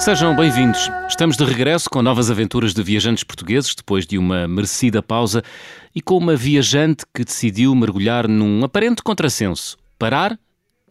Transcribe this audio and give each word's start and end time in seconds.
Sejam 0.00 0.34
bem-vindos. 0.34 0.90
Estamos 1.10 1.36
de 1.36 1.44
regresso 1.44 1.90
com 1.90 2.00
novas 2.00 2.30
aventuras 2.30 2.72
de 2.72 2.82
viajantes 2.82 3.22
portugueses 3.22 3.74
depois 3.74 4.06
de 4.06 4.16
uma 4.16 4.48
merecida 4.48 5.02
pausa 5.02 5.42
e 5.94 6.00
com 6.00 6.16
uma 6.16 6.34
viajante 6.34 7.04
que 7.14 7.22
decidiu 7.22 7.74
mergulhar 7.74 8.26
num 8.26 8.64
aparente 8.64 9.02
contrassenso: 9.02 9.76
parar 9.98 10.38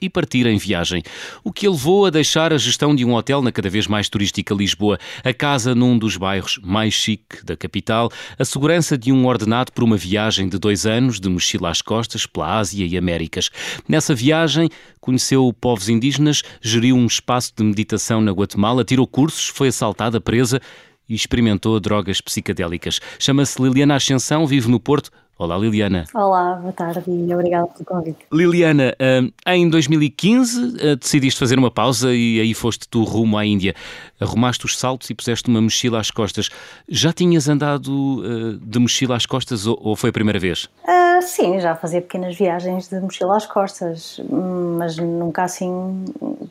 e 0.02 0.10
partir 0.10 0.46
em 0.46 0.58
viagem, 0.58 1.04
o 1.44 1.52
que 1.52 1.68
a 1.68 1.70
levou 1.70 2.06
a 2.06 2.10
deixar 2.10 2.54
a 2.54 2.58
gestão 2.58 2.96
de 2.96 3.06
um 3.06 3.14
hotel 3.14 3.42
na 3.42 3.52
cada 3.52 3.70
vez 3.70 3.88
mais 3.88 4.10
turística 4.10 4.54
Lisboa, 4.54 4.98
a 5.24 5.34
casa 5.34 5.76
num 5.76 5.98
dos 5.98 6.18
bairros 6.18 6.60
mais 6.64 6.94
chique 6.94 7.44
da 7.44 7.56
capital, 7.56 8.12
a 8.38 8.46
segurança 8.46 8.98
de 8.98 9.12
um 9.12 9.26
ordenado 9.26 9.72
por 9.72 9.84
uma 9.84 9.98
viagem 9.98 10.48
de 10.48 10.58
dois 10.58 10.86
anos 10.86 11.20
de 11.20 11.30
mochila 11.30 11.70
às 11.70 11.82
costas 11.82 12.26
pela 12.26 12.58
Ásia 12.58 12.86
e 12.86 12.98
Américas. 12.98 13.50
Nessa 13.88 14.16
viagem, 14.16 14.70
conheceu 15.00 15.52
povos 15.54 15.90
indígenas, 15.90 16.44
geriu 16.62 16.96
um 16.96 17.06
espaço 17.06 17.54
de 17.56 17.64
meditação 17.64 18.22
na 18.22 18.32
Guatemala, 18.32 18.84
tirou 18.84 19.08
cursos, 19.08 19.48
foi 19.48 19.70
assaltada, 19.70 20.22
presa 20.22 20.62
e 21.08 21.16
experimentou 21.16 21.80
drogas 21.80 22.22
psicadélicas. 22.22 23.00
Chama-se 23.18 23.62
Liliana 23.62 23.96
Ascensão, 23.96 24.46
vive 24.46 24.70
no 24.70 24.80
Porto, 24.80 25.10
Olá, 25.40 25.58
Liliana. 25.58 26.04
Olá, 26.14 26.56
boa 26.56 26.74
tarde 26.74 27.02
e 27.08 27.34
obrigada 27.34 27.66
pelo 27.68 27.86
convite. 27.86 28.18
Liliana, 28.30 28.94
eh, 29.00 29.22
em 29.48 29.70
2015 29.70 30.76
eh, 30.78 30.98
decidiste 30.98 31.40
fazer 31.40 31.58
uma 31.58 31.72
pausa 31.72 32.14
e 32.14 32.42
aí 32.42 32.54
foste 32.54 32.86
tu 32.90 33.06
rumo 33.06 33.38
à 33.38 33.46
Índia. 33.46 33.74
Arrumaste 34.20 34.66
os 34.66 34.78
saltos 34.78 35.10
e 35.10 35.16
puseste 35.16 35.48
uma 35.48 35.62
mochila 35.62 35.98
às 35.98 36.12
costas. 36.12 36.50
Já 36.90 37.14
tinhas 37.14 37.48
andado 37.48 38.22
eh, 38.22 38.58
de 38.62 38.80
mochila 38.80 39.16
às 39.16 39.26
costas 39.26 39.66
ou 39.66 39.96
foi 39.96 40.10
a 40.10 40.14
primeira 40.14 40.40
vez? 40.40 40.68
Uh, 41.20 41.22
sim, 41.22 41.60
já 41.60 41.76
fazia 41.76 42.02
pequenas 42.02 42.36
viagens 42.36 42.88
de 42.88 43.00
mochila 43.00 43.38
às 43.38 43.46
costas, 43.46 44.20
mas 44.30 44.98
nunca 44.98 45.44
assim 45.44 46.06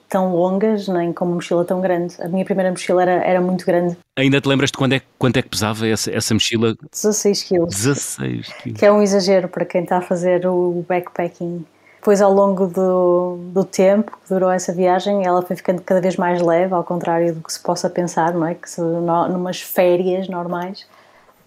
tão 0.09 0.35
longas, 0.35 0.89
nem 0.89 1.13
com 1.13 1.25
uma 1.25 1.35
mochila 1.37 1.65
tão 1.65 1.81
grande. 1.81 2.15
A 2.21 2.29
minha 2.29 2.45
primeira 2.45 2.71
mochila 2.71 3.03
era, 3.03 3.25
era 3.25 3.41
muito 3.41 3.65
grande. 3.65 3.97
Ainda 4.17 4.41
te 4.41 4.49
lembras 4.49 4.71
de 4.71 4.79
quando 4.79 4.95
é, 4.95 5.03
quanto 5.19 5.37
é 5.37 5.43
que 5.43 5.49
pesava 5.49 5.87
essa, 5.87 6.11
essa 6.11 6.35
mochila? 6.35 6.77
16 6.93 7.43
quilos. 7.43 7.75
16 7.75 8.53
quilos 8.63 8.79
que 8.79 8.85
é 8.85 8.93
um 8.93 9.03
exagero 9.03 9.49
para 9.49 9.65
quem 9.65 9.83
está 9.83 9.99
a 9.99 10.03
fazer 10.03 10.47
o 10.47 10.85
backpacking. 10.89 11.65
Depois, 11.97 12.23
ao 12.23 12.33
longo 12.33 12.67
do, 12.69 13.39
do 13.53 13.65
tempo 13.65 14.13
que 14.13 14.33
durou 14.33 14.51
essa 14.51 14.73
viagem, 14.73 15.27
ela 15.27 15.43
foi 15.43 15.57
ficando 15.57 15.83
cada 15.83 16.01
vez 16.01 16.17
mais 16.17 16.41
leve, 16.41 16.73
ao 16.73 16.85
contrário 16.85 17.35
do 17.35 17.41
que 17.43 17.53
se 17.53 17.61
possa 17.61 17.91
pensar, 17.91 18.33
não 18.33 18.47
é? 18.47 18.55
Que 18.55 18.71
se, 18.71 18.81
no, 18.81 19.29
numas 19.29 19.61
férias 19.61 20.29
normais 20.29 20.87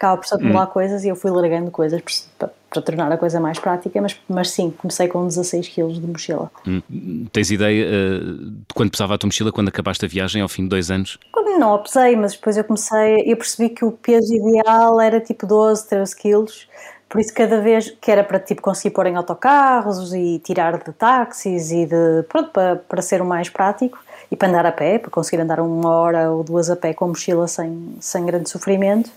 acaba 0.02 0.18
por 0.18 0.28
se 0.28 0.34
acumular 0.34 0.64
hum. 0.64 0.72
coisas 0.72 1.04
e 1.04 1.10
eu 1.10 1.16
fui 1.16 1.30
largando 1.30 1.70
coisas 1.70 2.02
para, 2.38 2.50
para, 2.70 2.82
tornar 2.82 3.12
a 3.12 3.18
coisa 3.18 3.40
mais 3.40 3.60
prática, 3.60 4.02
mas, 4.02 4.20
mas 4.28 4.50
sim, 4.50 4.74
comecei 4.76 5.08
com 5.08 5.28
16 5.28 5.70
kg 5.70 5.94
de 5.94 6.08
mochila. 6.08 6.50
Hum. 6.68 7.28
Tens 7.32 7.52
ideia 7.52 7.86
uh, 7.86 8.36
de 8.50 8.74
quando 8.74 8.90
pesava 8.90 9.14
a 9.14 9.18
tua 9.18 9.28
mochila 9.28 9.52
quando 9.52 9.68
acabaste 9.68 10.04
a 10.04 10.08
viagem 10.08 10.42
ao 10.42 10.50
fim 10.50 10.64
de 10.64 10.70
dois 10.70 10.90
anos? 10.90 11.20
Não 11.60 11.78
pesei, 11.78 12.16
mas 12.16 12.34
depois 12.34 12.58
eu 12.58 12.64
comecei, 12.64 13.32
eu 13.32 13.38
percebi 13.38 13.70
que 13.70 13.86
o 13.86 13.92
peso 13.92 14.34
ideal 14.34 15.00
era 15.00 15.20
tipo 15.20 15.46
12, 15.46 15.88
13 15.88 16.16
quilos 16.16 16.68
por 17.12 17.20
isso, 17.20 17.34
cada 17.34 17.60
vez 17.60 17.90
que 17.90 18.10
era 18.10 18.24
para 18.24 18.40
tipo, 18.40 18.62
conseguir 18.62 18.92
pôr 18.92 19.06
em 19.06 19.18
autocarros 19.18 20.14
e 20.14 20.40
tirar 20.40 20.78
de 20.78 20.94
táxis 20.94 21.70
e 21.70 21.86
de. 21.86 22.24
pronto, 22.30 22.52
para, 22.52 22.78
para 22.78 23.02
ser 23.02 23.22
o 23.22 23.26
mais 23.26 23.50
prático 23.50 24.00
e 24.32 24.36
para 24.38 24.48
andar 24.48 24.66
a 24.66 24.72
pé, 24.72 24.98
para 24.98 25.12
conseguir 25.12 25.42
andar 25.42 25.60
uma 25.60 25.90
hora 25.90 26.32
ou 26.32 26.42
duas 26.42 26.70
a 26.70 26.76
pé 26.78 26.94
com 26.94 27.04
a 27.04 27.08
mochila 27.10 27.50
sem, 27.50 27.98
sem 28.00 28.26
grande 28.26 28.50
sofrimento. 28.50 29.12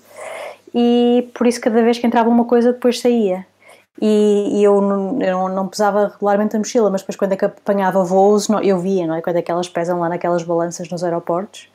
E 0.75 1.29
por 1.35 1.47
isso, 1.47 1.61
cada 1.61 1.83
vez 1.83 1.99
que 1.99 2.07
entrava 2.07 2.29
uma 2.29 2.45
coisa, 2.45 2.73
depois 2.73 3.01
saía. 3.01 3.47
E, 4.01 4.59
e 4.59 4.65
eu, 4.65 4.81
não, 4.81 5.23
eu 5.23 5.49
não 5.49 5.69
pesava 5.69 6.09
regularmente 6.09 6.57
a 6.57 6.59
mochila, 6.59 6.91
mas 6.91 7.03
depois, 7.03 7.17
quando 7.17 7.33
é 7.33 7.37
que 7.37 7.45
apanhava 7.45 8.03
voos, 8.03 8.49
eu 8.63 8.79
via, 8.79 9.07
não 9.07 9.15
é? 9.15 9.23
Quando 9.23 9.37
é 9.37 9.43
que 9.43 9.51
elas 9.51 9.69
pesam 9.69 10.01
lá 10.01 10.09
naquelas 10.09 10.43
balanças 10.43 10.89
nos 10.89 11.05
aeroportos. 11.05 11.69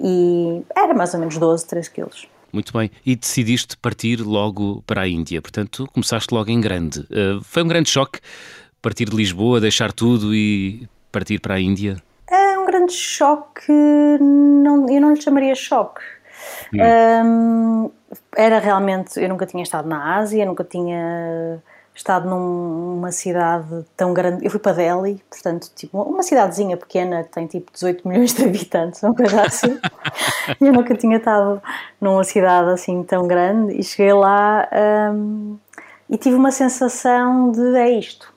E 0.00 0.62
era 0.74 0.94
mais 0.94 1.12
ou 1.12 1.20
menos 1.20 1.36
12, 1.36 1.66
13 1.66 1.90
quilos. 1.90 2.26
Muito 2.52 2.72
bem. 2.72 2.90
E 3.04 3.14
decidiste 3.14 3.76
partir 3.76 4.20
logo 4.20 4.82
para 4.86 5.02
a 5.02 5.08
Índia. 5.08 5.40
Portanto, 5.40 5.88
começaste 5.92 6.34
logo 6.34 6.50
em 6.50 6.60
grande. 6.60 7.00
Uh, 7.00 7.42
foi 7.42 7.62
um 7.62 7.68
grande 7.68 7.90
choque 7.90 8.18
partir 8.82 9.08
de 9.08 9.16
Lisboa, 9.16 9.60
deixar 9.60 9.92
tudo 9.92 10.34
e 10.34 10.88
partir 11.12 11.38
para 11.38 11.54
a 11.54 11.60
Índia? 11.60 12.02
É 12.28 12.58
um 12.58 12.66
grande 12.66 12.92
choque. 12.92 13.70
Não, 13.70 14.90
eu 14.90 15.00
não 15.00 15.14
lhe 15.14 15.20
chamaria 15.20 15.54
choque. 15.54 16.02
Hum. 16.74 16.80
Um, 17.24 17.90
era 18.36 18.58
realmente. 18.58 19.20
Eu 19.20 19.28
nunca 19.28 19.46
tinha 19.46 19.62
estado 19.62 19.88
na 19.88 20.16
Ásia, 20.16 20.44
nunca 20.44 20.64
tinha 20.64 21.60
estado 21.94 22.28
numa 22.28 23.12
cidade 23.12 23.84
tão 23.96 24.14
grande. 24.14 24.44
Eu 24.44 24.50
fui 24.50 24.60
para 24.60 24.72
Delhi, 24.72 25.22
portanto, 25.28 25.70
tipo, 25.74 26.00
uma 26.02 26.22
cidadezinha 26.22 26.76
pequena 26.76 27.22
que 27.24 27.30
tem 27.30 27.46
tipo 27.46 27.70
18 27.72 28.08
milhões 28.08 28.34
de 28.34 28.44
habitantes, 28.44 29.02
uma 29.02 29.14
coisa 29.14 29.42
assim. 29.42 29.78
eu 30.60 30.72
nunca 30.72 30.94
tinha 30.94 31.18
estado 31.18 31.62
numa 32.00 32.24
cidade 32.24 32.70
assim 32.70 33.02
tão 33.02 33.26
grande 33.26 33.78
e 33.78 33.82
cheguei 33.82 34.12
lá 34.12 34.68
um, 35.12 35.58
e 36.08 36.16
tive 36.16 36.36
uma 36.36 36.50
sensação 36.50 37.52
de 37.52 37.76
é 37.76 37.90
isto. 37.90 38.32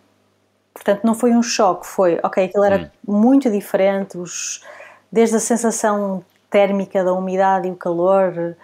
Portanto, 0.73 1.05
não 1.05 1.15
foi 1.15 1.31
um 1.31 1.41
choque, 1.41 1.87
foi, 1.87 2.19
ok, 2.21 2.43
aquilo 2.43 2.65
era 2.65 2.91
hum. 3.07 3.21
muito 3.21 3.49
diferente, 3.49 4.17
os, 4.17 4.61
desde 5.09 5.37
a 5.37 5.39
sensação 5.39 6.23
térmica 6.49 7.03
da 7.03 7.13
umidade 7.13 7.67
e 7.67 7.71
o 7.71 7.75
calor 7.75 8.55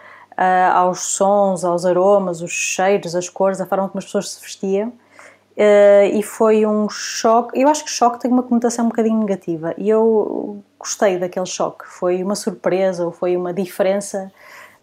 uh, 0.42 0.74
aos 0.74 1.02
sons, 1.02 1.64
aos 1.64 1.86
aromas, 1.86 2.42
os 2.42 2.52
cheiros, 2.52 3.16
as 3.16 3.30
cores, 3.30 3.62
a 3.62 3.66
forma 3.68 3.88
como 3.88 4.00
as 4.00 4.06
pessoas 4.06 4.32
se 4.32 4.42
vestiam. 4.42 4.90
Uh, 4.90 6.18
e 6.18 6.24
foi 6.24 6.66
um 6.66 6.90
choque. 6.90 7.60
Eu 7.60 7.68
acho 7.68 7.86
que 7.86 7.92
choque 7.92 8.20
tem 8.20 8.32
uma 8.32 8.42
conotação 8.42 8.86
um 8.86 8.90
bocadinho 8.90 9.20
negativa 9.20 9.76
e 9.78 9.90
eu 9.90 10.64
gostei 10.80 11.20
daquele 11.20 11.46
choque. 11.46 11.86
Foi 11.86 12.24
uma 12.24 12.36
surpresa 12.36 13.06
ou 13.06 13.12
foi 13.12 13.38
uma 13.38 13.54
diferença 13.54 14.32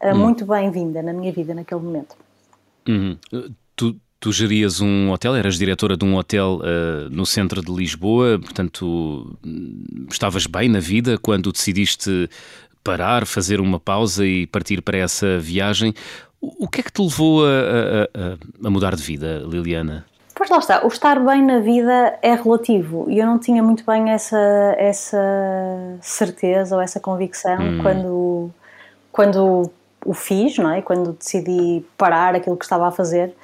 uh, 0.00 0.14
hum. 0.14 0.19
muito 0.19 0.44
bem-vinda 0.46 1.02
na 1.02 1.12
minha 1.12 1.32
vida 1.32 1.54
naquele 1.54 1.80
momento. 1.80 2.16
Uhum. 2.86 3.19
Tu, 3.75 3.96
tu 4.20 4.32
gerias 4.32 4.80
um 4.80 5.10
hotel, 5.10 5.34
eras 5.34 5.58
diretora 5.58 5.96
de 5.96 6.04
um 6.04 6.16
hotel 6.16 6.60
uh, 6.60 7.10
no 7.10 7.26
centro 7.26 7.60
de 7.62 7.72
Lisboa, 7.72 8.38
portanto, 8.38 9.36
estavas 10.10 10.46
bem 10.46 10.69
na 10.69 10.80
vida 10.80 11.19
quando 11.19 11.52
decidiste 11.52 12.28
parar, 12.88 13.26
fazer 13.26 13.60
uma 13.60 13.78
pausa 13.78 14.25
e 14.25 14.47
partir 14.47 14.81
para 14.81 14.97
essa 14.97 15.38
viagem. 15.38 15.93
O 16.41 16.66
que 16.66 16.81
é 16.81 16.82
que 16.82 16.91
te 16.91 17.03
levou 17.03 17.44
a, 17.44 17.49
a, 17.49 18.66
a, 18.66 18.71
mudar 18.71 18.97
de 18.97 19.03
vida, 19.03 19.43
Liliana? 19.44 20.06
Pois 20.34 20.49
lá 20.49 20.59
está, 20.59 20.82
o 20.84 20.88
estar 20.88 21.19
bem 21.21 21.43
na 21.43 21.59
vida 21.59 22.19
é 22.22 22.34
relativo 22.34 23.06
e 23.10 23.19
eu 23.19 23.26
não 23.26 23.38
tinha 23.38 23.62
muito 23.62 23.84
bem 23.84 24.10
essa, 24.10 24.38
essa 24.78 25.19
certeza 26.00 26.76
ou 26.76 26.81
essa 26.81 26.99
convicção 26.99 27.59
hum. 27.60 27.82
quando, 27.82 28.50
quando 29.12 29.70
o 30.06 30.15
fiz, 30.15 30.56
não 30.56 30.70
é? 30.70 30.81
Quando 30.81 31.12
decidi 31.12 31.84
parar 31.99 32.37
aquilo 32.37 32.56
que 32.56 32.65
estava 32.65 32.88
a 32.88 32.93
fazer 32.93 33.34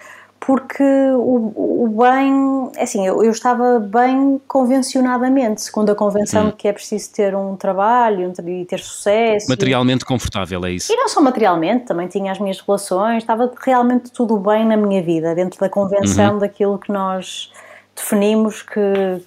porque 0.46 0.82
o, 0.82 1.84
o 1.84 1.88
bem, 2.02 2.70
é 2.76 2.82
assim, 2.82 3.06
eu, 3.06 3.24
eu, 3.24 3.30
estava 3.30 3.78
bem 3.78 4.38
convencionadamente, 4.46 5.62
segundo 5.62 5.90
a 5.90 5.94
convenção 5.94 6.48
hum. 6.48 6.52
que 6.52 6.68
é 6.68 6.72
preciso 6.72 7.12
ter 7.12 7.34
um 7.34 7.56
trabalho 7.56 8.30
e 8.46 8.64
ter 8.66 8.78
sucesso. 8.78 9.48
Materialmente 9.48 10.02
e, 10.02 10.06
confortável, 10.06 10.64
é 10.66 10.72
isso? 10.72 10.92
E 10.92 10.96
não 10.96 11.08
só 11.08 11.20
materialmente, 11.22 11.86
também 11.86 12.08
tinha 12.08 12.30
as 12.30 12.38
minhas 12.38 12.60
relações, 12.60 13.22
estava 13.22 13.50
realmente 13.64 14.12
tudo 14.12 14.36
bem 14.36 14.66
na 14.66 14.76
minha 14.76 15.02
vida, 15.02 15.34
dentro 15.34 15.58
da 15.58 15.68
convenção 15.68 16.34
uhum. 16.34 16.38
daquilo 16.40 16.78
que 16.78 16.92
nós 16.92 17.50
definimos 17.96 18.60
que, 18.60 18.80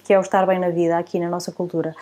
que 0.04 0.12
é 0.12 0.18
o 0.18 0.22
estar 0.22 0.46
bem 0.46 0.60
na 0.60 0.70
vida 0.70 0.96
aqui 0.96 1.18
na 1.18 1.28
nossa 1.28 1.50
cultura. 1.50 1.96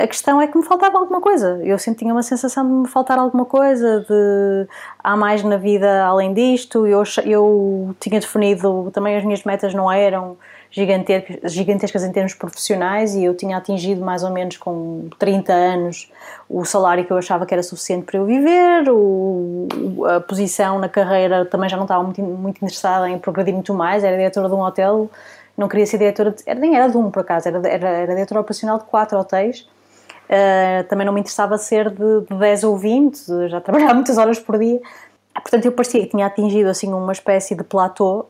A 0.00 0.06
questão 0.06 0.40
é 0.40 0.46
que 0.46 0.56
me 0.56 0.64
faltava 0.64 0.96
alguma 0.98 1.20
coisa. 1.20 1.60
Eu 1.62 1.78
sempre 1.78 2.00
tinha 2.00 2.14
uma 2.14 2.22
sensação 2.22 2.66
de 2.66 2.72
me 2.72 2.88
faltar 2.88 3.18
alguma 3.18 3.44
coisa, 3.44 4.00
de 4.00 4.66
há 4.98 5.14
mais 5.14 5.42
na 5.42 5.58
vida 5.58 6.06
além 6.06 6.32
disto. 6.32 6.86
Eu, 6.86 7.02
eu 7.26 7.94
tinha 8.00 8.18
definido, 8.18 8.90
também 8.94 9.14
as 9.16 9.24
minhas 9.24 9.44
metas 9.44 9.74
não 9.74 9.92
eram 9.92 10.38
gigantescas, 10.70 12.02
em 12.04 12.12
termos 12.12 12.32
profissionais 12.32 13.14
e 13.14 13.24
eu 13.24 13.34
tinha 13.34 13.58
atingido 13.58 14.00
mais 14.02 14.22
ou 14.22 14.30
menos 14.30 14.56
com 14.56 15.08
30 15.18 15.52
anos 15.52 16.10
o 16.48 16.64
salário 16.64 17.04
que 17.04 17.12
eu 17.12 17.18
achava 17.18 17.44
que 17.44 17.52
era 17.52 17.62
suficiente 17.62 18.04
para 18.06 18.18
eu 18.18 18.24
viver, 18.24 18.88
o, 18.88 19.66
a 20.06 20.20
posição 20.20 20.78
na 20.78 20.88
carreira 20.88 21.44
também 21.44 21.68
já 21.68 21.76
não 21.76 21.84
estava 21.84 22.04
muito, 22.04 22.22
muito 22.22 22.58
interessada 22.58 23.08
em 23.10 23.18
progredir 23.18 23.52
muito 23.52 23.74
mais, 23.74 24.04
era 24.04 24.16
diretora 24.16 24.48
de 24.48 24.54
um 24.54 24.60
hotel, 24.60 25.10
não 25.58 25.66
queria 25.66 25.86
ser 25.86 25.98
diretora, 25.98 26.30
de, 26.30 26.54
nem 26.54 26.76
era 26.76 26.88
de 26.88 26.96
um 26.96 27.10
por 27.10 27.20
acaso, 27.20 27.48
era, 27.48 27.68
era, 27.68 27.88
era 27.88 28.14
diretora 28.14 28.40
operacional 28.40 28.78
de 28.78 28.84
quatro 28.84 29.18
hotéis 29.18 29.66
Uh, 30.30 30.84
também 30.88 31.04
não 31.04 31.12
me 31.12 31.18
interessava 31.18 31.58
ser 31.58 31.90
de, 31.90 32.20
de 32.30 32.38
10 32.38 32.62
ou 32.62 32.76
20, 32.76 33.48
já 33.48 33.60
trabalhava 33.60 33.94
muitas 33.98 34.16
horas 34.16 34.38
por 34.38 34.58
dia. 34.58 34.80
Portanto, 35.34 35.64
eu 35.64 35.72
parecia 35.72 36.02
que 36.02 36.10
tinha 36.10 36.26
atingido 36.26 36.68
assim 36.68 36.92
uma 36.92 37.12
espécie 37.12 37.56
de 37.56 37.64
platô 37.64 38.26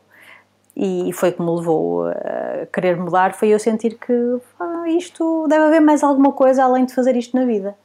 e 0.75 1.11
foi 1.13 1.31
que 1.31 1.41
me 1.41 1.51
levou 1.51 2.07
a 2.07 2.65
querer 2.73 2.97
mudar, 2.97 3.33
foi 3.33 3.49
eu 3.49 3.59
sentir 3.59 3.99
que 3.99 4.13
ah, 4.59 4.85
isto 4.87 5.45
deve 5.47 5.65
haver 5.65 5.81
mais 5.81 6.01
alguma 6.03 6.31
coisa 6.31 6.63
além 6.63 6.85
de 6.85 6.93
fazer 6.95 7.15
isto 7.15 7.35
na 7.35 7.45
vida. 7.45 7.75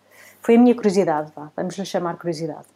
Foi 0.41 0.55
a 0.55 0.59
minha 0.59 0.75
curiosidade, 0.75 1.31
vá, 1.35 1.51
vamos 1.55 1.77
lhe 1.77 1.85
chamar 1.85 2.17
curiosidade. 2.17 2.67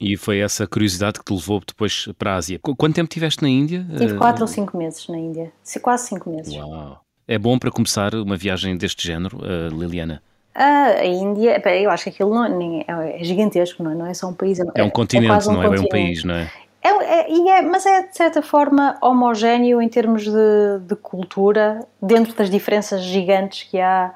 E 0.00 0.16
foi 0.16 0.40
essa 0.40 0.66
curiosidade 0.66 1.18
que 1.18 1.24
te 1.24 1.32
levou 1.32 1.60
depois 1.66 2.08
para 2.18 2.34
a 2.34 2.36
Ásia. 2.36 2.58
Quanto 2.60 2.94
tempo 2.94 3.08
tiveste 3.08 3.42
na 3.42 3.48
Índia? 3.48 3.86
Tive 3.96 4.16
4 4.16 4.40
uh... 4.40 4.42
ou 4.42 4.48
5 4.48 4.76
meses 4.76 5.08
na 5.08 5.18
Índia, 5.18 5.52
quase 5.80 6.08
5 6.08 6.30
meses. 6.30 6.54
Uau! 6.54 7.00
É 7.26 7.38
bom 7.38 7.58
para 7.58 7.70
começar 7.70 8.14
uma 8.14 8.36
viagem 8.36 8.76
deste 8.76 9.06
género, 9.06 9.38
uh, 9.38 9.68
Liliana? 9.68 10.22
A 10.64 11.04
Índia, 11.04 11.62
eu 11.80 11.90
acho 11.90 12.04
que 12.04 12.10
aquilo 12.10 12.34
não, 12.34 12.44
é, 12.44 13.20
é 13.20 13.24
gigantesco, 13.24 13.82
não 13.82 13.92
é? 13.92 13.94
não 13.94 14.06
é 14.06 14.14
só 14.14 14.28
um 14.28 14.32
país. 14.32 14.58
É, 14.58 14.64
é 14.74 14.82
um 14.82 14.90
continente, 14.90 15.48
é 15.48 15.50
um 15.50 15.54
não 15.54 15.62
é? 15.62 15.66
É 15.66 15.80
um 15.80 15.88
país, 15.88 16.24
não 16.24 16.34
é? 16.34 16.50
É, 16.82 16.88
é, 16.88 17.58
é, 17.58 17.62
mas 17.62 17.84
é 17.84 18.02
de 18.02 18.16
certa 18.16 18.40
forma 18.40 18.96
homogéneo 19.02 19.82
em 19.82 19.88
termos 19.88 20.24
de, 20.24 20.78
de, 20.82 20.96
cultura, 20.96 21.86
dentro 22.00 22.34
das 22.34 22.48
diferenças 22.48 23.02
gigantes 23.02 23.68
que 23.68 23.80
há 23.80 24.12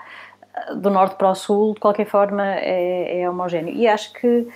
eh, 0.55 0.75
do 0.77 0.89
norte 0.89 1.17
para 1.17 1.31
o 1.31 1.35
sul, 1.35 1.75
de 1.75 1.81
qualquer 1.81 2.07
forma 2.07 2.45
é, 2.45 3.21
é 3.23 3.31
homogéneo. 3.31 3.75
E 3.75 3.87
acho 3.87 4.13
que 4.15 4.47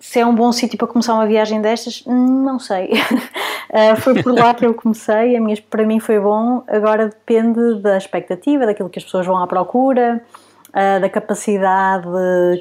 se 0.00 0.20
é 0.20 0.26
um 0.26 0.34
bom 0.34 0.52
sítio 0.52 0.76
para 0.78 0.86
começar 0.86 1.14
uma 1.14 1.26
viagem 1.26 1.60
destas, 1.60 2.04
não 2.06 2.58
sei. 2.58 2.90
uh, 2.92 3.96
foi 4.02 4.22
por 4.22 4.32
lá 4.32 4.54
que 4.54 4.66
eu 4.66 4.74
comecei, 4.74 5.36
a 5.36 5.40
minha, 5.40 5.56
para 5.68 5.84
mim 5.84 5.98
foi 6.00 6.20
bom, 6.20 6.62
agora 6.68 7.06
depende 7.08 7.80
da 7.80 7.96
expectativa, 7.96 8.66
daquilo 8.66 8.88
que 8.88 8.98
as 8.98 9.04
pessoas 9.04 9.26
vão 9.26 9.36
à 9.36 9.46
procura, 9.46 10.22
uh, 10.70 11.00
da 11.00 11.08
capacidade 11.08 12.06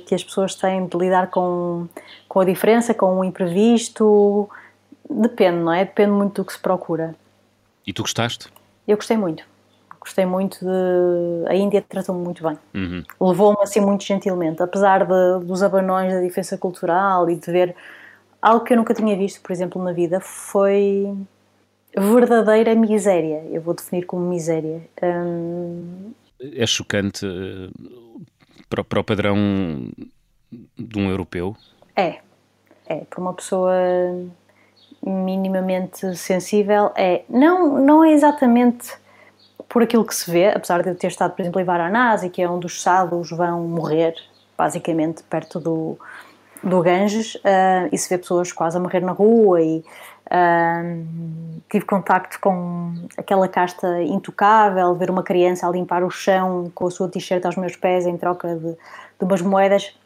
que 0.05 0.15
as 0.15 0.23
pessoas 0.23 0.55
têm 0.55 0.85
de 0.85 0.97
lidar 0.97 1.29
com, 1.29 1.87
com 2.27 2.39
a 2.39 2.45
diferença, 2.45 2.93
com 2.93 3.19
o 3.19 3.23
imprevisto 3.23 4.49
Depende, 5.09 5.57
não 5.57 5.73
é? 5.73 5.85
Depende 5.85 6.11
muito 6.11 6.41
do 6.41 6.45
que 6.45 6.53
se 6.53 6.59
procura. 6.59 7.15
E 7.85 7.93
tu 7.93 8.01
gostaste? 8.01 8.49
Eu 8.87 8.97
gostei 8.97 9.15
muito. 9.15 9.43
Gostei 9.99 10.25
muito 10.25 10.59
de. 10.59 11.49
A 11.49 11.55
Índia 11.55 11.83
tratou-me 11.87 12.23
muito 12.23 12.43
bem. 12.43 12.57
Uhum. 12.73 13.03
Levou-me 13.19 13.61
assim 13.61 13.79
muito 13.79 14.03
gentilmente. 14.03 14.61
Apesar 14.61 15.05
de, 15.05 15.45
dos 15.45 15.63
abanões 15.63 16.13
da 16.13 16.21
diferença 16.21 16.57
cultural 16.57 17.29
e 17.29 17.35
de 17.35 17.51
ver 17.51 17.75
algo 18.41 18.63
que 18.63 18.73
eu 18.73 18.77
nunca 18.77 18.93
tinha 18.93 19.15
visto, 19.17 19.41
por 19.41 19.51
exemplo, 19.51 19.81
na 19.81 19.91
vida, 19.91 20.19
foi 20.19 21.13
verdadeira 21.95 22.75
miséria. 22.75 23.43
Eu 23.49 23.61
vou 23.61 23.73
definir 23.73 24.05
como 24.05 24.27
miséria. 24.27 24.81
Hum... 25.01 26.11
É 26.39 26.65
chocante 26.65 27.25
eh, 27.25 27.69
para, 28.69 28.83
para 28.83 28.99
o 28.99 29.03
padrão 29.03 29.35
de 30.77 30.99
um 30.99 31.09
europeu? 31.09 31.55
É. 31.95 32.19
É. 32.85 32.97
Para 33.09 33.19
uma 33.19 33.33
pessoa 33.33 33.73
minimamente 35.03 36.15
sensível 36.15 36.91
é 36.95 37.23
não, 37.29 37.79
não 37.79 38.03
é 38.03 38.11
exatamente 38.11 38.93
por 39.69 39.83
aquilo 39.83 40.05
que 40.05 40.15
se 40.15 40.29
vê, 40.29 40.47
apesar 40.47 40.81
de 40.81 40.89
eu 40.89 40.95
ter 40.95 41.07
estado, 41.07 41.35
por 41.35 41.41
exemplo, 41.41 41.59
em 41.59 41.63
Varanasi, 41.63 42.29
que 42.29 42.41
é 42.41 42.49
onde 42.49 42.65
os 42.65 42.81
sadhus 42.81 43.29
vão 43.29 43.61
morrer, 43.67 44.15
basicamente 44.57 45.23
perto 45.23 45.59
do, 45.59 45.99
do 46.63 46.81
Ganges, 46.81 47.35
uh, 47.35 47.89
e 47.91 47.97
se 47.97 48.09
vê 48.09 48.17
pessoas 48.17 48.51
quase 48.51 48.77
a 48.77 48.79
morrer 48.79 49.01
na 49.01 49.11
rua 49.11 49.61
e 49.61 49.83
tive 51.69 51.85
contacto 51.85 52.39
com 52.39 52.93
aquela 53.17 53.47
casta 53.47 54.01
intocável, 54.03 54.95
ver 54.95 55.09
uma 55.09 55.23
criança 55.23 55.67
a 55.67 55.71
limpar 55.71 56.03
o 56.03 56.09
chão 56.09 56.71
com 56.73 56.87
a 56.87 56.91
sua 56.91 57.09
t-shirt 57.09 57.45
aos 57.45 57.55
meus 57.55 57.75
pés 57.75 58.05
em 58.05 58.17
troca 58.17 58.55
de, 58.55 58.71
de 58.71 58.77
umas 59.21 59.41
moedas, 59.41 59.97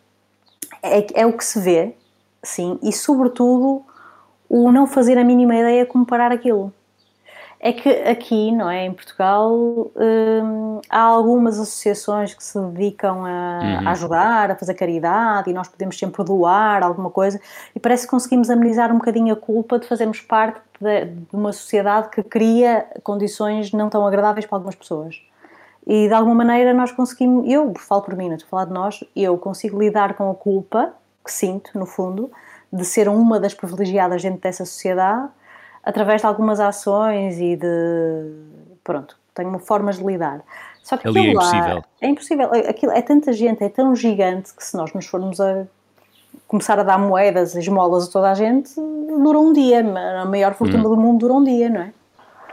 é, 0.81 1.21
é 1.21 1.25
o 1.25 1.33
que 1.33 1.43
se 1.43 1.59
vê, 1.59 1.95
sim, 2.43 2.79
e 2.81 2.91
sobretudo 2.91 3.83
o 4.49 4.71
não 4.71 4.85
fazer 4.85 5.17
a 5.17 5.23
mínima 5.23 5.55
ideia 5.55 5.85
como 5.85 6.05
parar 6.05 6.31
aquilo. 6.31 6.73
É 7.63 7.71
que 7.71 7.89
aqui, 7.89 8.51
não 8.51 8.67
é, 8.67 8.85
em 8.87 8.91
Portugal, 8.91 9.53
hum, 9.55 10.81
há 10.89 10.99
algumas 10.99 11.59
associações 11.59 12.33
que 12.33 12.43
se 12.43 12.59
dedicam 12.59 13.23
a, 13.23 13.59
uhum. 13.61 13.87
a, 13.87 13.91
ajudar, 13.91 14.49
a 14.49 14.55
fazer 14.55 14.73
caridade 14.73 15.47
e 15.47 15.53
nós 15.53 15.67
podemos 15.67 15.95
sempre 15.95 16.23
doar 16.23 16.81
alguma 16.81 17.11
coisa 17.11 17.39
e 17.75 17.79
parece 17.79 18.05
que 18.05 18.09
conseguimos 18.09 18.49
amenizar 18.49 18.91
um 18.91 18.97
bocadinho 18.97 19.31
a 19.31 19.37
culpa 19.37 19.77
de 19.77 19.85
fazermos 19.85 20.19
parte 20.21 20.59
de, 20.79 21.05
de 21.05 21.35
uma 21.35 21.53
sociedade 21.53 22.09
que 22.09 22.23
cria 22.23 22.87
condições 23.03 23.71
não 23.71 23.91
tão 23.91 24.07
agradáveis 24.07 24.47
para 24.47 24.55
algumas 24.57 24.73
pessoas. 24.73 25.21
E 25.85 26.07
de 26.07 26.13
alguma 26.15 26.43
maneira 26.43 26.73
nós 26.73 26.91
conseguimos, 26.91 27.47
eu 27.47 27.71
falo 27.77 28.01
por 28.01 28.15
mim, 28.15 28.27
não 28.27 28.37
estou 28.37 28.47
a 28.47 28.49
falar 28.49 28.65
de 28.65 28.73
nós, 28.73 29.03
eu 29.15 29.37
consigo 29.37 29.79
lidar 29.79 30.15
com 30.15 30.31
a 30.31 30.33
culpa 30.33 30.93
que 31.23 31.31
sinto, 31.31 31.77
no 31.77 31.85
fundo, 31.85 32.31
de 32.73 32.83
ser 32.83 33.07
uma 33.07 33.39
das 33.39 33.53
privilegiadas 33.53 34.23
dentro 34.23 34.41
dessa 34.41 34.65
sociedade 34.65 35.29
através 35.83 36.21
de 36.21 36.27
algumas 36.27 36.59
ações 36.59 37.39
e 37.39 37.55
de. 37.55 38.31
Pronto, 38.83 39.17
tenho 39.33 39.57
formas 39.59 39.97
de 39.97 40.03
lidar. 40.05 40.41
Só 40.83 40.97
que 40.97 41.07
Ali 41.07 41.27
é 41.27 41.31
impossível. 41.31 41.75
Lá, 41.75 41.83
é 42.01 42.07
impossível. 42.07 42.51
Aquilo, 42.67 42.91
é 42.91 43.01
tanta 43.01 43.31
gente, 43.33 43.63
é 43.63 43.69
tão 43.69 43.95
gigante 43.95 44.53
que 44.53 44.63
se 44.63 44.75
nós 44.75 44.93
nos 44.93 45.05
formos 45.05 45.39
a 45.39 45.65
começar 46.47 46.79
a 46.79 46.83
dar 46.83 46.97
moedas, 46.97 47.55
esmolas 47.55 48.09
a 48.09 48.11
toda 48.11 48.31
a 48.31 48.33
gente, 48.33 48.73
dura 48.75 49.39
um 49.39 49.53
dia. 49.53 49.79
A 50.21 50.25
maior 50.25 50.53
fortuna 50.55 50.87
hum. 50.87 50.95
do 50.95 50.97
mundo 50.97 51.19
dura 51.19 51.33
um 51.33 51.43
dia, 51.43 51.69
não 51.69 51.81
é? 51.81 51.93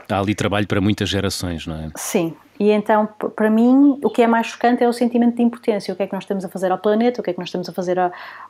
Há 0.09 0.19
ali 0.19 0.33
trabalho 0.33 0.67
para 0.67 0.81
muitas 0.81 1.07
gerações, 1.07 1.67
não 1.67 1.75
é? 1.75 1.89
Sim, 1.95 2.35
e 2.59 2.71
então, 2.71 3.07
para 3.35 3.49
mim, 3.49 3.97
o 4.03 4.09
que 4.09 4.21
é 4.21 4.27
mais 4.27 4.47
chocante 4.47 4.83
é 4.83 4.89
o 4.89 4.91
sentimento 4.91 5.37
de 5.37 5.41
impotência. 5.41 5.93
O 5.93 5.97
que 5.97 6.03
é 6.03 6.07
que 6.07 6.13
nós 6.13 6.23
estamos 6.23 6.43
a 6.43 6.49
fazer 6.49 6.71
ao 6.71 6.77
planeta, 6.77 7.21
o 7.21 7.23
que 7.23 7.29
é 7.29 7.33
que 7.33 7.39
nós 7.39 7.47
estamos 7.47 7.69
a 7.69 7.71
fazer 7.71 7.97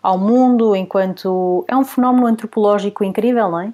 ao 0.01 0.17
mundo, 0.17 0.75
enquanto. 0.75 1.63
É 1.67 1.75
um 1.75 1.85
fenómeno 1.85 2.25
antropológico 2.25 3.03
incrível, 3.03 3.51
não 3.51 3.59
é? 3.59 3.73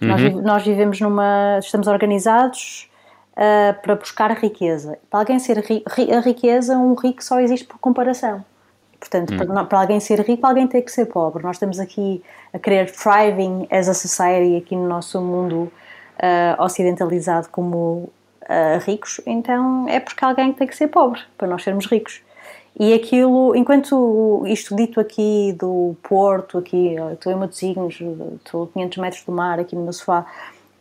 Uhum. 0.00 0.08
Nós, 0.08 0.34
nós, 0.42 0.64
vivemos 0.64 1.00
numa. 1.00 1.58
Estamos 1.58 1.86
organizados 1.86 2.88
uh, 3.32 3.80
para 3.82 3.96
buscar 3.96 4.30
riqueza. 4.32 4.98
Para 5.10 5.20
alguém 5.20 5.38
ser 5.38 5.58
ri, 5.58 5.84
a 6.12 6.20
riqueza, 6.20 6.76
um 6.76 6.94
rico 6.94 7.22
só 7.22 7.40
existe 7.40 7.66
por 7.66 7.78
comparação. 7.78 8.44
Portanto, 8.98 9.30
uhum. 9.30 9.46
para, 9.46 9.64
para, 9.64 9.80
alguém 9.80 9.98
ser 9.98 10.20
rico, 10.20 10.46
alguém 10.46 10.66
tem 10.66 10.82
que 10.82 10.92
ser 10.92 11.06
pobre. 11.06 11.42
Nós 11.42 11.56
estamos 11.56 11.78
aqui 11.80 12.22
a 12.52 12.58
querer 12.58 12.90
thriving 12.90 13.66
as 13.70 13.88
a 13.88 13.94
society 13.94 14.56
aqui 14.56 14.76
no 14.76 14.86
nosso 14.86 15.20
mundo 15.20 15.72
uh, 16.20 16.62
ocidentalizado 16.62 17.48
como 17.48 18.10
uh, 18.42 18.78
ricos, 18.84 19.20
então 19.26 19.88
é 19.88 19.98
porque 19.98 20.24
alguém 20.24 20.52
tem 20.52 20.66
que 20.66 20.76
ser 20.76 20.88
pobre 20.88 21.20
para 21.38 21.48
nós 21.48 21.62
sermos 21.62 21.86
ricos. 21.86 22.20
E 22.78 22.94
aquilo, 22.94 23.54
enquanto 23.54 24.44
isto 24.46 24.74
dito 24.74 25.00
aqui 25.00 25.54
do 25.58 25.94
Porto, 26.02 26.58
aqui 26.58 26.94
estou 27.12 27.32
em 27.32 27.36
Matosinhos, 27.36 28.00
estou 28.36 28.64
a 28.64 28.68
500 28.68 28.98
metros 28.98 29.24
do 29.24 29.32
mar, 29.32 29.58
aqui 29.58 29.74
no 29.74 29.82
meu 29.82 29.92
sofá, 29.92 30.24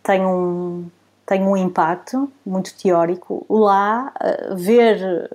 tem 0.04 0.26
um, 0.26 0.86
tem 1.26 1.42
um 1.42 1.58
impacto 1.58 2.32
muito 2.46 2.76
teórico. 2.78 3.46
Lá, 3.50 4.14
uh, 4.16 4.56
ver 4.56 5.30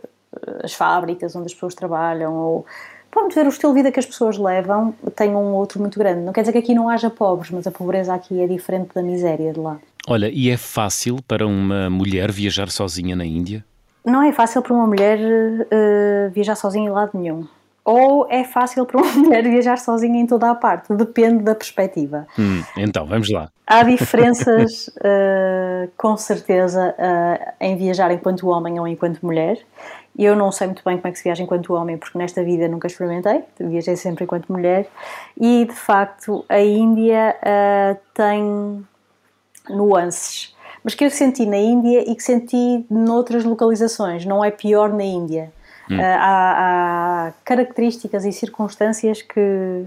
as 0.63 0.73
fábricas 0.75 1.35
onde 1.37 1.47
as 1.47 1.55
pessoas 1.55 1.75
trabalham, 1.75 2.35
ou 2.35 2.67
pronto, 3.11 3.35
ver 3.35 3.47
o 3.47 3.49
estilo 3.49 3.73
de 3.73 3.79
vida 3.79 3.93
que 3.93 4.01
as 4.01 4.07
pessoas 4.07 4.37
levam, 4.37 4.95
tem 5.15 5.31
um 5.31 5.55
outro 5.55 5.81
muito 5.81 5.99
grande. 5.99 6.21
Não 6.23 6.33
quer 6.33 6.41
dizer 6.41 6.53
que 6.53 6.59
aqui 6.59 6.75
não 6.75 6.89
haja 6.89 7.11
pobres, 7.11 7.51
mas 7.51 7.67
a 7.67 7.71
pobreza 7.71 8.13
aqui 8.15 8.41
é 8.41 8.47
diferente 8.47 8.91
da 8.95 9.03
miséria 9.03 9.53
de 9.53 9.61
lá. 9.61 9.79
Olha, 10.09 10.29
e 10.33 10.51
é 10.51 10.57
fácil 10.57 11.19
para 11.27 11.47
uma 11.47 11.89
mulher 11.89 12.31
viajar 12.31 12.71
sozinha 12.71 13.15
na 13.15 13.25
Índia? 13.25 13.65
Não 14.05 14.23
é 14.23 14.33
fácil 14.33 14.61
para 14.61 14.75
uma 14.75 14.87
mulher 14.87 15.19
uh, 15.19 16.31
viajar 16.31 16.57
sozinha 16.57 16.89
em 16.89 16.93
lado 16.93 17.13
nenhum. 17.15 17.47
Ou 17.83 18.27
é 18.31 18.45
fácil 18.45 18.85
para 18.85 19.01
uma 19.01 19.13
mulher 19.17 19.43
viajar 19.45 19.79
sozinha 19.79 20.21
em 20.21 20.27
toda 20.27 20.51
a 20.51 20.55
parte, 20.55 20.93
depende 20.95 21.43
da 21.43 21.55
perspectiva. 21.55 22.27
Hum, 22.39 22.63
então, 22.77 23.07
vamos 23.07 23.31
lá. 23.31 23.51
Há 23.67 23.83
diferenças, 23.83 24.89
uh, 24.89 25.91
com 25.97 26.17
certeza, 26.17 26.95
uh, 26.99 27.53
em 27.61 27.77
viajar 27.77 28.11
enquanto 28.11 28.47
homem 28.49 28.79
ou 28.79 28.87
enquanto 28.87 29.25
mulher. 29.25 29.59
Eu 30.17 30.37
não 30.37 30.53
sei 30.53 30.69
muito 30.69 30.83
bem 30.85 30.97
como 30.97 31.09
é 31.09 31.11
que 31.11 31.19
se 31.19 31.25
viaja 31.25 31.43
enquanto 31.43 31.73
homem, 31.75 31.99
porque 31.99 32.17
nesta 32.17 32.45
vida 32.45 32.69
nunca 32.69 32.87
experimentei, 32.87 33.43
viajei 33.59 33.97
sempre 33.97 34.25
enquanto 34.25 34.53
mulher. 34.53 34.87
E, 35.41 35.65
de 35.65 35.75
facto, 35.75 36.45
a 36.49 36.61
Índia 36.61 37.37
tem 38.15 38.87
nuances, 39.69 40.55
mas 40.85 40.95
que 40.95 41.05
eu 41.05 41.11
senti 41.11 41.47
na 41.47 41.57
Índia 41.57 42.09
e 42.09 42.15
que 42.15 42.23
senti 42.23 42.85
noutras 42.91 43.43
localizações. 43.43 44.27
Não 44.27 44.45
é 44.45 44.51
pior 44.51 44.93
na 44.93 45.03
Índia. 45.03 45.51
Hum. 45.91 45.99
Uh, 45.99 46.03
há, 46.03 47.27
há, 47.29 47.33
características 47.43 48.25
e 48.27 48.33
circunstâncias 48.33 49.23
que, 49.23 49.87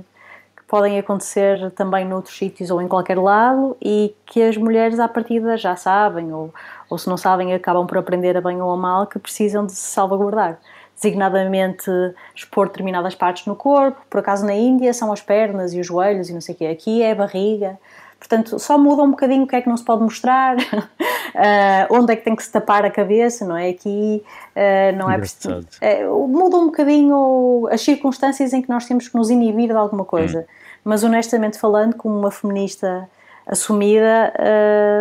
que, 0.56 0.64
podem 0.68 0.98
acontecer 0.98 1.72
também 1.72 2.06
noutros 2.06 2.36
sítios 2.36 2.72
ou 2.72 2.82
em 2.82 2.88
qualquer 2.88 3.18
lado 3.18 3.78
e 3.82 4.14
que 4.26 4.42
as 4.42 4.58
mulheres 4.58 5.00
à 5.00 5.08
partida 5.08 5.56
já 5.56 5.76
sabem 5.76 6.34
ou, 6.34 6.54
ou 6.90 6.98
se 6.98 7.08
não 7.08 7.18
sabem 7.18 7.54
acabam 7.54 7.88
por 7.88 7.98
aprender 7.98 8.36
a 8.38 8.42
bem 8.42 8.62
ou 8.62 8.72
a 8.72 8.78
mal 8.78 9.08
que 9.08 9.18
precisam 9.18 9.66
de 9.66 9.72
se 9.72 9.92
salvaguardar 9.92 10.60
designadamente 10.96 11.92
expor 12.36 12.68
determinadas 12.68 13.14
partes 13.14 13.46
no 13.46 13.56
corpo. 13.56 14.02
Por 14.10 14.20
acaso 14.20 14.46
na 14.46 14.56
Índia 14.56 14.92
são 14.94 15.14
as 15.14 15.22
pernas 15.22 15.72
e 15.74 15.80
os 15.80 15.86
joelhos 15.86 16.30
e 16.30 16.34
não 16.34 16.42
sei 16.42 16.56
o 16.56 16.58
quê. 16.58 16.66
Aqui 16.66 17.04
é 17.04 17.12
a 17.12 17.16
barriga. 17.16 17.80
Portanto, 18.20 18.58
só 18.60 18.78
muda 18.78 19.04
um 19.04 19.12
bocadinho 19.12 19.44
o 19.44 19.48
que 19.48 19.56
é 19.56 19.62
que 19.62 19.70
não 19.70 19.78
se 19.78 19.84
pode 19.84 20.02
mostrar, 20.02 20.58
uh, 20.58 21.88
onde 21.92 22.14
é 22.14 22.16
que 22.16 22.24
tem 22.24 22.36
que 22.36 22.44
se 22.44 22.52
tapar 22.52 22.84
a 22.84 22.90
cabeça, 22.90 23.46
não 23.46 23.56
é? 23.56 23.70
Aqui 23.70 24.24
uh, 24.56 24.98
não 24.98 25.10
é 25.10 25.18
preciso. 25.18 25.60
Uh, 25.82 26.28
muda 26.28 26.58
um 26.58 26.66
bocadinho 26.66 27.68
as 27.72 27.82
circunstâncias 27.82 28.54
em 28.54 28.62
que 28.62 28.70
nós 28.70 28.86
temos 28.86 29.08
que 29.08 29.16
nos 29.16 29.30
inibir 29.30 29.68
de 29.68 29.76
alguma 29.76 30.04
coisa. 30.04 30.40
Hum. 30.40 30.46
Mas 30.84 31.04
honestamente 31.04 31.60
falando, 31.60 31.96
como 31.96 32.18
uma 32.18 32.32
feminista 32.32 33.08
assumida, 33.46 34.34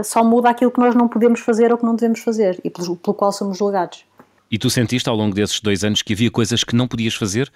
só 0.04 0.23
muda 0.23 0.50
aquilo 0.50 0.70
que 0.70 0.78
nós 0.78 0.94
não 0.94 1.08
podemos 1.08 1.40
fazer 1.40 1.73
ou 1.73 1.78
que 1.78 1.85
não 1.85 1.96
devemos 1.96 2.20
fazer 2.20 2.61
e 2.62 2.70
pelo, 2.70 2.96
pelo 2.96 3.14
qual 3.14 3.32
somos 3.32 3.58
julgados. 3.58 4.04
E 4.50 4.58
tu 4.58 4.70
sentiste 4.70 5.08
ao 5.08 5.16
longo 5.16 5.35
desses 5.35 5.61
dois 5.61 5.82
anos 5.82 6.02
que 6.02 6.12
havia 6.12 6.30
coisas 6.30 6.62
que 6.62 6.75
não 6.75 6.87
podias 6.87 7.14
fazer? 7.14 7.50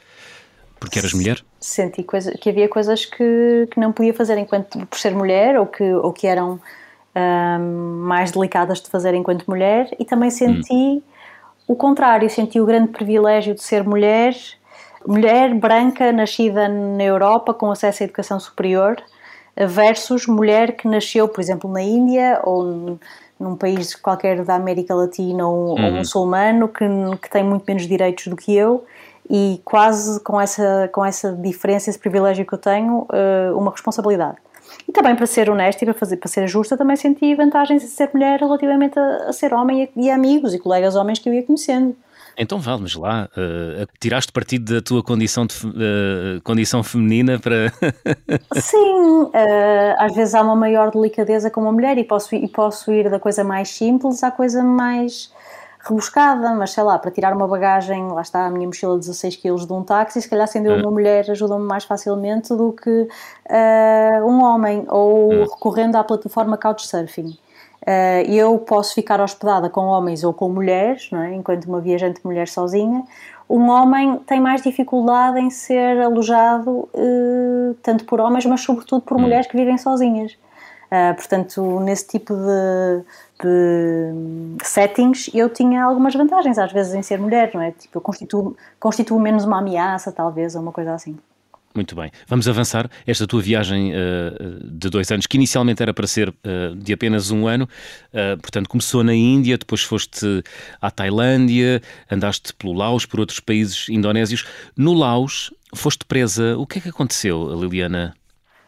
Porque 0.81 0.99
eras 0.99 1.13
mulher? 1.13 1.45
Senti 1.61 2.03
coisa, 2.03 2.33
que 2.33 2.49
havia 2.49 2.67
coisas 2.67 3.05
que, 3.05 3.69
que 3.71 3.79
não 3.79 3.93
podia 3.93 4.15
fazer 4.15 4.39
enquanto 4.39 4.87
por 4.87 4.99
ser 4.99 5.15
mulher 5.15 5.61
ou 5.61 5.67
que, 5.67 5.85
ou 5.85 6.11
que 6.11 6.27
eram 6.27 6.59
um, 7.15 8.03
mais 8.07 8.33
delicadas 8.33 8.81
de 8.81 8.89
fazer 8.89 9.13
enquanto 9.13 9.47
mulher 9.47 9.95
e 9.99 10.05
também 10.07 10.31
senti 10.31 10.73
hum. 10.73 11.03
o 11.69 11.77
contrário, 11.77 12.29
senti 12.31 12.59
o 12.59 12.65
grande 12.65 12.89
privilégio 12.89 13.55
de 13.55 13.63
ser 13.63 13.85
mulher, 13.85 14.35
mulher 15.07 15.55
branca, 15.55 16.11
nascida 16.13 16.67
na 16.67 17.05
Europa, 17.05 17.53
com 17.53 17.71
acesso 17.71 18.03
à 18.03 18.05
educação 18.05 18.41
superior, 18.41 18.97
versus 19.55 20.27
mulher 20.27 20.77
que 20.77 20.89
nasceu, 20.89 21.29
por 21.29 21.43
exemplo, 21.43 21.71
na 21.71 21.83
Índia 21.83 22.41
ou 22.43 22.99
num 23.39 23.57
país 23.57 23.95
qualquer 23.95 24.45
da 24.45 24.55
América 24.55 24.95
Latina 24.95 25.47
ou, 25.47 25.79
uhum. 25.79 25.85
ou 25.85 25.93
muçulmano 25.93 26.69
que, 26.69 26.85
que 27.21 27.31
tem 27.31 27.45
muito 27.45 27.65
menos 27.67 27.87
direitos 27.87 28.27
do 28.29 28.37
que 28.37 28.55
eu 28.55 28.85
e 29.31 29.61
quase 29.65 30.21
com 30.25 30.41
essa, 30.41 30.91
com 30.93 31.05
essa 31.05 31.33
diferença, 31.33 31.89
esse 31.89 31.99
privilégio 31.99 32.45
que 32.45 32.53
eu 32.53 32.59
tenho, 32.59 33.07
eh, 33.13 33.53
uma 33.55 33.71
responsabilidade. 33.71 34.39
E 34.89 34.93
também 34.93 35.15
para 35.15 35.27
ser 35.27 35.49
honesta 35.49 35.85
e 35.85 35.87
para, 35.87 35.95
fazer, 35.95 36.17
para 36.17 36.29
ser 36.29 36.49
justa, 36.49 36.77
também 36.77 36.97
senti 36.97 37.33
vantagens 37.37 37.83
de 37.83 37.89
ser 37.89 38.11
mulher 38.13 38.41
relativamente 38.41 38.99
a, 38.99 39.29
a 39.29 39.33
ser 39.33 39.55
homem 39.55 39.89
e, 39.97 40.07
e 40.07 40.11
amigos 40.11 40.53
e 40.53 40.59
colegas 40.59 40.97
homens 40.97 41.21
que 41.21 41.29
eu 41.29 41.33
ia 41.33 41.45
conhecendo. 41.45 41.97
Então 42.37 42.59
vamos 42.59 42.97
lá, 42.97 43.29
uh, 43.37 43.87
tiraste 44.01 44.33
partido 44.33 44.75
da 44.75 44.81
tua 44.81 45.03
condição, 45.03 45.47
de, 45.47 45.55
uh, 45.67 46.41
condição 46.43 46.83
feminina 46.83 47.39
para. 47.39 47.73
Sim, 48.61 49.23
uh, 49.25 49.31
às 49.99 50.15
vezes 50.15 50.35
há 50.35 50.43
uma 50.43 50.57
maior 50.57 50.91
delicadeza 50.91 51.51
com 51.51 51.61
uma 51.61 51.73
mulher 51.73 51.99
e 51.99 52.05
posso, 52.05 52.35
e 52.35 52.49
posso 52.49 52.91
ir 52.93 53.11
da 53.11 53.21
coisa 53.21 53.45
mais 53.45 53.69
simples 53.69 54.25
à 54.25 54.31
coisa 54.31 54.63
mais 54.63 55.31
rebuscada, 55.83 56.55
mas 56.55 56.73
sei 56.73 56.83
lá, 56.83 56.99
para 56.99 57.11
tirar 57.11 57.35
uma 57.35 57.49
bagagem, 57.49 58.09
lá 58.09 58.21
está 58.21 58.47
a 58.47 58.51
minha 58.51 58.67
mochila 58.67 58.95
de 58.95 59.01
16 59.07 59.37
kg 59.37 59.67
de 59.67 59.73
um 59.73 59.83
táxi, 59.83 60.21
se 60.21 60.29
calhar 60.29 60.47
sendo 60.47 60.73
uma 60.75 60.91
mulher 60.91 61.31
ajuda-me 61.31 61.65
mais 61.65 61.85
facilmente 61.85 62.55
do 62.55 62.73
que 62.73 62.91
uh, 62.91 64.27
um 64.27 64.43
homem, 64.43 64.85
ou 64.89 65.33
hum. 65.33 65.43
recorrendo 65.45 65.97
à 65.97 66.05
plataforma 66.05 66.59
Couchsurfing. 66.59 67.39
Uh, 67.81 68.29
eu 68.29 68.59
posso 68.59 68.95
ficar 68.95 69.23
hospedada 69.23 69.71
com 69.71 69.87
homens 69.87 70.23
ou 70.23 70.35
com 70.35 70.51
mulheres, 70.51 71.09
não 71.11 71.23
é? 71.23 71.35
enquanto 71.35 71.65
uma 71.65 71.81
viajante 71.81 72.21
mulher 72.25 72.47
sozinha. 72.47 73.03
Um 73.49 73.69
homem 73.71 74.19
tem 74.27 74.39
mais 74.39 74.63
dificuldade 74.63 75.41
em 75.41 75.51
ser 75.51 75.99
alojado 76.01 76.89
uh, 76.95 77.75
tanto 77.83 78.05
por 78.05 78.21
homens, 78.21 78.45
mas 78.45 78.61
sobretudo 78.61 79.01
por 79.01 79.17
hum. 79.17 79.23
mulheres 79.23 79.47
que 79.47 79.57
vivem 79.57 79.79
sozinhas. 79.79 80.37
Uh, 80.93 81.15
portanto, 81.15 81.81
nesse 81.81 82.07
tipo 82.07 82.35
de, 82.35 83.03
de, 83.43 84.65
settings, 84.65 85.31
eu 85.35 85.49
tinha 85.49 85.85
algumas 85.85 86.15
vantagens, 86.15 86.59
às 86.59 86.73
vezes, 86.73 86.95
em 86.95 87.03
ser 87.03 87.19
mulher, 87.19 87.51
não 87.55 87.63
é? 87.63 87.73
Tipo, 87.73 87.99
eu 87.99 88.01
constituo, 88.01 88.57
constituo 88.79 89.21
menos 89.21 89.45
uma 89.45 89.59
ameaça, 89.59 90.13
talvez, 90.13 90.55
ou 90.55 90.63
uma 90.63 90.73
coisa 90.73 90.95
assim. 90.95 91.17
Muito 91.75 91.95
bem. 91.95 92.11
Vamos 92.27 92.49
avançar. 92.49 92.91
Esta 93.07 93.27
tua 93.27 93.41
viagem 93.41 93.93
uh, 93.93 94.65
de 94.65 94.91
dois 94.91 95.11
anos, 95.13 95.27
que 95.27 95.37
inicialmente 95.37 95.81
era 95.81 95.95
para 95.95 96.07
ser 96.07 96.29
uh, 96.29 96.75
de 96.75 96.93
apenas 96.93 97.31
um 97.31 97.47
ano, 97.47 97.69
uh, 98.13 98.41
portanto, 98.41 98.69
começou 98.69 99.05
na 99.05 99.15
Índia, 99.15 99.57
depois 99.57 99.83
foste 99.83 100.43
à 100.81 100.91
Tailândia, 100.91 101.81
andaste 102.11 102.53
pelo 102.55 102.73
Laos, 102.73 103.07
por 103.07 103.21
outros 103.21 103.39
países 103.39 103.89
indonésios. 103.89 104.45
No 104.77 104.95
Laos, 104.95 105.55
foste 105.73 106.05
presa. 106.05 106.59
O 106.59 106.67
que 106.67 106.79
é 106.79 106.81
que 106.83 106.89
aconteceu, 106.89 107.55
Liliana? 107.55 108.15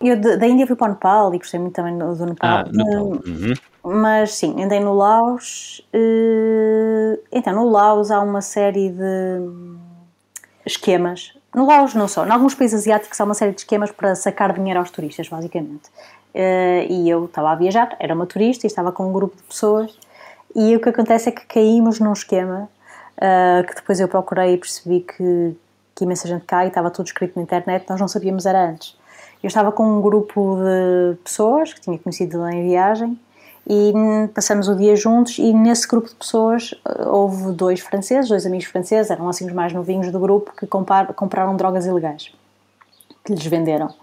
Eu 0.00 0.17
de, 0.17 0.37
da 0.37 0.47
Índia 0.47 0.67
fui 0.67 0.76
para 0.76 0.91
o 0.91 0.95
Nepal 0.95 1.35
e 1.35 1.38
gostei 1.38 1.59
muito 1.59 1.75
também 1.75 1.99
do, 1.99 2.26
Nepal. 2.26 2.37
Ah, 2.50 2.64
Nepal. 2.71 3.05
Uhum. 3.05 3.55
Mas 3.84 4.34
sim, 4.34 4.62
andei 4.62 4.80
no 4.80 4.94
Laos. 4.94 5.86
então, 7.32 7.52
no 7.54 7.68
Laos 7.68 8.10
há 8.10 8.20
uma 8.20 8.40
série 8.40 8.90
de 8.90 9.40
esquemas 10.64 11.34
no 11.54 11.66
Laos 11.66 11.94
não 11.94 12.08
só, 12.08 12.26
em 12.26 12.30
alguns 12.30 12.54
países 12.54 12.80
asiáticos 12.80 13.20
há 13.20 13.24
uma 13.24 13.34
série 13.34 13.52
de 13.52 13.60
esquemas 13.60 13.90
para 13.90 14.14
sacar 14.14 14.52
dinheiro 14.54 14.80
aos 14.80 14.90
turistas, 14.90 15.28
basicamente. 15.28 15.88
Uh, 16.34 16.88
e 16.88 17.10
eu 17.10 17.26
estava 17.26 17.50
a 17.50 17.54
viajar, 17.54 17.94
era 18.00 18.14
uma 18.14 18.24
turista 18.24 18.66
e 18.66 18.68
estava 18.68 18.90
com 18.90 19.06
um 19.06 19.12
grupo 19.12 19.36
de 19.36 19.42
pessoas 19.42 19.98
e 20.56 20.74
o 20.74 20.80
que 20.80 20.88
acontece 20.88 21.28
é 21.28 21.32
que 21.32 21.44
caímos 21.44 22.00
num 22.00 22.14
esquema 22.14 22.70
uh, 23.18 23.66
que 23.66 23.74
depois 23.74 24.00
eu 24.00 24.08
procurei 24.08 24.54
e 24.54 24.56
percebi 24.56 25.00
que, 25.00 25.54
que 25.94 26.04
imensa 26.04 26.26
gente 26.26 26.46
cai, 26.46 26.68
estava 26.68 26.90
tudo 26.90 27.04
escrito 27.04 27.34
na 27.36 27.42
internet, 27.42 27.84
nós 27.86 28.00
não 28.00 28.08
sabíamos 28.08 28.46
era 28.46 28.70
antes. 28.70 28.96
Eu 29.42 29.48
estava 29.48 29.70
com 29.72 29.84
um 29.84 30.00
grupo 30.00 30.56
de 30.56 31.16
pessoas 31.16 31.74
que 31.74 31.82
tinha 31.82 31.98
conhecido 31.98 32.38
lá 32.38 32.50
em 32.50 32.66
viagem 32.66 33.18
e 33.66 33.92
passamos 34.35 34.69
o 34.69 34.76
dia 34.76 34.97
juntos 34.97 35.38
e 35.38 35.52
nesse 35.52 35.87
grupo 35.87 36.09
de 36.09 36.14
pessoas 36.14 36.75
eh, 36.85 37.04
houve 37.07 37.52
dois 37.52 37.81
franceses, 37.81 38.28
dois 38.28 38.45
amigos 38.45 38.66
franceses, 38.66 39.11
eram 39.11 39.28
assim 39.28 39.47
os 39.47 39.52
mais 39.52 39.73
novinhos 39.73 40.11
do 40.11 40.19
grupo 40.19 40.52
que 40.57 40.66
compraram 40.66 41.57
drogas 41.57 41.87
ilegais 41.87 42.33
que 43.25 43.33
lhes 43.33 43.47
venderam 43.47 43.95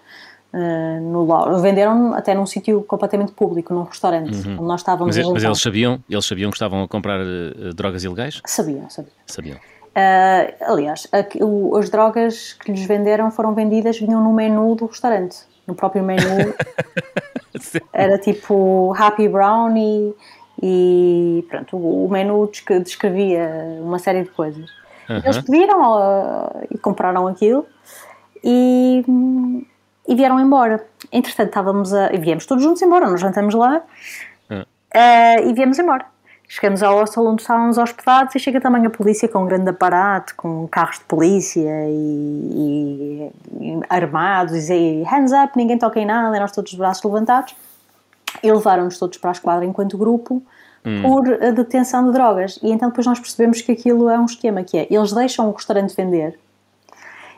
uh, 0.53 1.01
no. 1.01 1.61
Venderam 1.61 2.13
até 2.13 2.33
num 2.33 2.45
sítio 2.45 2.81
completamente 2.83 3.31
público, 3.31 3.73
num 3.73 3.83
restaurante, 3.83 4.35
uhum. 4.47 4.53
onde 4.53 4.63
nós 4.63 4.81
estávamos 4.81 5.15
mas, 5.15 5.27
mas 5.27 5.43
eles 5.43 5.61
sabiam, 5.61 6.03
eles 6.09 6.25
sabiam 6.25 6.49
que 6.49 6.55
estavam 6.55 6.83
a 6.83 6.87
comprar 6.87 7.19
uh, 7.19 7.73
drogas 7.73 8.03
ilegais? 8.03 8.41
Sabiam, 8.45 8.89
sabiam. 8.89 9.13
Sabiam. 9.25 9.57
Uh, 9.57 10.71
aliás, 10.71 11.07
a, 11.11 11.43
o, 11.43 11.75
as 11.75 11.89
drogas 11.89 12.53
que 12.53 12.71
lhes 12.71 12.85
venderam 12.85 13.31
foram 13.31 13.53
vendidas, 13.53 13.99
vinham 13.99 14.23
no 14.23 14.31
menu 14.33 14.75
do 14.75 14.85
restaurante, 14.85 15.37
no 15.69 15.75
próprio 15.75 16.03
menu 16.03 16.25
Era 17.93 18.17
tipo 18.17 18.93
Happy 18.97 19.27
Brownie 19.27 20.15
e 20.61 21.45
pronto, 21.49 21.77
o 21.77 22.07
menu 22.09 22.49
descrevia 22.83 23.49
uma 23.81 23.97
série 23.97 24.23
de 24.23 24.29
coisas. 24.29 24.69
Uhum. 25.09 25.21
Eles 25.23 25.37
pediram 25.39 25.81
uh, 25.81 26.67
e 26.69 26.77
compraram 26.77 27.27
aquilo 27.27 27.65
e, 28.43 29.03
e 30.07 30.15
vieram 30.15 30.39
embora. 30.39 30.85
Entretanto, 31.11 31.49
estávamos 31.49 31.93
a. 31.93 32.09
viemos 32.09 32.45
todos 32.45 32.63
juntos 32.63 32.81
embora, 32.81 33.09
nós 33.09 33.21
jantamos 33.21 33.55
lá 33.55 33.81
uhum. 34.49 34.61
uh, 34.61 35.49
e 35.49 35.53
viemos 35.53 35.79
embora. 35.79 36.05
Chegamos 36.51 36.81
ao 36.81 36.99
hostel 36.99 37.27
onde 37.27 37.43
estávamos 37.43 37.77
hospedados 37.77 38.33
e 38.33 38.39
chega 38.39 38.59
também 38.59 38.83
a 38.83 38.89
polícia 38.89 39.29
com 39.29 39.43
um 39.43 39.45
grande 39.45 39.69
aparato, 39.69 40.33
com 40.35 40.67
carros 40.67 40.97
de 40.97 41.05
polícia 41.05 41.69
e, 41.87 42.51
e, 42.51 43.31
e 43.61 43.79
armados 43.87 44.67
e 44.67 45.03
hands 45.03 45.31
up, 45.31 45.55
ninguém 45.55 45.77
toca 45.77 45.99
em 45.99 46.07
nada, 46.07 46.35
e 46.35 46.39
nós 46.39 46.51
todos 46.51 46.71
os 46.71 46.77
braços 46.77 47.03
levantados. 47.03 47.55
E 48.41 48.51
levaram-nos 48.51 48.97
todos 48.97 49.19
para 49.19 49.29
a 49.29 49.33
esquadra 49.33 49.63
enquanto 49.63 49.95
grupo 49.95 50.41
hum. 50.83 51.01
por 51.03 51.43
a 51.43 51.51
detenção 51.51 52.07
de 52.07 52.13
drogas. 52.13 52.59
E 52.63 52.71
então 52.71 52.89
depois 52.89 53.05
nós 53.05 53.19
percebemos 53.19 53.61
que 53.61 53.71
aquilo 53.71 54.09
é 54.09 54.19
um 54.19 54.25
esquema 54.25 54.63
que 54.63 54.75
é, 54.75 54.87
eles 54.89 55.13
deixam 55.13 55.49
o 55.49 55.53
restaurante 55.53 55.95
vender 55.95 56.39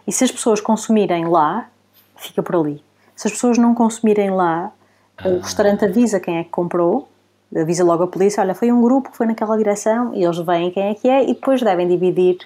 e 0.08 0.12
se 0.12 0.24
as 0.24 0.32
pessoas 0.32 0.60
consumirem 0.60 1.26
lá, 1.26 1.70
fica 2.16 2.42
por 2.42 2.56
ali. 2.56 2.84
Se 3.16 3.28
as 3.28 3.34
pessoas 3.34 3.58
não 3.58 3.76
consumirem 3.76 4.32
lá, 4.32 4.72
o 5.24 5.28
ah. 5.28 5.42
restaurante 5.42 5.86
avisa 5.86 6.20
quem 6.20 6.38
é 6.38 6.44
que 6.44 6.50
comprou 6.50 7.08
avisa 7.56 7.84
logo 7.84 8.04
a 8.04 8.08
polícia, 8.08 8.42
olha, 8.42 8.56
foi 8.56 8.72
um 8.72 8.82
grupo 8.82 9.12
que 9.12 9.18
foi 9.18 9.26
naquela 9.26 9.58
direção 9.58 10.14
e 10.14 10.24
eles 10.24 10.38
veem 10.38 10.72
quem 10.72 10.84
é 10.90 10.96
que 10.96 11.10
é 11.10 11.24
e 11.24 11.34
depois 11.34 11.62
devem 11.62 11.88
dividir 11.88 12.38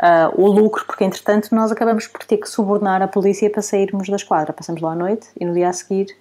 uh, 0.00 0.40
o 0.40 0.46
lucro, 0.46 0.84
porque 0.86 1.04
entretanto 1.04 1.54
nós 1.54 1.72
acabamos 1.72 2.06
por 2.06 2.24
ter 2.24 2.36
que 2.36 2.48
subornar 2.48 3.02
a 3.02 3.08
polícia 3.08 3.48
para 3.48 3.62
sairmos 3.62 4.08
da 4.08 4.16
esquadra. 4.16 4.52
Passamos 4.52 4.80
lá 4.80 4.92
à 4.92 4.94
noite 4.94 5.28
e 5.40 5.44
no 5.44 5.54
dia 5.54 5.68
a 5.68 5.72
seguir 5.72 6.14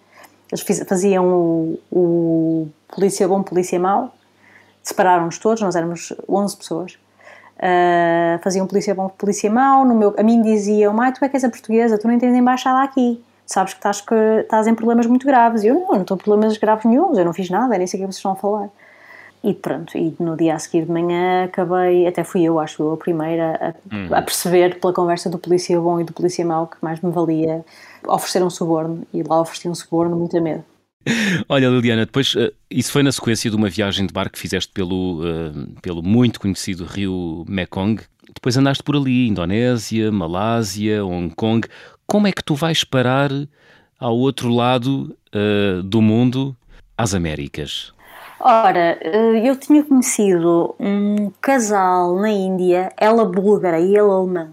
eles 0.51 0.85
faziam 0.87 1.25
o, 1.27 1.79
o 1.91 2.67
polícia 2.87 3.27
bom, 3.27 3.41
polícia 3.41 3.79
mau, 3.79 4.13
separaram-nos 4.83 5.39
todos, 5.39 5.61
nós 5.61 5.75
éramos 5.75 6.13
11 6.29 6.57
pessoas. 6.57 6.93
Uh, 7.57 8.37
faziam 8.43 8.67
polícia 8.67 8.93
bom, 8.93 9.09
polícia 9.09 9.49
mau. 9.49 9.85
No 9.85 9.95
meu, 9.95 10.13
a 10.17 10.23
mim 10.23 10.41
diziam, 10.41 10.93
mãe, 10.93 11.11
tu 11.11 11.23
é 11.23 11.29
que 11.29 11.35
és 11.35 11.43
a 11.43 11.49
portuguesa, 11.49 11.97
tu 11.97 12.07
não 12.07 12.19
tens 12.19 12.35
embaixada 12.35 12.83
aqui 12.83 13.23
sabes 13.45 13.73
que 13.73 13.79
estás, 13.79 14.01
que 14.01 14.15
estás 14.41 14.67
em 14.67 14.75
problemas 14.75 15.05
muito 15.05 15.25
graves. 15.25 15.63
E 15.63 15.67
eu, 15.67 15.75
não, 15.75 15.87
não 15.87 16.01
estou 16.01 16.15
em 16.15 16.19
problemas 16.19 16.57
graves 16.57 16.85
nenhum, 16.85 17.17
eu 17.17 17.25
não 17.25 17.33
fiz 17.33 17.49
nada, 17.49 17.77
nem 17.77 17.87
sei 17.87 17.99
o 17.99 18.03
que 18.03 18.07
vocês 18.07 18.17
estão 18.17 18.31
a 18.31 18.35
falar. 18.35 18.69
E 19.43 19.53
pronto, 19.53 19.95
e 19.95 20.15
no 20.19 20.35
dia 20.35 20.55
a 20.55 20.59
seguir 20.59 20.85
de 20.85 20.91
manhã 20.91 21.43
acabei, 21.43 22.07
até 22.07 22.23
fui 22.23 22.41
eu, 22.41 22.59
acho 22.59 22.81
eu, 22.81 22.93
a 22.93 22.97
primeira 22.97 23.75
a, 23.91 23.95
uhum. 23.95 24.07
a 24.11 24.21
perceber 24.23 24.79
pela 24.79 24.91
conversa 24.91 25.29
do 25.29 25.37
polícia 25.37 25.79
bom 25.79 25.99
e 25.99 26.03
do 26.03 26.11
polícia 26.13 26.43
mau 26.43 26.65
que 26.65 26.77
mais 26.81 26.99
me 26.99 27.11
valia 27.11 27.63
oferecer 28.07 28.43
um 28.43 28.49
suborno. 28.49 29.03
E 29.13 29.21
lá 29.21 29.39
ofereci 29.39 29.69
um 29.69 29.75
suborno 29.75 30.15
muito 30.15 30.35
a 30.35 30.41
medo. 30.41 30.63
Olha, 31.47 31.67
Liliana, 31.67 32.07
depois 32.07 32.33
eh, 32.35 32.51
isso 32.71 32.91
foi 32.91 33.03
na 33.03 33.11
sequência 33.11 33.49
de 33.49 33.55
uma 33.55 33.69
viagem 33.69 34.07
de 34.07 34.13
barco 34.13 34.33
que 34.33 34.39
fizeste 34.39 34.71
pelo, 34.73 35.21
uh, 35.21 35.67
pelo 35.79 36.01
muito 36.01 36.39
conhecido 36.39 36.83
rio 36.83 37.45
Mekong. 37.47 38.01
Depois 38.33 38.57
andaste 38.57 38.83
por 38.83 38.95
ali, 38.95 39.27
Indonésia, 39.27 40.11
Malásia, 40.11 41.05
Hong 41.05 41.33
Kong. 41.35 41.67
Como 42.07 42.27
é 42.27 42.31
que 42.31 42.43
tu 42.43 42.55
vais 42.55 42.83
parar 42.83 43.29
ao 43.99 44.15
outro 44.17 44.49
lado 44.49 45.15
uh, 45.33 45.81
do 45.83 46.01
mundo, 46.01 46.55
às 46.97 47.13
Américas? 47.13 47.93
Ora, 48.39 48.97
eh, 49.01 49.47
eu 49.47 49.55
tinha 49.55 49.83
conhecido 49.83 50.75
um 50.79 51.31
casal 51.41 52.15
na 52.17 52.29
Índia, 52.29 52.91
ela 52.97 53.25
búlgara 53.25 53.79
e 53.79 53.95
ele 53.95 53.99
alemão, 53.99 54.49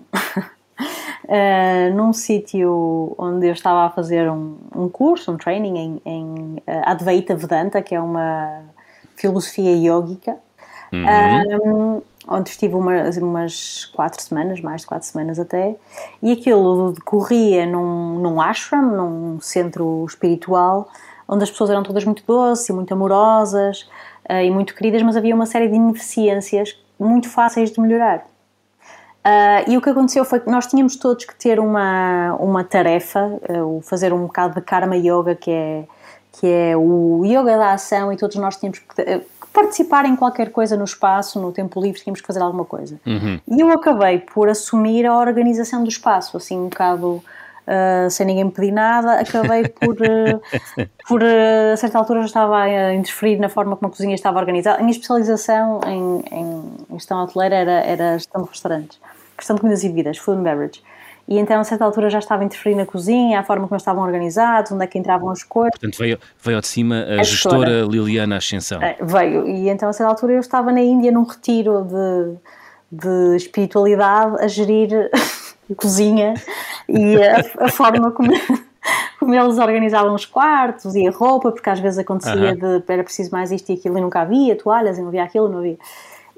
uh, 1.24 1.92
num 1.94 2.12
sítio 2.12 3.14
onde 3.18 3.48
eu 3.48 3.52
estava 3.52 3.86
a 3.86 3.90
fazer 3.90 4.30
um, 4.30 4.56
um 4.74 4.88
curso, 4.88 5.32
um 5.32 5.36
training 5.36 5.76
em, 5.76 6.02
em 6.06 6.62
Advaita 6.84 7.34
Vedanta, 7.34 7.82
que 7.82 7.94
é 7.94 8.00
uma 8.00 8.62
filosofia 9.16 9.72
yógica. 9.76 10.36
Uhum. 10.92 11.96
Um, 11.96 12.02
onde 12.28 12.50
estive 12.50 12.74
umas, 12.74 13.16
umas 13.16 13.84
quatro 13.86 14.22
semanas, 14.22 14.60
mais 14.60 14.82
de 14.82 14.86
quatro 14.86 15.06
semanas 15.06 15.38
até, 15.38 15.76
e 16.22 16.32
aquilo 16.32 16.92
decorria 16.92 17.66
num, 17.66 18.18
num 18.18 18.40
ashram, 18.40 18.82
num 18.82 19.40
centro 19.40 20.04
espiritual, 20.08 20.88
onde 21.28 21.44
as 21.44 21.50
pessoas 21.50 21.70
eram 21.70 21.82
todas 21.82 22.04
muito 22.04 22.22
doces 22.26 22.68
e 22.68 22.72
muito 22.72 22.92
amorosas 22.92 23.88
uh, 24.30 24.42
e 24.42 24.50
muito 24.50 24.74
queridas, 24.74 25.02
mas 25.02 25.16
havia 25.16 25.34
uma 25.34 25.46
série 25.46 25.68
de 25.68 25.74
ineficiências 25.74 26.78
muito 26.98 27.28
fáceis 27.28 27.70
de 27.70 27.80
melhorar. 27.80 28.26
Uh, 29.24 29.70
e 29.70 29.76
o 29.76 29.80
que 29.80 29.88
aconteceu 29.88 30.24
foi 30.24 30.40
que 30.40 30.50
nós 30.50 30.66
tínhamos 30.66 30.96
todos 30.96 31.24
que 31.24 31.34
ter 31.36 31.60
uma, 31.60 32.34
uma 32.40 32.64
tarefa, 32.64 33.38
uh, 33.48 33.80
fazer 33.82 34.12
um 34.12 34.22
bocado 34.26 34.56
de 34.56 34.60
Karma 34.60 34.96
Yoga, 34.96 35.34
que 35.36 35.50
é, 35.50 35.84
que 36.32 36.46
é 36.46 36.76
o 36.76 37.22
yoga 37.24 37.56
da 37.56 37.72
ação, 37.72 38.12
e 38.12 38.16
todos 38.16 38.36
nós 38.36 38.56
tínhamos 38.56 38.80
que, 38.80 39.22
participar 39.52 40.06
em 40.06 40.16
qualquer 40.16 40.50
coisa 40.50 40.76
no 40.76 40.84
espaço, 40.84 41.40
no 41.40 41.52
tempo 41.52 41.80
livre, 41.80 42.00
tínhamos 42.00 42.20
que 42.20 42.26
fazer 42.26 42.40
alguma 42.40 42.64
coisa. 42.64 42.98
Uhum. 43.06 43.40
E 43.46 43.60
eu 43.60 43.70
acabei 43.70 44.18
por 44.18 44.48
assumir 44.48 45.06
a 45.06 45.16
organização 45.16 45.82
do 45.82 45.88
espaço, 45.88 46.36
assim 46.36 46.58
um 46.58 46.68
bocado 46.68 47.22
uh, 47.66 48.10
sem 48.10 48.26
ninguém 48.26 48.44
me 48.44 48.50
pedir 48.50 48.72
nada, 48.72 49.20
acabei 49.20 49.68
por, 49.68 49.96
uh, 49.96 50.40
por 51.06 51.22
uh, 51.22 51.72
a 51.72 51.76
certa 51.76 51.98
altura 51.98 52.20
já 52.20 52.26
estava 52.26 52.62
a 52.62 52.94
interferir 52.94 53.38
na 53.38 53.48
forma 53.48 53.76
como 53.76 53.88
a 53.88 53.90
cozinha 53.90 54.14
estava 54.14 54.38
organizada. 54.38 54.78
A 54.78 54.80
minha 54.80 54.92
especialização 54.92 55.80
em, 55.86 56.24
em, 56.30 56.86
em 56.90 56.94
gestão 56.94 57.22
hoteleira 57.22 57.56
era, 57.56 57.72
era 57.72 58.18
gestão 58.18 58.42
de 58.42 58.48
restaurantes, 58.48 59.00
gestão 59.38 59.56
de 59.56 59.60
comidas 59.60 59.84
e 59.84 59.88
bebidas, 59.88 60.18
food 60.18 60.38
and 60.38 60.42
beverage. 60.42 60.82
E 61.28 61.38
então, 61.38 61.60
a 61.60 61.64
certa 61.64 61.84
altura, 61.84 62.10
já 62.10 62.18
estava 62.18 62.42
a 62.42 62.44
interferir 62.44 62.74
na 62.74 62.84
cozinha, 62.84 63.40
a 63.40 63.44
forma 63.44 63.66
como 63.66 63.74
eles 63.74 63.82
estavam 63.82 64.02
organizados, 64.02 64.72
onde 64.72 64.84
é 64.84 64.86
que 64.86 64.98
entravam 64.98 65.30
as 65.30 65.42
coisas. 65.42 65.70
Portanto, 65.72 65.98
veio, 65.98 66.18
veio 66.42 66.60
de 66.60 66.66
cima 66.66 66.96
a, 66.96 67.20
a 67.20 67.22
gestora, 67.22 67.66
gestora 67.66 67.82
Liliana 67.82 68.36
Ascensão. 68.36 68.82
É, 68.82 68.96
veio, 69.00 69.46
e 69.46 69.68
então, 69.68 69.88
a 69.88 69.92
certa 69.92 70.10
altura, 70.10 70.32
eu 70.34 70.40
estava 70.40 70.72
na 70.72 70.80
Índia 70.80 71.12
num 71.12 71.22
retiro 71.22 71.84
de, 71.84 72.36
de 72.90 73.36
espiritualidade 73.36 74.42
a 74.42 74.48
gerir 74.48 75.10
cozinha 75.76 76.34
e 76.88 77.16
a, 77.22 77.66
a 77.66 77.68
forma 77.70 78.10
como, 78.10 78.30
como 79.18 79.34
eles 79.34 79.58
organizavam 79.58 80.14
os 80.14 80.26
quartos 80.26 80.94
e 80.94 81.06
a 81.06 81.10
roupa, 81.10 81.52
porque 81.52 81.70
às 81.70 81.80
vezes 81.80 81.98
acontecia 81.98 82.56
de 82.56 82.82
era 82.88 83.04
preciso 83.04 83.30
mais 83.30 83.50
isto 83.52 83.70
e 83.70 83.74
aquilo 83.74 83.96
e 83.96 84.00
nunca 84.00 84.20
havia, 84.20 84.56
toalhas 84.56 84.98
e 84.98 85.00
não 85.00 85.08
havia 85.08 85.22
aquilo, 85.22 85.48
não 85.48 85.58
havia. 85.58 85.78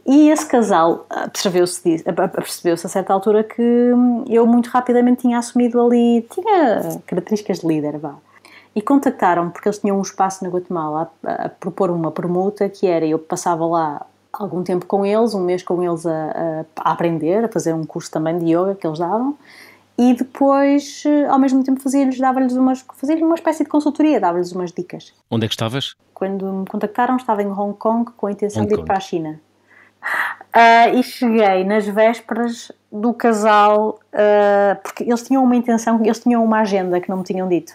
E 0.06 0.28
esse 0.28 0.46
casal 0.46 1.06
percebeu-se 1.32 2.02
percebeu 2.34 2.74
a 2.74 2.76
certa 2.76 3.12
altura 3.12 3.42
que 3.42 3.90
eu 4.28 4.46
muito 4.46 4.68
rapidamente 4.68 5.22
tinha 5.22 5.38
assumido 5.38 5.80
ali, 5.80 6.26
tinha 6.30 7.00
características 7.06 7.60
de 7.60 7.66
líder, 7.66 7.98
vá. 7.98 8.14
E 8.76 8.82
contactaram-me 8.82 9.50
porque 9.50 9.68
eles 9.68 9.78
tinham 9.78 9.98
um 9.98 10.02
espaço 10.02 10.44
na 10.44 10.50
Guatemala 10.50 11.10
a, 11.24 11.44
a, 11.44 11.48
propor 11.48 11.90
uma 11.90 12.10
permuta 12.10 12.68
que 12.68 12.86
era 12.86 13.06
eu 13.06 13.18
passava 13.18 13.64
lá 13.64 14.04
algum 14.32 14.62
tempo 14.62 14.84
com 14.84 15.06
eles, 15.06 15.32
um 15.32 15.44
mês 15.44 15.62
com 15.62 15.82
eles 15.82 16.04
a, 16.04 16.66
a, 16.76 16.90
aprender, 16.90 17.44
a 17.44 17.48
fazer 17.48 17.72
um 17.72 17.86
curso 17.86 18.10
também 18.10 18.36
de 18.38 18.46
yoga 18.46 18.74
que 18.74 18.86
eles 18.86 18.98
davam, 18.98 19.36
e 19.96 20.12
depois, 20.12 21.04
eh, 21.06 21.26
ao 21.26 21.38
mesmo 21.38 21.62
tempo, 21.62 21.80
fazia-lhes, 21.80 22.18
dava-lhes 22.18 22.54
umas, 22.54 22.84
fazia 22.94 23.16
uma 23.24 23.36
espécie 23.36 23.62
de 23.62 23.70
consultoria, 23.70 24.20
dava-lhes 24.20 24.50
umas 24.50 24.72
dicas. 24.72 25.12
Onde 25.30 25.44
é 25.44 25.48
que 25.48 25.54
estavas? 25.54 25.94
Quando 26.12 26.52
me 26.52 26.66
contactaram, 26.66 27.16
estava 27.16 27.44
em 27.44 27.46
Hong 27.46 27.74
Kong 27.74 28.10
com 28.16 28.26
a 28.26 28.32
intenção 28.32 28.62
Hong 28.62 28.68
de 28.68 28.74
ir 28.74 28.78
Kong. 28.78 28.86
para 28.88 28.96
a 28.96 29.00
China. 29.00 29.40
Uh, 30.54 30.98
e 30.98 31.02
cheguei 31.02 31.64
nas 31.64 31.86
vésperas 31.86 32.70
do 32.92 33.12
casal, 33.12 33.98
uh, 34.12 34.80
porque 34.82 35.02
eles 35.02 35.22
tinham 35.22 35.42
uma 35.42 35.56
intenção, 35.56 36.00
eles 36.04 36.20
tinham 36.20 36.44
uma 36.44 36.60
agenda 36.60 37.00
que 37.00 37.08
não 37.08 37.18
me 37.18 37.24
tinham 37.24 37.48
dito 37.48 37.74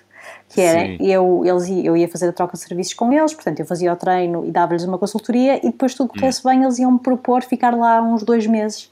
que 0.49 0.61
era 0.61 0.97
eu, 1.01 1.43
eles, 1.45 1.69
eu 1.69 1.95
ia 1.95 2.07
fazer 2.07 2.27
a 2.27 2.33
troca 2.33 2.53
de 2.53 2.59
serviços 2.59 2.93
com 2.93 3.11
eles, 3.13 3.33
portanto 3.33 3.59
eu 3.59 3.65
fazia 3.65 3.93
o 3.93 3.95
treino 3.95 4.45
e 4.45 4.51
dava-lhes 4.51 4.83
uma 4.83 4.97
consultoria 4.97 5.57
e 5.57 5.71
depois 5.71 5.93
tudo 5.93 6.09
corresse 6.09 6.43
bem, 6.43 6.63
eles 6.63 6.79
iam-me 6.79 6.99
propor 6.99 7.43
ficar 7.43 7.75
lá 7.75 8.01
uns 8.01 8.23
dois 8.23 8.47
meses 8.47 8.91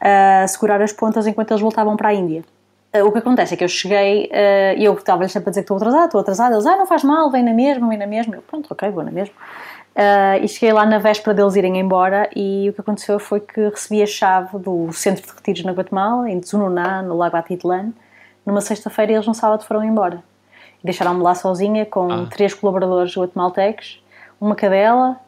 a 0.00 0.46
segurar 0.46 0.80
as 0.82 0.92
pontas 0.92 1.26
enquanto 1.26 1.50
eles 1.50 1.60
voltavam 1.60 1.96
para 1.96 2.08
a 2.10 2.14
Índia. 2.14 2.44
Uh, 2.94 3.04
o 3.04 3.12
que 3.12 3.18
acontece 3.18 3.54
é 3.54 3.56
que 3.56 3.62
eu 3.62 3.68
cheguei 3.68 4.24
uh, 4.26 4.78
e 4.78 4.84
eu 4.84 4.92
estava-lhes 4.94 5.30
sempre 5.30 5.48
a 5.48 5.50
dizer 5.50 5.60
que 5.62 5.64
estou 5.64 5.76
atrasado, 5.76 6.06
estou 6.06 6.20
atrasado, 6.20 6.54
eles, 6.54 6.66
ah, 6.66 6.76
não 6.76 6.86
faz 6.86 7.04
mal, 7.04 7.30
vem 7.30 7.42
na 7.42 7.54
mesma, 7.54 7.88
vem 7.88 7.98
na 7.98 8.06
mesma, 8.06 8.34
eu, 8.34 8.42
pronto, 8.42 8.66
ok, 8.70 8.90
vou 8.90 9.04
na 9.04 9.12
mesma. 9.12 9.34
Uh, 10.00 10.42
e 10.42 10.48
cheguei 10.48 10.72
lá 10.72 10.86
na 10.86 10.98
véspera 10.98 11.34
deles 11.34 11.56
irem 11.56 11.78
embora 11.78 12.30
e 12.34 12.70
o 12.70 12.72
que 12.72 12.80
aconteceu 12.80 13.18
foi 13.18 13.38
que 13.38 13.68
recebi 13.68 14.02
a 14.02 14.06
chave 14.06 14.58
do 14.58 14.90
centro 14.94 15.26
de 15.26 15.30
retiros 15.30 15.62
na 15.62 15.72
Guatemala, 15.72 16.30
em 16.30 16.40
Tsununá, 16.40 17.02
no 17.02 17.14
Lago 17.18 17.36
Atitlan, 17.36 17.92
numa 18.46 18.62
sexta-feira 18.62 19.12
e 19.12 19.14
eles 19.16 19.26
no 19.26 19.34
sábado 19.34 19.62
foram 19.62 19.84
embora. 19.84 20.22
Deixaram-me 20.82 21.22
lá 21.22 21.34
sozinha 21.34 21.84
com 21.84 22.10
ah. 22.10 22.26
três 22.30 22.54
colaboradores 22.54 23.14
guatemaltecos, 23.14 24.02
uma 24.40 24.54
cadela 24.54 25.20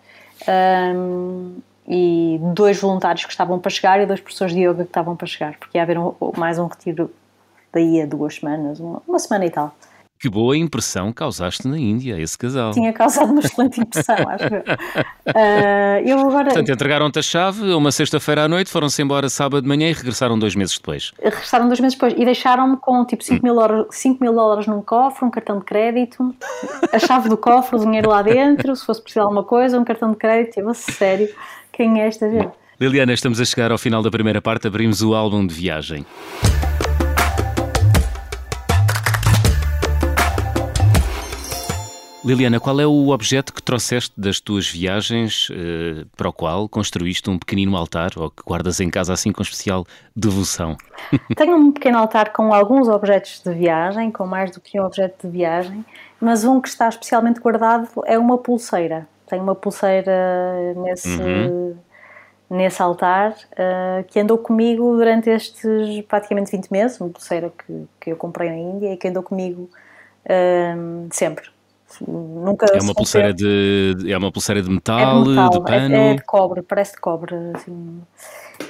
um, 0.97 1.57
e 1.87 2.40
dois 2.55 2.81
voluntários 2.81 3.27
que 3.27 3.31
estavam 3.31 3.59
para 3.59 3.70
chegar 3.70 4.01
e 4.01 4.07
dois 4.07 4.20
professores 4.20 4.55
de 4.55 4.62
yoga 4.62 4.85
que 4.85 4.90
estavam 4.90 5.14
para 5.14 5.27
chegar, 5.27 5.59
porque 5.59 5.77
ia 5.77 5.83
haver 5.83 5.99
um, 5.99 6.14
mais 6.38 6.59
um 6.59 6.66
retiro 6.66 7.12
daí 7.70 8.01
a 8.01 8.07
duas 8.07 8.37
semanas, 8.37 8.81
uma, 8.81 9.03
uma 9.07 9.18
semana 9.18 9.44
e 9.44 9.51
tal. 9.51 9.75
Que 10.23 10.31
boa 10.31 10.57
impressão 10.57 11.13
causaste 11.13 11.67
na 11.67 11.77
Índia, 11.77 12.17
esse 12.17 12.39
casal. 12.39 12.71
Tinha 12.71 12.93
causado 12.93 13.33
uma 13.33 13.41
excelente 13.41 13.81
impressão, 13.81 14.15
acho 14.31 14.55
eu. 14.55 14.61
Uh, 14.61 16.07
eu 16.09 16.21
agora... 16.21 16.45
Portanto, 16.45 16.71
entregaram-te 16.71 17.19
a 17.19 17.23
chave 17.23 17.73
uma 17.73 17.91
sexta-feira 17.91 18.45
à 18.45 18.49
noite, 18.49 18.71
foram-se 18.71 19.03
embora 19.03 19.29
sábado 19.29 19.63
de 19.63 19.69
manhã 19.69 19.91
e 19.91 19.93
regressaram 19.93 20.39
dois 20.39 20.55
meses 20.55 20.79
depois. 20.79 21.13
Regressaram 21.21 21.67
dois 21.67 21.81
meses 21.81 21.97
depois 21.97 22.15
e 22.17 22.25
deixaram-me 22.25 22.77
com 22.77 23.05
tipo 23.05 23.25
5 23.25 23.45
mil, 23.45 23.57
horas, 23.57 23.87
5 23.91 24.23
mil 24.23 24.33
dólares 24.33 24.69
num 24.69 24.81
cofre, 24.81 25.25
um 25.25 25.31
cartão 25.33 25.59
de 25.59 25.65
crédito, 25.65 26.33
a 26.93 27.01
chave 27.01 27.29
do 27.29 27.37
cofre, 27.37 27.75
o 27.75 27.81
dinheiro 27.81 28.09
lá 28.09 28.23
dentro, 28.23 28.77
se 28.77 28.87
fosse 28.87 29.03
precisar 29.03 29.23
de 29.23 29.25
alguma 29.25 29.43
coisa, 29.43 29.77
um 29.77 29.85
cartão 29.85 30.13
de 30.13 30.19
crédito. 30.19 30.61
Eu, 30.61 30.73
sério, 30.73 31.29
quem 31.73 32.01
é 32.01 32.07
esta 32.07 32.31
gente? 32.31 32.53
Liliana, 32.81 33.13
estamos 33.13 33.41
a 33.41 33.45
chegar 33.45 33.73
ao 33.73 33.79
final 33.79 34.05
da 34.05 34.11
primeira 34.11 34.41
parte, 34.41 34.69
abrimos 34.69 35.03
o 35.03 35.17
álbum 35.17 35.45
de 35.45 35.53
viagem. 35.53 36.07
Liliana, 42.25 42.61
qual 42.61 42.81
é 42.81 42.87
o 42.87 43.09
objeto 43.09 43.53
que 43.53 43.61
trouxeste 43.61 44.13
das 44.17 44.39
tuas 44.39 44.69
viagens 44.69 45.49
uh, 45.51 46.07
para 46.17 46.29
o 46.29 46.33
qual 46.33 46.69
construíste 46.69 47.29
um 47.29 47.37
pequenino 47.37 47.77
altar 47.77 48.13
ou 48.17 48.31
que 48.31 48.45
guardas 48.45 48.79
em 48.79 48.89
casa 48.89 49.13
assim 49.13 49.33
com 49.33 49.43
especial 49.43 49.85
devoção? 50.15 50.77
Tenho 51.37 51.57
um 51.57 51.73
pequeno 51.73 51.99
altar 51.99 52.33
com 52.33 52.55
alguns 52.55 52.89
objetos 52.89 53.43
de 53.45 53.53
viagem, 53.53 54.13
com 54.13 54.25
mais 54.25 54.53
do 54.53 54.61
que 54.61 54.81
um 54.81 54.85
objeto 54.85 55.27
de 55.27 55.33
viagem, 55.33 55.85
mas 56.21 56.45
um 56.45 56.61
que 56.61 56.69
está 56.69 56.89
especialmente 56.89 57.41
guardado 57.41 57.89
é 58.07 58.17
uma 58.17 58.39
pulseira. 58.39 59.09
Tenho 59.27 59.43
uma 59.43 59.57
pulseira 59.57 60.75
nesse, 60.77 61.21
uhum. 61.21 61.77
nesse 62.49 62.81
altar 62.81 63.33
uh, 63.33 64.05
que 64.07 64.21
andou 64.21 64.39
comigo 64.39 64.95
durante 64.97 65.29
estes 65.29 66.03
praticamente 66.07 66.53
20 66.53 66.71
meses, 66.71 67.01
uma 67.01 67.11
pulseira 67.11 67.53
que, 67.67 67.89
que 68.01 68.13
eu 68.13 68.17
comprei 68.17 68.49
na 68.49 68.57
Índia 68.57 68.93
e 68.93 68.97
que 68.97 69.09
andou 69.09 69.25
comigo 69.25 69.69
uh, 70.27 71.09
sempre 71.11 71.51
Nunca 72.00 72.66
é 72.72 72.81
uma 72.81 72.94
pulseira 72.94 73.33
de 73.33 73.94
é 74.09 74.16
uma 74.16 74.33
pulseira 74.33 74.62
de 74.62 74.70
metal, 74.70 75.20
é 75.20 75.24
de, 75.24 75.28
metal, 75.31 75.50
de 75.50 75.61
pano. 75.62 75.94
É, 75.94 76.11
é, 76.11 76.14
de 76.14 76.22
cobre, 76.22 76.62
parece 76.62 76.92
de 76.92 77.00
cobre. 77.00 77.35
Assim. 77.55 78.02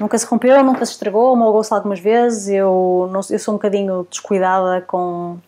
Nunca 0.00 0.18
se 0.18 0.26
rompeu, 0.26 0.62
nunca 0.64 0.84
se 0.84 0.92
estragou, 0.92 1.36
molgou-se 1.36 1.72
algumas 1.72 2.00
vezes. 2.00 2.48
Eu, 2.48 3.08
não, 3.12 3.20
eu 3.30 3.38
sou 3.38 3.54
um 3.54 3.56
bocadinho 3.56 4.06
descuidada 4.10 4.80
com. 4.82 5.38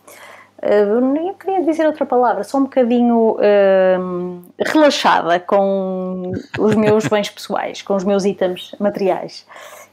Uh, 0.62 1.16
eu 1.16 1.34
queria 1.34 1.62
dizer 1.62 1.86
outra 1.86 2.06
palavra, 2.06 2.42
sou 2.42 2.60
um 2.60 2.64
bocadinho 2.64 3.36
uh, 3.36 4.42
relaxada 4.58 5.38
com 5.38 6.32
os 6.58 6.74
meus 6.74 7.06
bens 7.08 7.28
pessoais, 7.28 7.82
com 7.82 7.94
os 7.94 8.04
meus 8.04 8.24
itens 8.24 8.74
materiais. 8.78 9.46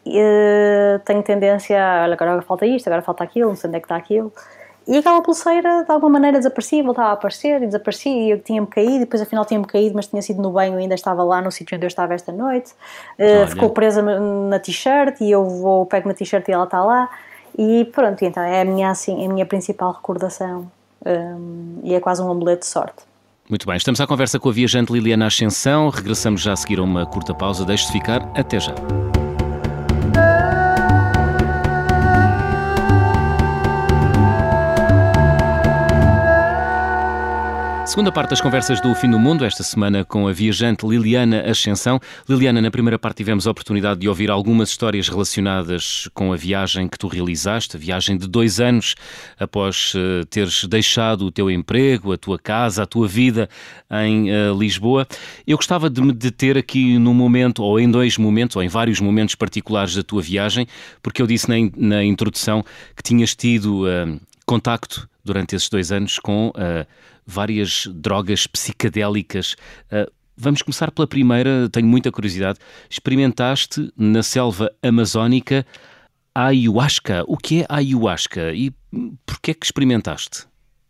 Uh, 0.06 0.98
tenho 1.04 1.22
tendência 1.24 1.78
a, 1.78 2.04
olha, 2.04 2.14
agora 2.14 2.42
falta 2.42 2.66
isto, 2.66 2.88
agora 2.88 3.02
falta 3.02 3.24
aquilo, 3.24 3.50
não 3.50 3.56
sei 3.56 3.68
onde 3.68 3.78
é 3.78 3.80
que 3.82 3.86
está 3.86 3.96
aquilo. 3.98 4.32
E 4.92 4.98
aquela 4.98 5.22
pulseira 5.22 5.86
de 5.86 5.90
alguma 5.90 6.12
maneira 6.12 6.38
desaparecia, 6.38 6.84
voltava 6.84 7.12
a 7.12 7.14
aparecer 7.14 7.64
e 7.64 7.66
desaparecia 7.66 8.12
e 8.12 8.32
eu 8.32 8.40
tinha-me 8.40 8.68
caído, 8.68 8.96
e 8.96 9.00
depois 9.00 9.22
afinal 9.22 9.46
tinha-me 9.46 9.66
caído, 9.66 9.96
mas 9.96 10.08
tinha 10.08 10.22
sido 10.22 10.42
no 10.42 10.52
banho 10.52 10.78
e 10.78 10.82
ainda 10.82 10.96
estava 10.96 11.24
lá 11.24 11.42
no 11.42 11.50
sítio 11.50 11.78
onde 11.78 11.86
eu 11.86 11.88
estava 11.88 12.14
esta 12.14 12.34
noite. 12.34 12.74
Uh, 13.18 13.48
ficou 13.48 13.70
presa 13.70 14.02
na 14.02 14.60
t-shirt 14.60 15.22
e 15.22 15.32
eu 15.32 15.46
vou, 15.46 15.86
pego 15.86 16.10
na 16.10 16.14
t-shirt 16.14 16.46
e 16.46 16.52
ela 16.52 16.66
está 16.66 16.84
lá. 16.84 17.10
E 17.58 17.86
pronto, 17.86 18.22
então 18.26 18.44
é 18.44 18.60
a 18.60 18.66
minha, 18.66 18.92
assim, 18.92 19.24
é 19.24 19.28
a 19.28 19.34
minha 19.34 19.46
principal 19.46 19.94
recordação 19.94 20.70
um, 21.06 21.80
e 21.86 21.94
é 21.94 22.00
quase 22.02 22.22
um 22.22 22.30
amuleto 22.30 22.64
de 22.64 22.68
sorte. 22.68 23.04
Muito 23.50 23.66
bem, 23.66 23.78
estamos 23.78 24.02
à 24.02 24.06
conversa 24.06 24.42
com 24.42 24.50
a 24.50 24.52
viajante 24.52 24.92
Liliana 24.92 25.28
Ascensão. 25.28 25.88
Regressamos 25.88 26.42
já 26.42 26.52
a 26.52 26.56
seguir 26.58 26.80
a 26.80 26.84
uma 26.84 27.06
curta 27.06 27.34
pausa. 27.34 27.64
Deixe-se 27.64 27.94
ficar. 27.94 28.30
Até 28.36 28.60
já. 28.60 28.76
Segunda 37.92 38.10
parte 38.10 38.30
das 38.30 38.40
conversas 38.40 38.80
do 38.80 38.96
Fim 38.96 39.12
do 39.12 39.20
Mundo, 39.20 39.44
esta 39.44 39.64
semana 39.64 40.06
com 40.06 40.26
a 40.26 40.32
viajante 40.32 40.88
Liliana 40.88 41.42
Ascensão. 41.42 42.00
Liliana, 42.28 42.62
na 42.62 42.72
primeira 42.72 42.98
parte 42.98 43.18
tivemos 43.18 43.46
a 43.46 43.52
oportunidade 43.52 44.00
de 44.00 44.08
ouvir 44.08 44.32
algumas 44.32 44.70
histórias 44.70 45.10
relacionadas 45.10 46.08
com 46.14 46.32
a 46.32 46.38
viagem 46.38 46.88
que 46.88 46.98
tu 46.98 47.10
realizaste, 47.10 47.76
a 47.76 47.80
viagem 47.80 48.16
de 48.16 48.30
dois 48.30 48.62
anos 48.62 48.96
após 49.38 49.94
uh, 49.94 50.26
teres 50.28 50.64
deixado 50.64 51.26
o 51.26 51.32
teu 51.34 51.52
emprego, 51.52 52.14
a 52.14 52.18
tua 52.18 52.40
casa, 52.40 52.84
a 52.84 52.86
tua 52.86 53.10
vida 53.10 53.50
em 54.06 54.32
uh, 54.32 54.58
Lisboa. 54.58 55.06
Eu 55.46 55.58
gostava 55.58 55.90
de 55.90 56.02
me 56.02 56.14
deter 56.14 56.58
aqui 56.58 56.98
num 56.98 57.14
momento, 57.14 57.62
ou 57.62 57.78
em 57.78 57.92
dois 57.92 58.18
momentos, 58.18 58.56
ou 58.56 58.64
em 58.64 58.70
vários 58.70 59.02
momentos 59.02 59.36
particulares 59.36 59.94
da 59.96 60.02
tua 60.02 60.22
viagem, 60.22 60.66
porque 61.04 61.22
eu 61.22 61.28
disse 61.28 61.50
na, 61.50 61.58
in 61.58 61.70
na 61.76 62.06
introdução 62.06 62.64
que 62.96 63.04
tinhas 63.04 63.36
tido 63.36 63.84
uh, 63.84 64.18
contacto 64.46 65.10
durante 65.26 65.58
esses 65.58 65.68
dois 65.68 65.92
anos 65.92 66.20
com 66.20 66.54
uh, 66.56 66.86
várias 67.32 67.88
drogas 67.88 68.46
psicadélicas. 68.48 69.56
Uh, 69.92 70.12
Vamos 70.44 70.64
começar 70.64 70.90
pela 70.90 71.06
primeira, 71.06 71.70
tenho 71.70 71.86
muita 71.86 72.12
curiosidade. 72.12 72.58
Experimentaste 72.90 73.94
na 73.96 74.24
selva 74.24 74.72
amazónica 74.82 75.64
a 76.34 76.48
ayahuasca. 76.48 77.24
O 77.28 77.38
que 77.38 77.62
é 77.62 77.66
a 77.70 77.76
ayahuasca 77.76 78.52
e 78.52 78.72
porquê 79.24 79.52
é 79.52 79.54
que 79.54 79.66
experimentaste? 79.66 80.48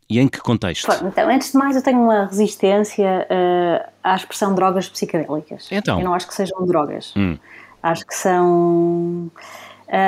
E 0.09 0.19
em 0.19 0.27
que 0.29 0.39
contexto? 0.39 0.89
Então, 1.05 1.29
antes 1.29 1.51
de 1.51 1.57
mais, 1.57 1.75
eu 1.75 1.83
tenho 1.83 2.01
uma 2.01 2.27
resistência 2.27 3.27
uh, 3.29 3.91
à 4.01 4.15
expressão 4.15 4.55
drogas 4.55 4.87
psicodélicas. 4.87 5.67
Então? 5.69 5.99
Eu 5.99 6.05
não 6.05 6.13
acho 6.13 6.27
que 6.27 6.33
sejam 6.33 6.65
drogas. 6.65 7.13
Hum. 7.17 7.37
Acho 7.83 8.05
que 8.05 8.15
são 8.15 9.31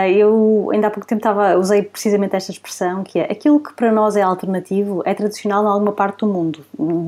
eu 0.10 0.70
ainda 0.72 0.88
há 0.88 0.90
pouco 0.90 1.06
tempo 1.06 1.20
estava, 1.20 1.58
usei 1.58 1.82
precisamente 1.82 2.36
esta 2.36 2.52
expressão 2.52 3.04
que 3.04 3.20
é 3.20 3.24
aquilo 3.24 3.60
que 3.60 3.74
para 3.74 3.92
nós 3.92 4.16
é 4.16 4.22
alternativo 4.22 5.02
é 5.06 5.14
tradicional 5.14 5.64
em 5.64 5.68
alguma 5.68 5.92
parte 5.92 6.20
do 6.20 6.28
mundo, 6.28 6.60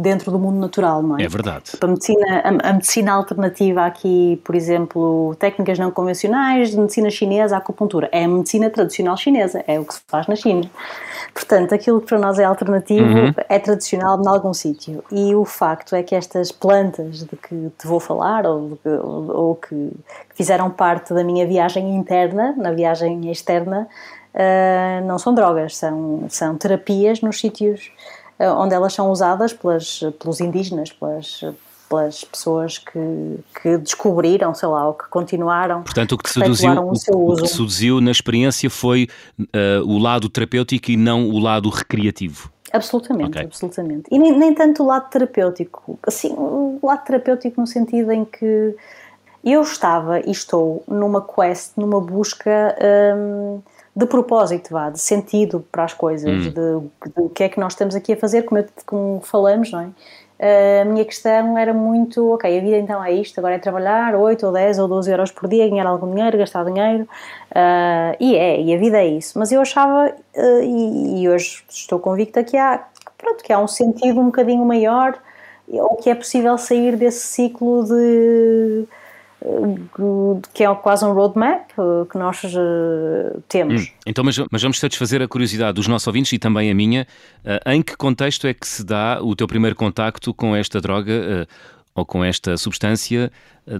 dentro 0.02 0.30
do 0.30 0.38
mundo 0.38 0.60
natural, 0.60 1.02
não 1.02 1.18
é? 1.18 1.24
É 1.24 1.28
verdade. 1.28 1.72
A 1.80 1.88
medicina, 1.88 2.42
a, 2.44 2.70
a 2.70 2.74
medicina 2.74 3.14
alternativa 3.14 3.86
aqui, 3.86 4.42
por 4.44 4.56
exemplo, 4.56 5.36
técnicas 5.40 5.80
não 5.80 5.90
convencionais, 5.90 6.76
medicina 6.76 7.10
chinesa, 7.10 7.56
acupuntura, 7.56 8.10
é 8.12 8.26
a 8.26 8.28
medicina 8.28 8.70
tradicional 8.70 9.16
chinesa, 9.16 9.64
é 9.68 9.80
o 9.80 9.86
que 9.86 9.94
se 9.94 10.02
faz 10.08 10.28
na 10.28 10.36
China. 10.36 10.70
Portanto, 11.34 11.74
aquilo 11.74 12.02
que 12.02 12.08
para 12.08 12.20
nós 12.20 12.40
é 12.40 12.44
alternativo 12.44 13.08
uhum. 13.08 13.34
é 13.50 13.60
tradicional 13.60 14.22
em 14.22 14.28
algum 14.28 14.54
sítio. 14.54 15.04
E 15.12 15.34
o 15.34 15.46
facto 15.46 15.96
é 15.96 16.04
que 16.04 16.16
estas 16.16 16.52
plantas 16.52 17.20
de 17.20 17.36
que 17.38 17.72
te 17.78 17.88
vou 17.88 18.00
falar 18.00 18.46
ou, 18.46 18.78
ou, 18.86 19.36
ou 19.36 19.56
que 19.56 19.92
fizeram 20.34 20.70
parte 20.70 21.14
da 21.14 21.24
minha 21.24 21.48
viagem 21.48 21.96
interna 21.96 22.54
na 22.66 22.72
viagem 22.72 23.32
externa, 23.32 23.88
uh, 24.34 25.06
não 25.06 25.18
são 25.18 25.34
drogas, 25.34 25.78
são, 25.78 26.26
são 26.30 26.58
terapias 26.58 27.22
nos 27.22 27.40
sítios 27.40 27.92
uh, 28.40 28.54
onde 28.58 28.74
elas 28.74 28.94
são 28.94 29.12
usadas 29.12 29.54
pelas, 29.54 30.02
pelos 30.20 30.40
indígenas, 30.40 30.92
pelas, 30.92 31.42
pelas 31.90 32.24
pessoas 32.24 32.78
que, 32.78 33.40
que 33.62 33.78
descobriram, 33.78 34.54
sei 34.54 34.68
lá, 34.68 34.88
ou 34.88 34.94
que 34.94 35.08
continuaram. 35.10 35.84
Portanto, 35.84 36.14
o 36.14 36.18
que, 36.18 36.30
seduziu, 36.30 36.72
o, 36.72 36.94
o, 37.14 37.34
o 37.34 37.36
que 37.36 37.48
seduziu 37.48 38.02
na 38.02 38.12
experiência 38.12 38.70
foi 38.70 39.08
uh, 39.40 39.86
o 39.86 39.98
lado 39.98 40.30
terapêutico 40.30 40.92
e 40.92 40.98
não 40.98 41.30
o 41.30 41.40
lado 41.40 41.70
recreativo. 41.70 42.52
Absolutamente, 42.74 43.30
okay. 43.30 43.46
absolutamente. 43.46 44.04
E 44.12 44.20
nem, 44.20 44.38
nem, 44.38 44.54
tanto 44.54 44.84
o 44.84 44.88
lado 44.88 45.10
terapêutico, 45.10 45.98
assim, 46.06 46.34
o 46.34 46.80
lado 46.84 47.06
terapêutico 47.06 47.62
no 47.62 47.68
sentido 47.68 48.12
em 48.12 48.26
que 48.26 48.76
eu 49.46 49.62
estava 49.62 50.20
e 50.22 50.32
estou 50.32 50.84
numa 50.88 51.22
quest, 51.22 51.74
numa 51.78 52.02
busca 52.02 52.76
um, 53.16 53.62
de 53.96 54.06
propósito, 54.08 54.72
vá, 54.72 54.90
de 54.90 55.00
sentido 55.00 55.64
para 55.72 55.84
as 55.84 55.94
coisas, 55.94 56.48
hum. 56.48 56.50
de, 56.50 57.12
de, 57.12 57.22
o 57.22 57.30
que 57.30 57.44
é 57.44 57.50
que 57.50 57.60
nós 57.60 57.74
estamos 57.74 57.96
aqui 57.96 58.14
a 58.14 58.18
fazer, 58.18 58.42
como, 58.42 58.60
eu, 58.60 58.66
como 58.86 59.22
falamos, 59.22 59.72
não 59.72 59.82
é? 59.82 59.90
Uh, 60.38 60.82
a 60.82 60.86
minha 60.86 61.06
questão 61.06 61.58
era 61.58 61.74
muito, 61.74 62.34
ok, 62.34 62.58
a 62.58 62.62
vida 62.62 62.76
então 62.76 63.02
é 63.02 63.14
isto, 63.14 63.40
agora 63.40 63.56
é 63.56 63.58
trabalhar 63.58 64.16
8 64.16 64.46
ou 64.46 64.52
10 64.52 64.80
ou 64.80 64.88
12 64.90 65.10
euros 65.10 65.32
por 65.32 65.48
dia, 65.48 65.70
ganhar 65.70 65.88
algum 65.88 66.14
dinheiro, 66.14 66.38
gastar 66.38 66.66
dinheiro, 66.66 67.04
uh, 67.04 68.18
e 68.20 68.36
é, 68.36 68.60
e 68.60 68.76
a 68.76 68.78
vida 68.78 68.98
é 68.98 69.08
isso. 69.08 69.40
Mas 69.40 69.54
eu 69.54 69.62
achava, 69.62 70.12
uh, 70.12 70.62
e, 70.62 71.22
e, 71.22 71.30
hoje 71.30 71.64
estou 71.70 72.00
convicta 72.00 72.44
que 72.44 72.58
há, 72.58 72.84
pronto, 73.18 73.42
que 73.42 73.54
há 73.54 73.60
um 73.60 73.68
sentido 73.68 74.20
um 74.20 74.26
bocadinho 74.26 74.66
maior, 74.66 75.18
ou 75.72 75.96
que 75.96 76.10
é 76.10 76.16
possível 76.16 76.58
sair 76.58 76.98
desse 76.98 77.26
ciclo 77.28 77.86
de 77.86 78.86
que 80.54 80.64
é 80.64 80.76
quase 80.76 81.06
um 81.06 81.14
roadmap 81.14 81.70
eh, 81.72 82.06
que 82.10 82.18
nós 82.18 82.42
eh, 82.44 83.38
temos. 83.48 83.84
Hum, 83.84 83.88
então, 84.06 84.24
mas, 84.24 84.38
mas, 84.52 84.62
vamos 84.62 84.80
satisfazer 84.80 85.22
a 85.22 85.28
curiosidade 85.28 85.74
dos 85.74 85.88
nossos 85.88 86.08
ouvintes 86.08 86.32
e 86.34 86.40
também 86.40 86.72
a 86.72 86.76
minha. 86.76 87.08
Uh, 87.44 87.72
em 87.72 87.82
que 87.82 87.96
contexto 87.96 88.48
é 88.48 88.54
que 88.54 88.68
se 88.68 88.84
dá 88.84 89.20
o 89.22 89.36
teu 89.36 89.48
primeiro 89.48 89.76
contacto 89.76 90.34
com 90.34 90.56
esta 90.56 90.82
droga 90.82 91.48
ou 91.94 92.06
com 92.06 92.24
esta 92.24 92.58
substância 92.58 93.32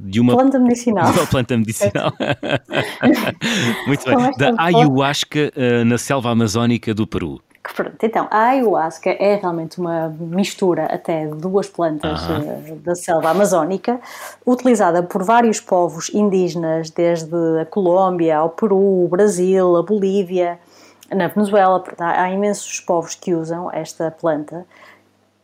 de 0.02 0.20
uma 0.20 0.36
planta 0.36 0.60
medicinal? 0.60 1.12
Uma 1.12 1.26
planta 1.28 1.58
medicinal. 1.58 2.14
Muito 3.88 4.06
bem. 4.06 4.32
Da 4.38 4.54
ayahuasca 4.58 5.52
na 5.86 5.98
selva 5.98 6.32
amazónica 6.32 6.94
do 6.94 7.08
Peru. 7.08 7.42
Pronto, 7.74 7.98
então, 8.04 8.28
a 8.30 8.48
ayahuasca 8.50 9.10
é 9.10 9.36
realmente 9.36 9.80
uma 9.80 10.10
mistura 10.20 10.86
até 10.86 11.26
de 11.26 11.36
duas 11.36 11.68
plantas 11.68 12.22
uh, 12.24 12.76
da 12.78 12.96
selva 12.96 13.30
amazónica, 13.30 14.00
utilizada 14.46 15.02
por 15.04 15.24
vários 15.24 15.60
povos 15.60 16.10
indígenas, 16.14 16.90
desde 16.90 17.36
a 17.60 17.66
Colômbia 17.66 18.38
ao 18.38 18.50
Peru, 18.50 19.06
o 19.06 19.08
Brasil, 19.08 19.76
a 19.76 19.84
Bolívia, 19.84 20.60
na 21.14 21.28
Venezuela. 21.28 21.84
Há, 22.00 22.24
há 22.24 22.32
imensos 22.32 22.80
povos 22.80 23.16
que 23.16 23.34
usam 23.34 23.72
esta 23.72 24.12
planta, 24.12 24.66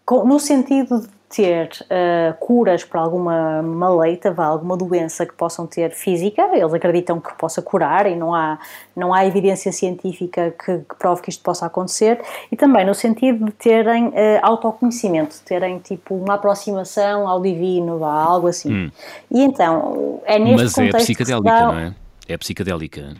no 0.10 0.40
sentido 0.40 1.02
de 1.02 1.08
ter 1.34 1.70
uh, 1.84 2.38
curas 2.40 2.84
para 2.84 3.00
alguma 3.00 3.62
maleita, 3.62 4.32
vá, 4.32 4.46
alguma 4.46 4.76
doença 4.76 5.26
que 5.26 5.34
possam 5.34 5.66
ter 5.66 5.92
física, 5.92 6.50
eles 6.54 6.74
acreditam 6.74 7.22
que 7.22 7.34
possa 7.36 7.62
curar 7.62 8.06
e 8.06 8.16
não 8.16 8.36
há, 8.36 8.60
não 8.96 9.14
há 9.14 9.26
evidência 9.26 9.72
científica 9.72 10.54
que, 10.64 10.80
que 10.80 10.96
prove 11.00 11.22
que 11.22 11.30
isto 11.30 11.42
possa 11.42 11.66
acontecer, 11.66 12.22
e 12.52 12.58
também 12.58 12.86
no 12.86 12.94
sentido 12.94 13.46
de 13.46 13.52
terem 13.54 14.08
uh, 14.08 14.14
autoconhecimento, 14.42 15.38
terem 15.46 15.80
tipo 15.80 16.16
uma 16.16 16.34
aproximação 16.34 17.28
ao 17.28 17.42
divino, 17.42 17.98
vá, 17.98 18.12
algo 18.12 18.48
assim. 18.48 18.74
Hum. 18.74 18.92
E 19.32 19.42
então, 19.42 20.22
é 20.26 20.38
neste 20.38 20.64
Mas 20.64 20.74
contexto 20.74 20.96
é 20.96 21.00
psicadélica, 21.00 21.50
dá... 21.50 21.66
não 21.72 21.80
é? 21.80 21.96
É 22.28 22.38
psicadélica. 22.38 23.16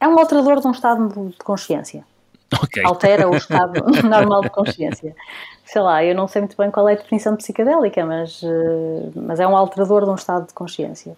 É 0.00 0.08
um 0.08 0.18
alterador 0.18 0.60
de 0.60 0.66
um 0.66 0.70
estado 0.70 1.08
de 1.08 1.36
consciência. 1.38 2.04
Okay. 2.64 2.84
Altera 2.84 3.28
o 3.28 3.34
estado 3.36 3.82
normal 4.02 4.42
de 4.42 4.50
consciência 4.50 5.14
sei 5.70 5.82
lá, 5.82 6.04
eu 6.04 6.16
não 6.16 6.26
sei 6.26 6.42
muito 6.42 6.56
bem 6.56 6.68
qual 6.68 6.88
é 6.88 6.94
a 6.94 6.96
definição 6.96 7.32
de 7.32 7.38
psicadélica, 7.38 8.04
mas, 8.04 8.42
eh, 8.42 9.10
mas 9.14 9.38
é 9.38 9.46
um 9.46 9.56
alterador 9.56 10.04
de 10.04 10.10
um 10.10 10.16
estado 10.16 10.48
de 10.48 10.52
consciência. 10.52 11.16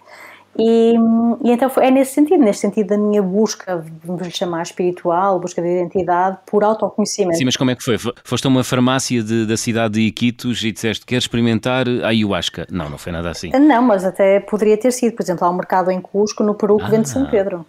E, 0.59 0.95
e, 1.43 1.51
então 1.51 1.71
é 1.79 1.91
nesse 1.91 2.13
sentido, 2.13 2.45
nesse 2.45 2.61
sentido 2.61 2.89
da 2.89 2.99
minha 2.99 3.23
busca, 3.23 3.83
vamos 4.05 4.27
lhe 4.27 4.31
chamar 4.31 4.63
espiritual, 4.63 5.41
busca 5.41 5.63
de 5.63 5.69
identidade 5.69 6.37
por 6.47 6.63
autoconhecimento. 6.63 7.39
Sim, 7.39 7.47
mas 7.47 7.57
como 7.57 7.71
é 7.71 7.75
que 7.75 7.83
foi? 7.83 7.97
Foste 8.23 8.47
a 8.47 8.51
uma 8.51 8.63
farmácia 8.63 9.23
de, 9.23 9.47
da 9.47 9.57
cidade 9.57 9.95
de 9.95 10.01
Iquitos 10.03 10.63
e 10.63 10.71
disseste 10.71 11.07
queres 11.07 11.25
experimentar 11.25 11.87
a 11.89 12.09
ayahuasca? 12.09 12.67
Não, 12.71 12.91
não 12.91 12.99
foi 12.99 13.13
nada 13.13 13.31
assim. 13.31 13.49
Não, 13.59 13.81
mas 13.81 14.05
até 14.05 14.41
poderia 14.41 14.77
ter 14.77 14.91
sido. 14.91 15.17
Por 15.17 15.23
exemplo, 15.23 15.47
há 15.47 15.51
um 15.51 15.55
mercado 15.55 15.91
em 15.91 16.03
Cusco, 16.03 16.45
no 16.45 16.55
Peru, 16.55 16.77
que 16.77 16.85
ah. 16.85 16.89
vende 16.89 17.09
São 17.09 17.25
Pedro. 17.31 17.65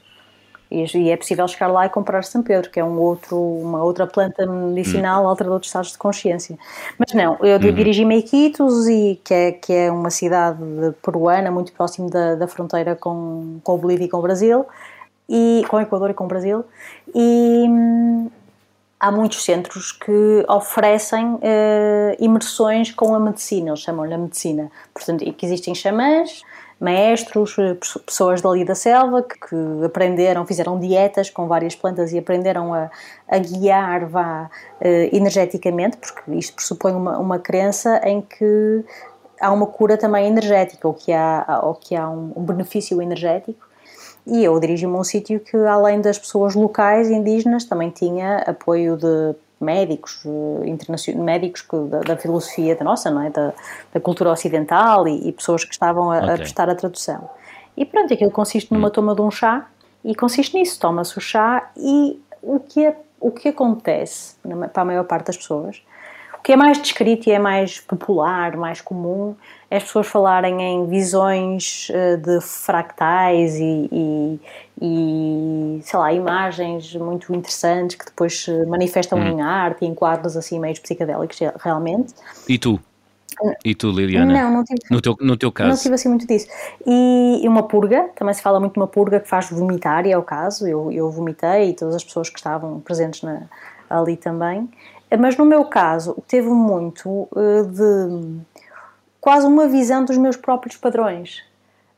E 0.73 1.11
é 1.11 1.15
possível 1.15 1.47
chegar 1.47 1.67
lá 1.67 1.85
e 1.85 1.89
comprar 1.89 2.23
São 2.23 2.41
Pedro, 2.41 2.71
que 2.71 2.79
é 2.79 2.83
um 2.83 2.99
outro, 2.99 3.37
uma 3.37 3.83
outra 3.83 4.07
planta 4.07 4.45
medicinal, 4.45 5.23
hum. 5.23 5.27
alterador 5.27 5.59
de 5.59 5.67
estados 5.67 5.91
de 5.91 5.97
consciência. 5.99 6.57
Mas 6.97 7.13
não, 7.13 7.37
eu 7.41 7.59
uhum. 7.59 7.73
dirigi-me 7.73 8.15
a 8.15 8.17
Iquitos, 8.17 8.87
e, 8.87 9.19
que, 9.23 9.33
é, 9.33 9.51
que 9.51 9.71
é 9.71 9.91
uma 9.91 10.09
cidade 10.09 10.57
peruana, 11.03 11.51
muito 11.51 11.71
próximo 11.73 12.09
da, 12.09 12.35
da 12.35 12.47
fronteira 12.47 12.95
com, 12.95 13.59
com 13.63 13.75
o 13.75 13.77
Bolívia 13.77 14.05
e 14.05 14.09
com 14.09 14.17
o 14.17 14.21
Brasil, 14.21 14.65
e, 15.29 15.63
com 15.69 15.77
o 15.77 15.81
Equador 15.81 16.09
e 16.09 16.13
com 16.15 16.25
o 16.25 16.27
Brasil, 16.27 16.65
e 17.13 17.65
hum, 17.69 18.31
há 18.99 19.11
muitos 19.11 19.43
centros 19.43 19.91
que 19.91 20.45
oferecem 20.47 21.35
uh, 21.35 21.39
imersões 22.19 22.91
com 22.91 23.13
a 23.13 23.19
medicina, 23.19 23.69
eles 23.69 23.81
chamam-lhe 23.81 24.13
a 24.13 24.17
medicina. 24.17 24.71
Portanto, 24.93 25.23
que 25.33 25.45
existem 25.45 25.75
xamãs, 25.75 26.41
maestros, 26.83 27.57
eh, 27.57 27.75
pessoas 28.05 28.41
dali 28.41 28.65
da 28.65 28.75
selva 28.75 29.23
que, 29.23 29.39
que, 29.39 29.85
aprenderam, 29.85 30.45
fizeram 30.45 30.77
dietas 30.77 31.29
com 31.29 31.47
várias 31.47 31.75
plantas 31.75 32.11
e 32.11 32.19
aprenderam 32.19 32.73
a, 32.73 32.91
a 33.27 33.37
guiar 33.37 34.05
vá, 34.07 34.49
uh, 34.81 35.15
energeticamente, 35.15 35.97
porque 35.97 36.31
isto 36.33 36.55
pressupõe 36.55 36.93
uma, 36.93 37.17
uma 37.17 37.39
crença 37.39 38.01
em 38.03 38.21
que 38.21 38.83
há 39.39 39.51
uma 39.51 39.65
cura 39.65 39.97
também 39.97 40.27
energética, 40.27 40.87
ou 40.87 40.93
que 40.93 41.13
há, 41.13 41.61
ou 41.63 41.73
que 41.73 41.95
há 41.95 42.09
um, 42.09 42.33
um 42.35 42.43
benefício 42.43 43.01
energético. 43.01 43.65
E 44.27 44.43
eu 44.43 44.57
dirigi-me 44.59 44.95
a 44.95 44.99
um 44.99 45.03
sítio 45.03 45.39
que, 45.39 45.57
além 45.57 46.01
das 46.01 46.17
pessoas 46.17 46.55
locais 46.55 47.09
indígenas, 47.09 47.65
também 47.65 47.89
tinha 47.89 48.37
apoio 48.39 48.97
de 48.97 49.35
médicos, 49.63 50.21
eh, 50.25 51.15
médicos 51.15 51.65
da, 51.89 51.99
da, 52.01 52.17
filosofia 52.17 52.75
da 52.75 52.83
nossa, 52.83 53.09
não 53.09 53.21
é? 53.21 53.29
da, 53.29 53.53
da 53.93 53.99
cultura 53.99 54.31
ocidental 54.31 55.07
e, 55.07 55.29
e, 55.29 55.31
pessoas 55.31 55.63
que 55.63 55.71
estavam 55.71 56.11
a, 56.11 56.17
okay. 56.17 56.29
a, 56.29 56.37
prestar 56.37 56.69
a 56.69 56.75
tradução. 56.75 57.29
E 57.75 57.85
pronto, 57.85 58.13
aquilo 58.13 58.31
consiste 58.31 58.71
numa 58.71 58.87
hum. 58.87 58.91
toma 58.91 59.15
de 59.15 59.21
um 59.21 59.31
chá 59.31 59.67
e 60.03 60.13
consiste 60.13 60.57
nisso, 60.57 60.79
toma-se 60.79 61.17
o 61.17 61.21
chá 61.21 61.71
e 61.75 62.21
o 62.41 62.59
que, 62.59 62.85
é, 62.85 62.95
o 63.19 63.31
que 63.31 63.49
acontece 63.49 64.35
para 64.73 64.83
a 64.83 64.85
maior 64.85 65.05
parte 65.05 65.27
das 65.27 65.37
pessoas, 65.37 65.81
o 66.37 66.43
que 66.43 66.51
é 66.51 66.55
mais 66.55 66.79
descrito 66.81 67.29
e 67.29 67.31
é 67.31 67.39
mais 67.39 67.79
popular, 67.79 68.57
mais 68.57 68.81
comum, 68.81 69.35
as 69.75 69.83
pessoas 69.83 70.07
falarem 70.07 70.61
em 70.61 70.85
visões 70.85 71.87
eh, 71.91 72.17
de 72.17 72.39
fractais 72.41 73.55
e, 73.55 73.89
e, 73.91 74.39
e, 74.79 75.81
sei 75.83 75.99
lá, 75.99 76.13
imagens 76.13 76.95
muito 76.95 77.33
interessantes 77.33 77.95
que 77.95 78.05
depois 78.05 78.43
se 78.43 78.65
manifestam 78.67 79.17
hum. 79.17 79.27
em 79.27 79.41
arte 79.41 79.83
e 79.83 79.87
em 79.87 79.95
quadros 79.95 80.37
assim 80.37 80.59
meio 80.59 80.79
psicadélicos 80.79 81.39
realmente. 81.59 82.13
E 82.47 82.59
tu? 82.59 82.79
E 83.65 83.73
tu, 83.73 83.89
Liliana? 83.89 84.31
Não, 84.31 84.51
não 84.51 84.63
tive. 84.63 84.79
No 84.91 85.01
teu, 85.01 85.17
no 85.19 85.35
teu 85.35 85.51
caso? 85.51 85.69
Não 85.69 85.77
tive 85.77 85.95
assim 85.95 86.07
muito 86.07 86.27
disso. 86.27 86.47
E, 86.85 87.41
e, 87.43 87.47
uma 87.47 87.63
purga, 87.63 88.09
também 88.15 88.33
se 88.33 88.43
fala 88.43 88.59
muito 88.59 88.73
de 88.73 88.79
uma 88.79 88.87
purga 88.87 89.19
que 89.19 89.27
faz 89.27 89.49
vomitar, 89.49 90.05
e 90.05 90.11
é 90.11 90.17
o 90.17 90.21
caso. 90.21 90.67
Eu, 90.67 90.91
eu 90.91 91.09
vomitei 91.09 91.71
e 91.71 91.73
todas 91.73 91.95
as 91.95 92.03
pessoas 92.03 92.29
que 92.29 92.37
estavam 92.37 92.79
presentes 92.79 93.23
na, 93.23 93.41
ali 93.89 94.15
também. 94.17 94.69
Mas 95.19 95.37
no 95.37 95.45
meu 95.45 95.65
caso, 95.65 96.15
teve 96.27 96.49
muito 96.49 97.27
uh, 97.31 97.65
de 97.67 98.39
quase 99.23 99.47
uma 99.47 99.69
visão 99.69 100.03
dos 100.03 100.17
meus 100.17 100.35
próprios 100.35 100.75
padrões. 100.75 101.41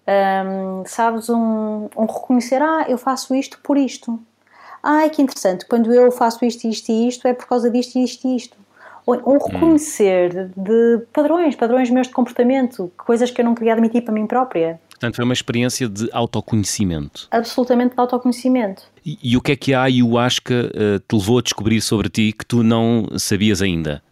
Um, 0.07 0.83
sabes, 0.85 1.27
um, 1.27 1.89
um, 1.97 2.05
reconhecer, 2.05 2.61
ah, 2.61 2.85
eu 2.87 2.99
faço 2.99 3.33
isto 3.33 3.57
por 3.63 3.77
isto. 3.77 4.19
Ah, 4.83 5.09
que 5.09 5.23
interessante, 5.23 5.65
quando 5.65 5.91
eu 5.91 6.11
faço 6.11 6.45
isto, 6.45 6.67
isto 6.67 6.91
e 6.91 7.07
isto, 7.07 7.27
é 7.27 7.33
por 7.33 7.47
causa 7.47 7.67
disto, 7.71 7.97
isto 7.97 8.27
e 8.27 8.35
isto. 8.35 8.55
Ou 9.07 9.15
um 9.25 9.39
reconhecer 9.39 10.51
hum. 10.55 10.63
de 10.63 11.03
padrões, 11.11 11.55
padrões 11.55 11.89
meus 11.89 12.05
de 12.05 12.13
comportamento, 12.13 12.91
coisas 12.95 13.31
que 13.31 13.41
eu 13.41 13.45
não 13.45 13.55
queria 13.55 13.73
admitir 13.73 14.03
para 14.03 14.13
mim 14.13 14.27
própria. 14.27 14.79
Portanto, 14.91 15.15
foi 15.15 15.25
uma 15.25 15.33
experiência 15.33 15.89
de 15.89 16.07
autoconhecimento. 16.13 17.27
Absolutamente 17.31 17.95
de 17.95 18.01
autoconhecimento. 18.01 18.83
E, 19.03 19.17
e 19.23 19.35
o 19.35 19.41
que 19.41 19.53
é 19.53 19.55
que 19.55 19.73
a 19.73 19.81
ayahuasca 19.81 20.53
uh, 20.53 20.99
te 20.99 21.15
levou 21.15 21.39
a 21.39 21.41
descobrir 21.41 21.81
sobre 21.81 22.07
ti 22.07 22.31
que 22.31 22.45
tu 22.45 22.61
não 22.61 23.07
sabias 23.17 23.63
ainda? 23.63 24.03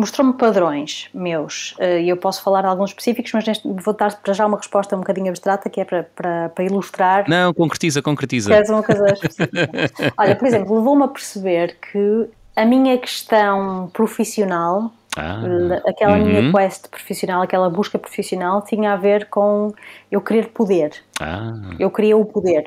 Mostrou-me 0.00 0.32
padrões 0.32 1.08
meus 1.12 1.74
eh, 1.78 2.02
e 2.02 2.08
eu 2.08 2.16
posso 2.16 2.42
falar 2.42 2.62
de 2.62 2.68
alguns 2.68 2.90
específicos, 2.90 3.30
mas 3.32 3.46
neste, 3.46 3.68
vou 3.68 3.94
dar 3.94 4.18
para 4.20 4.32
já 4.32 4.46
uma 4.46 4.56
resposta 4.56 4.96
um 4.96 5.00
bocadinho 5.00 5.28
abstrata 5.28 5.68
que 5.68 5.80
é 5.80 5.84
para, 5.84 6.02
para, 6.02 6.48
para 6.48 6.64
ilustrar. 6.64 7.28
Não, 7.28 7.52
concretiza, 7.52 8.02
concretiza. 8.02 8.50
Uma 8.68 8.82
coisa 8.82 9.06
específica? 9.12 9.68
Olha, 10.16 10.34
por 10.34 10.48
exemplo, 10.48 10.76
levou-me 10.76 11.04
a 11.04 11.08
perceber 11.08 11.76
que 11.92 12.28
a 12.56 12.64
minha 12.64 12.96
questão 12.98 13.90
profissional, 13.92 14.92
ah, 15.16 15.42
aquela 15.86 16.16
uhum. 16.16 16.24
minha 16.24 16.52
quest 16.52 16.88
profissional, 16.88 17.42
aquela 17.42 17.68
busca 17.68 17.98
profissional, 17.98 18.62
tinha 18.62 18.92
a 18.92 18.96
ver 18.96 19.26
com 19.26 19.72
eu 20.10 20.20
querer 20.20 20.48
poder. 20.48 20.92
Ah. 21.20 21.52
Eu 21.78 21.90
queria 21.90 22.16
o 22.16 22.24
poder. 22.24 22.64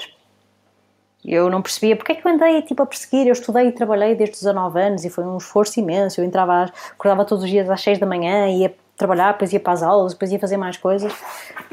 Eu 1.25 1.49
não 1.49 1.61
percebia 1.61 1.95
porque 1.95 2.11
é 2.11 2.15
que 2.15 2.27
eu 2.27 2.31
andei 2.31 2.61
tipo, 2.61 2.83
a 2.83 2.85
perseguir. 2.85 3.27
Eu 3.27 3.33
estudei 3.33 3.67
e 3.67 3.71
trabalhei 3.71 4.15
desde 4.15 4.35
os 4.35 4.41
19 4.41 4.79
anos 4.79 5.05
e 5.05 5.09
foi 5.09 5.23
um 5.23 5.37
esforço 5.37 5.79
imenso. 5.79 6.19
Eu 6.19 6.25
entrava, 6.25 6.71
acordava 6.91 7.25
todos 7.25 7.43
os 7.43 7.49
dias 7.49 7.69
às 7.69 7.81
6 7.81 7.99
da 7.99 8.05
manhã, 8.05 8.47
ia 8.49 8.73
trabalhar, 8.97 9.33
depois 9.33 9.53
ia 9.53 9.59
para 9.59 9.73
as 9.73 9.83
aulas, 9.83 10.13
depois 10.13 10.31
ia 10.31 10.39
fazer 10.39 10.57
mais 10.57 10.77
coisas. 10.77 11.13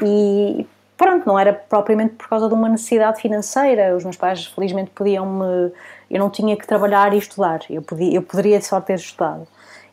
E 0.01 0.65
pronto, 0.97 1.25
não 1.25 1.37
era 1.37 1.53
propriamente 1.53 2.15
por 2.15 2.29
causa 2.29 2.47
de 2.47 2.53
uma 2.53 2.69
necessidade 2.69 3.21
financeira. 3.21 3.95
Os 3.95 4.03
meus 4.03 4.17
pais, 4.17 4.45
felizmente, 4.45 4.91
podiam-me. 4.91 5.71
Eu 6.09 6.19
não 6.19 6.29
tinha 6.29 6.55
que 6.55 6.65
trabalhar 6.65 7.13
e 7.13 7.17
estudar. 7.17 7.59
Eu, 7.69 7.81
podia, 7.81 8.13
eu 8.13 8.21
poderia 8.21 8.61
só 8.61 8.79
ter 8.79 8.95
estudado. 8.95 9.47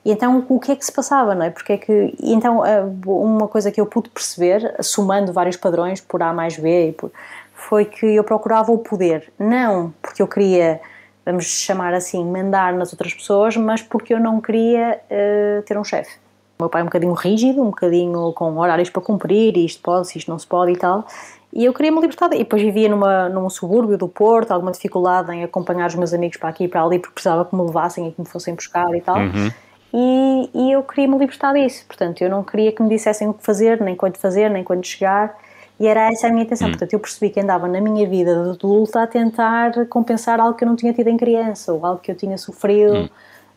E 0.04 0.12
então, 0.12 0.46
o 0.48 0.58
que 0.58 0.72
é 0.72 0.76
que 0.76 0.84
se 0.84 0.92
passava, 0.92 1.34
não 1.34 1.44
é? 1.44 1.50
Porque 1.50 1.72
é 1.72 1.76
que. 1.76 2.14
Então, 2.22 2.62
uma 3.06 3.48
coisa 3.48 3.70
que 3.70 3.80
eu 3.80 3.86
pude 3.86 4.08
perceber, 4.08 4.76
somando 4.80 5.32
vários 5.32 5.56
padrões 5.56 6.00
por 6.00 6.22
A 6.22 6.32
mais 6.32 6.56
B 6.56 6.88
e 6.88 6.92
por 6.92 7.10
foi 7.58 7.84
que 7.84 8.06
eu 8.06 8.24
procurava 8.24 8.70
o 8.70 8.78
poder, 8.78 9.32
não 9.38 9.92
porque 10.00 10.22
eu 10.22 10.28
queria, 10.28 10.80
vamos 11.26 11.44
chamar 11.44 11.92
assim, 11.92 12.24
mandar 12.24 12.72
nas 12.72 12.92
outras 12.92 13.12
pessoas, 13.12 13.56
mas 13.56 13.82
porque 13.82 14.14
eu 14.14 14.20
não 14.20 14.40
queria 14.40 15.00
uh, 15.10 15.62
ter 15.62 15.76
um 15.76 15.84
chefe. 15.84 16.16
O 16.58 16.64
meu 16.64 16.70
pai 16.70 16.80
é 16.80 16.84
um 16.84 16.86
bocadinho 16.86 17.12
rígido, 17.12 17.62
um 17.62 17.66
bocadinho 17.66 18.32
com 18.32 18.56
horários 18.56 18.90
para 18.90 19.02
cumprir, 19.02 19.56
isto 19.56 19.82
pode, 19.82 20.08
isto 20.16 20.30
não 20.30 20.38
se 20.38 20.46
pode 20.46 20.72
e 20.72 20.76
tal. 20.76 21.06
E 21.52 21.64
eu 21.64 21.72
queria 21.72 21.90
me 21.90 22.00
libertar. 22.00 22.32
E 22.32 22.38
depois 22.38 22.62
vivia 22.62 22.88
numa, 22.88 23.28
num 23.28 23.48
subúrbio 23.48 23.96
do 23.96 24.08
Porto, 24.08 24.50
alguma 24.50 24.72
dificuldade 24.72 25.32
em 25.32 25.44
acompanhar 25.44 25.86
os 25.86 25.94
meus 25.94 26.12
amigos 26.12 26.36
para 26.36 26.48
aqui 26.48 26.64
e 26.64 26.68
para 26.68 26.82
ali, 26.82 26.98
porque 26.98 27.14
precisava 27.14 27.44
que 27.44 27.54
me 27.54 27.62
levassem 27.62 28.08
e 28.08 28.12
que 28.12 28.20
me 28.20 28.26
fossem 28.26 28.54
buscar 28.54 28.92
e 28.94 29.00
tal. 29.00 29.18
Uhum. 29.18 29.50
E, 29.94 30.50
e 30.52 30.72
eu 30.72 30.82
queria 30.82 31.08
me 31.08 31.16
libertar 31.16 31.52
disso. 31.54 31.84
Portanto, 31.86 32.22
eu 32.22 32.28
não 32.28 32.42
queria 32.42 32.72
que 32.72 32.82
me 32.82 32.88
dissessem 32.88 33.28
o 33.28 33.34
que 33.34 33.44
fazer, 33.44 33.80
nem 33.80 33.96
quando 33.96 34.16
fazer, 34.16 34.50
nem 34.50 34.62
quando 34.64 34.84
chegar. 34.84 35.36
E 35.80 35.86
era 35.86 36.10
essa 36.12 36.26
a 36.26 36.30
minha 36.30 36.44
intenção. 36.44 36.68
Hum. 36.68 36.72
Portanto, 36.72 36.92
eu 36.92 37.00
percebi 37.00 37.30
que 37.30 37.40
andava 37.40 37.68
na 37.68 37.80
minha 37.80 38.08
vida 38.08 38.42
de 38.42 38.50
adulta 38.50 39.02
a 39.02 39.06
tentar 39.06 39.86
compensar 39.86 40.40
algo 40.40 40.56
que 40.56 40.64
eu 40.64 40.68
não 40.68 40.76
tinha 40.76 40.92
tido 40.92 41.08
em 41.08 41.16
criança, 41.16 41.72
ou 41.72 41.84
algo 41.84 42.00
que 42.00 42.10
eu 42.10 42.16
tinha 42.16 42.36
sofrido 42.36 42.94
hum. 42.94 43.08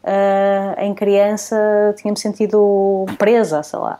uh, 0.03 0.79
em 0.79 0.93
criança, 0.93 1.55
tinha-me 1.97 2.19
sentido 2.19 3.05
presa, 3.17 3.63
sei 3.63 3.79
lá. 3.79 3.99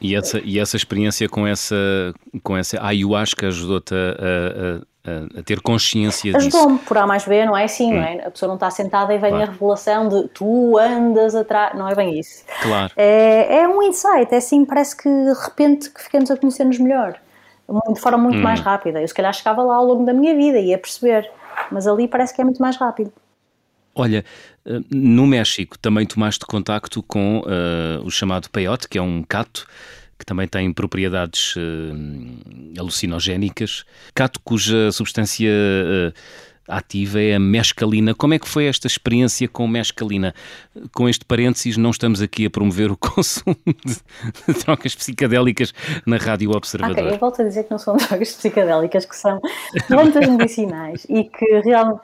E 0.00 0.14
essa, 0.14 0.40
e 0.42 0.58
essa 0.58 0.76
experiência 0.76 1.28
com 1.28 1.46
essa, 1.46 1.76
com 2.42 2.56
essa 2.56 2.82
ayahuasca 2.82 3.48
ajudou-te 3.48 3.94
a, 3.94 4.82
a, 5.04 5.40
a, 5.40 5.42
ter 5.42 5.60
consciência 5.60 6.32
disso? 6.32 6.56
Ajudou-me, 6.56 6.78
por 6.80 6.98
A 6.98 7.06
mais 7.06 7.24
B, 7.24 7.44
não 7.44 7.56
é 7.56 7.64
assim, 7.64 7.92
hum. 7.92 7.96
não 7.96 8.02
é? 8.02 8.26
A 8.26 8.30
pessoa 8.30 8.48
não 8.48 8.54
está 8.54 8.70
sentada 8.70 9.14
e 9.14 9.18
vem 9.18 9.30
claro. 9.30 9.44
a 9.44 9.52
revelação 9.52 10.08
de 10.08 10.28
tu 10.28 10.78
andas 10.78 11.34
atrás, 11.34 11.76
não 11.76 11.88
é 11.88 11.94
bem 11.94 12.18
isso. 12.18 12.44
Claro. 12.62 12.92
É, 12.96 13.60
é 13.60 13.68
um 13.68 13.82
insight, 13.82 14.32
é 14.32 14.36
assim, 14.36 14.64
parece 14.64 14.96
que 14.96 15.08
de 15.08 15.32
repente 15.44 15.90
que 15.90 16.02
ficamos 16.02 16.30
a 16.30 16.36
conhecer-nos 16.36 16.78
melhor, 16.78 17.18
de 17.92 18.00
forma 18.00 18.18
muito 18.18 18.38
hum. 18.38 18.42
mais 18.42 18.60
rápida. 18.60 19.00
Eu 19.00 19.08
se 19.08 19.14
calhar 19.14 19.32
chegava 19.32 19.62
lá 19.62 19.76
ao 19.76 19.84
longo 19.84 20.04
da 20.04 20.12
minha 20.12 20.34
vida 20.34 20.58
e 20.58 20.68
ia 20.68 20.78
perceber, 20.78 21.30
mas 21.70 21.86
ali 21.86 22.06
parece 22.06 22.34
que 22.34 22.40
é 22.40 22.44
muito 22.44 22.60
mais 22.60 22.76
rápido. 22.76 23.12
Olha, 23.94 24.24
eh, 24.64 24.80
no 24.90 25.26
México 25.26 25.78
também 25.78 26.06
tomaste 26.06 26.46
contacto 26.46 27.02
com 27.02 27.40
uh, 27.40 28.04
o 28.04 28.10
chamado 28.10 28.48
peyote, 28.48 28.88
que 28.88 28.98
é 28.98 29.02
um 29.02 29.22
cato 29.22 29.66
que 30.20 30.26
também 30.26 30.46
tem 30.46 30.70
propriedades 30.70 31.56
uh, 31.56 32.78
alucinogénicas, 32.78 33.84
cato 34.14 34.38
cuja 34.44 34.92
substância 34.92 35.48
uh, 35.50 36.12
ativa 36.68 37.20
é 37.20 37.34
a 37.34 37.40
mescalina. 37.40 38.14
Como 38.14 38.34
é 38.34 38.38
que 38.38 38.46
foi 38.46 38.66
esta 38.66 38.86
experiência 38.86 39.48
com 39.48 39.66
mescalina? 39.66 40.34
Com 40.94 41.08
este 41.08 41.24
parênteses, 41.24 41.78
não 41.78 41.90
estamos 41.90 42.20
aqui 42.20 42.44
a 42.44 42.50
promover 42.50 42.92
o 42.92 42.96
consumo 43.00 43.56
de, 43.66 44.54
trocas 44.62 44.94
psicadélicas 44.94 45.72
na 46.06 46.18
Rádio 46.18 46.50
Observador. 46.50 47.12
Eu 47.12 47.18
volto 47.18 47.40
a 47.40 47.44
dizer 47.44 47.64
que 47.64 47.70
não 47.70 47.78
são 47.78 47.96
drogas 47.98 48.34
psicadélicas, 48.34 49.06
que 49.06 49.16
são 49.16 49.40
plantas 49.88 50.28
medicinais 50.28 51.06
e 51.08 51.24
que 51.24 51.60
realmente 51.64 52.02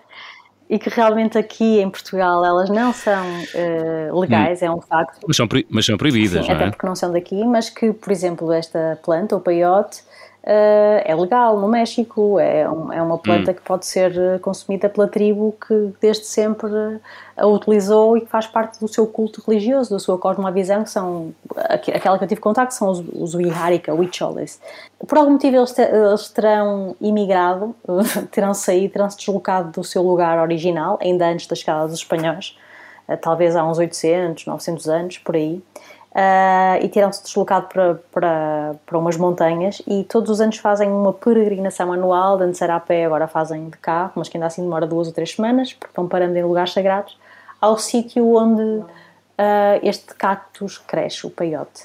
e 0.69 0.79
que 0.79 0.91
realmente 0.91 1.39
aqui 1.39 1.81
em 1.81 1.89
Portugal 1.89 2.45
elas 2.45 2.69
não 2.69 2.93
são 2.93 3.25
uh, 3.25 4.21
legais, 4.21 4.63
hum. 4.63 4.67
é 4.67 4.71
um 4.71 4.81
facto. 4.81 5.25
Mas 5.27 5.37
são, 5.37 5.49
mas 5.71 5.87
são 5.87 5.97
proibidas, 5.97 6.45
Sim, 6.45 6.49
não 6.49 6.57
até 6.57 6.67
é? 6.67 6.71
porque 6.71 6.87
não 6.87 6.97
são 6.97 7.13
daqui, 7.13 7.45
mas 7.45 7.71
que, 7.71 7.93
por 7.93 8.11
exemplo, 8.13 8.53
esta 8.53 8.99
planta, 9.03 9.37
o 9.37 9.41
peyote, 9.41 10.03
Uh, 10.47 11.03
é 11.05 11.13
legal 11.13 11.59
no 11.59 11.67
México, 11.67 12.39
é, 12.39 12.71
um, 12.71 12.93
é 12.93 13.03
uma 13.03 13.19
planta 13.19 13.51
hum. 13.51 13.55
que 13.55 13.61
pode 13.63 13.85
ser 13.85 14.17
eh, 14.17 14.39
consumida 14.39 14.89
pela 14.89 15.09
tribo 15.09 15.53
que 15.67 15.93
desde 16.01 16.25
sempre 16.25 16.71
a 17.37 17.49
utilizou 17.49 18.17
e 18.17 18.21
que 18.21 18.29
faz 18.29 18.47
parte 18.47 18.79
do 18.79 18.87
seu 18.87 19.09
culto 19.09 19.43
religioso, 19.45 19.91
da 19.91 19.99
sua 19.99 20.17
cosmovisão, 20.17 20.85
que 20.85 20.91
são 20.91 21.35
aquela 21.57 22.17
que 22.17 22.23
eu 22.23 22.29
tive 22.29 22.41
contato, 22.41 22.69
que 22.69 22.75
são 22.75 22.91
os, 22.91 23.03
os 23.13 23.35
Huicholes. 23.35 24.61
Por 25.05 25.19
algum 25.19 25.33
motivo 25.33 25.57
eles, 25.57 25.73
te, 25.73 25.83
eles 25.83 26.29
terão 26.29 26.95
imigrado, 27.01 27.75
terão 28.31 28.55
saído, 28.55 28.93
terão 28.93 29.11
se 29.11 29.17
deslocado 29.17 29.73
do 29.73 29.83
seu 29.83 30.05
lugar 30.05 30.39
original, 30.39 30.97
ainda 31.03 31.27
antes 31.27 31.49
da 31.49 31.57
chegada 31.57 31.89
dos 31.89 31.99
espanhóis, 31.99 32.57
talvez 33.21 33.57
há 33.57 33.65
uns 33.65 33.79
800, 33.79 34.47
900 34.47 34.89
anos, 34.89 35.19
por 35.19 35.35
aí 35.35 35.61
uh, 36.17 36.83
e 36.83 36.89
terão-se 36.89 37.23
deslocado 37.23 37.67
para, 37.67 38.01
para, 38.11 38.75
para 38.87 38.99
umas 38.99 39.17
montanhas 39.19 39.83
e 39.87 40.03
todos 40.05 40.31
os 40.31 40.41
anos 40.41 40.57
fazem 40.57 40.91
uma 40.91 41.13
peregrinação 41.13 41.93
anual, 41.93 42.41
antes 42.41 42.61
era 42.63 42.75
a 42.75 42.81
pé, 42.81 43.05
agora 43.05 43.29
fazem 43.29 43.69
de 43.69 43.77
carro, 43.77 44.13
mas 44.17 44.29
que 44.29 44.39
ainda 44.39 44.47
assim 44.47 44.63
demora 44.63 44.87
duas 44.87 45.07
ou 45.07 45.13
três 45.13 45.33
semanas, 45.33 45.75
porque 45.75 45.93
estão 45.93 46.09
parando 46.09 46.37
em 46.37 46.43
lugares 46.43 46.73
sagrados, 46.73 47.19
ao 47.61 47.77
sítio 47.77 48.35
onde 48.35 48.63
uh, 48.63 48.87
este 49.83 50.15
cactus 50.15 50.79
cresce, 50.79 51.27
o 51.27 51.31
peiote. 51.31 51.85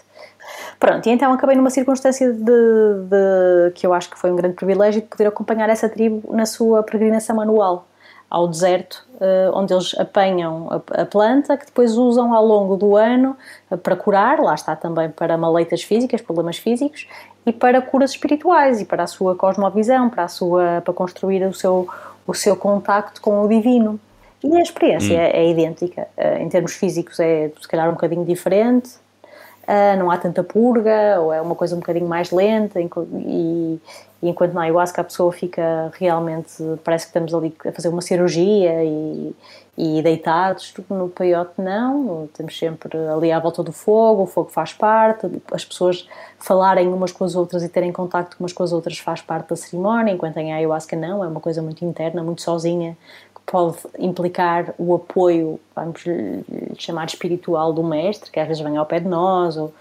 Pronto, 0.80 1.08
e 1.08 1.12
então 1.12 1.32
acabei 1.32 1.56
numa 1.56 1.70
circunstância 1.70 2.32
de, 2.32 2.44
de, 2.44 3.72
que 3.76 3.86
eu 3.86 3.94
acho 3.94 4.10
que 4.10 4.18
foi 4.18 4.32
um 4.32 4.36
grande 4.36 4.56
privilégio 4.56 5.02
de 5.02 5.08
poder 5.08 5.28
acompanhar 5.28 5.70
essa 5.70 5.88
tribo 5.88 6.34
na 6.36 6.46
sua 6.46 6.84
peregrinação 6.84 7.40
anual 7.40 7.88
ao 8.32 8.48
deserto, 8.48 9.06
uh, 9.16 9.52
onde 9.54 9.74
eles 9.74 9.94
apanham 10.00 10.70
a, 10.90 11.06
planta, 11.06 11.58
que 11.58 11.66
depois 11.66 11.98
usam 11.98 12.34
ao 12.34 12.46
longo 12.46 12.78
do 12.78 12.96
ano 12.96 13.36
uh, 13.70 13.78
para 13.78 13.94
curar, 13.94 14.40
lá 14.40 14.56
está 14.56 14.74
também 14.74 15.10
para 15.10 15.38
maleitas 15.38 15.84
físicas, 15.84 16.22
problemas 16.22 16.58
físicos, 16.58 17.10
e 17.46 17.52
para 17.52 17.82
curas 17.82 18.12
espirituais, 18.12 18.80
e 18.80 18.86
para 18.86 19.04
a 19.04 19.08
sua 19.08 19.36
cosmovisão, 19.36 20.10
para, 20.10 20.24
a 20.24 20.28
sua, 20.30 20.82
para 20.82 20.94
construir 20.94 21.44
o 21.44 21.54
seu, 21.54 21.90
o 22.26 22.34
seu 22.34 22.56
contacto 22.56 23.20
com 23.20 23.44
o 23.44 23.50
divino. 23.50 24.00
E 24.42 24.56
a 24.56 24.62
experiência 24.62 25.14
hum. 25.14 25.22
é, 25.22 25.32
é, 25.32 25.50
idêntica. 25.50 26.08
Uh, 26.18 26.42
em 26.42 26.48
termos 26.48 26.72
físicos 26.72 27.20
é, 27.20 27.52
se 27.60 27.68
calhar, 27.68 27.90
um 27.90 27.94
bocadinho 27.94 28.24
diferente, 28.24 28.92
não 29.98 30.12
há 30.12 30.18
tanta 30.18 30.44
purga, 30.44 31.18
ou 31.22 31.32
é 31.32 31.40
uma 31.40 31.56
coisa 31.56 31.76
um 31.76 31.80
bocadinho 31.80 32.06
mais 32.06 32.30
lenta, 32.30 32.82
e, 32.82 33.80
e 34.22 34.30
enquanto 34.30 34.54
na 34.54 34.62
ayahuasca 34.62 35.02
a 35.02 35.04
pessoa 35.04 35.32
fica 35.32 35.92
realmente, 35.98 36.64
parece 36.84 37.06
que 37.06 37.10
estamos 37.10 37.34
ali 37.34 37.56
a 37.66 37.72
fazer 37.72 37.90
uma 37.90 38.02
cirurgia 38.02 38.84
e, 38.84 39.36
e 39.76 40.02
deitados, 40.04 40.74
no 40.90 41.10
peiote 41.10 41.54
não, 41.58 42.26
estamos 42.26 42.58
sempre 42.58 42.96
ali 42.98 43.32
à 43.32 43.40
volta 43.40 43.64
do 43.64 43.72
fogo, 43.72 44.24
o 44.24 44.28
fogo 44.28 44.50
faz 44.50 44.74
parte, 44.74 45.28
as 45.52 45.66
pessoas 45.66 46.08
falarem 46.38 46.88
umas 46.88 47.12
com 47.12 47.24
as 47.24 47.36
outras 47.36 47.64
e 47.64 47.70
terem 47.70 47.92
contacto 47.92 48.38
umas 48.40 48.54
com 48.54 48.62
as 48.62 48.72
outras 48.72 49.00
faz 49.00 49.22
parte 49.22 49.50
da 49.50 49.56
cerimónia, 49.56 50.14
enquanto 50.14 50.38
em 50.38 50.54
ayahuasca 50.54 50.96
não, 50.96 51.24
é 51.24 51.28
uma 51.28 51.40
coisa 51.40 51.62
muito 51.62 51.84
interna, 51.84 52.22
muito 52.22 52.44
sozinha, 52.44 52.96
que 53.34 53.42
pode 53.52 53.78
implicar 53.98 54.72
o 54.78 54.94
apoio, 54.94 55.60
vamos 55.76 56.04
chamar 56.78 57.08
espiritual 57.08 57.74
do 57.74 57.84
mestre, 57.84 58.30
que 58.30 58.40
às 58.40 58.48
vezes 58.48 58.62
vem 58.62 58.78
ao 58.78 58.86
pé 58.86 59.00
de 59.00 59.08
nós, 59.08 59.58
ou 59.58 59.74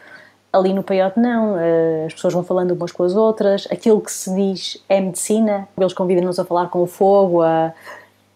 Ali 0.52 0.72
no 0.72 0.82
peiote 0.82 1.20
não, 1.20 1.56
eh, 1.58 2.04
as 2.06 2.14
pessoas 2.14 2.34
vão 2.34 2.42
falando 2.42 2.72
umas 2.72 2.90
com 2.90 3.04
as 3.04 3.14
outras, 3.14 3.68
aquilo 3.70 4.00
que 4.00 4.10
se 4.10 4.34
diz 4.34 4.82
é 4.88 5.00
medicina, 5.00 5.68
eles 5.78 5.92
convidam-nos 5.92 6.40
a 6.40 6.44
falar 6.44 6.68
com 6.68 6.82
o 6.82 6.86
fogo, 6.88 7.40
a, 7.40 7.72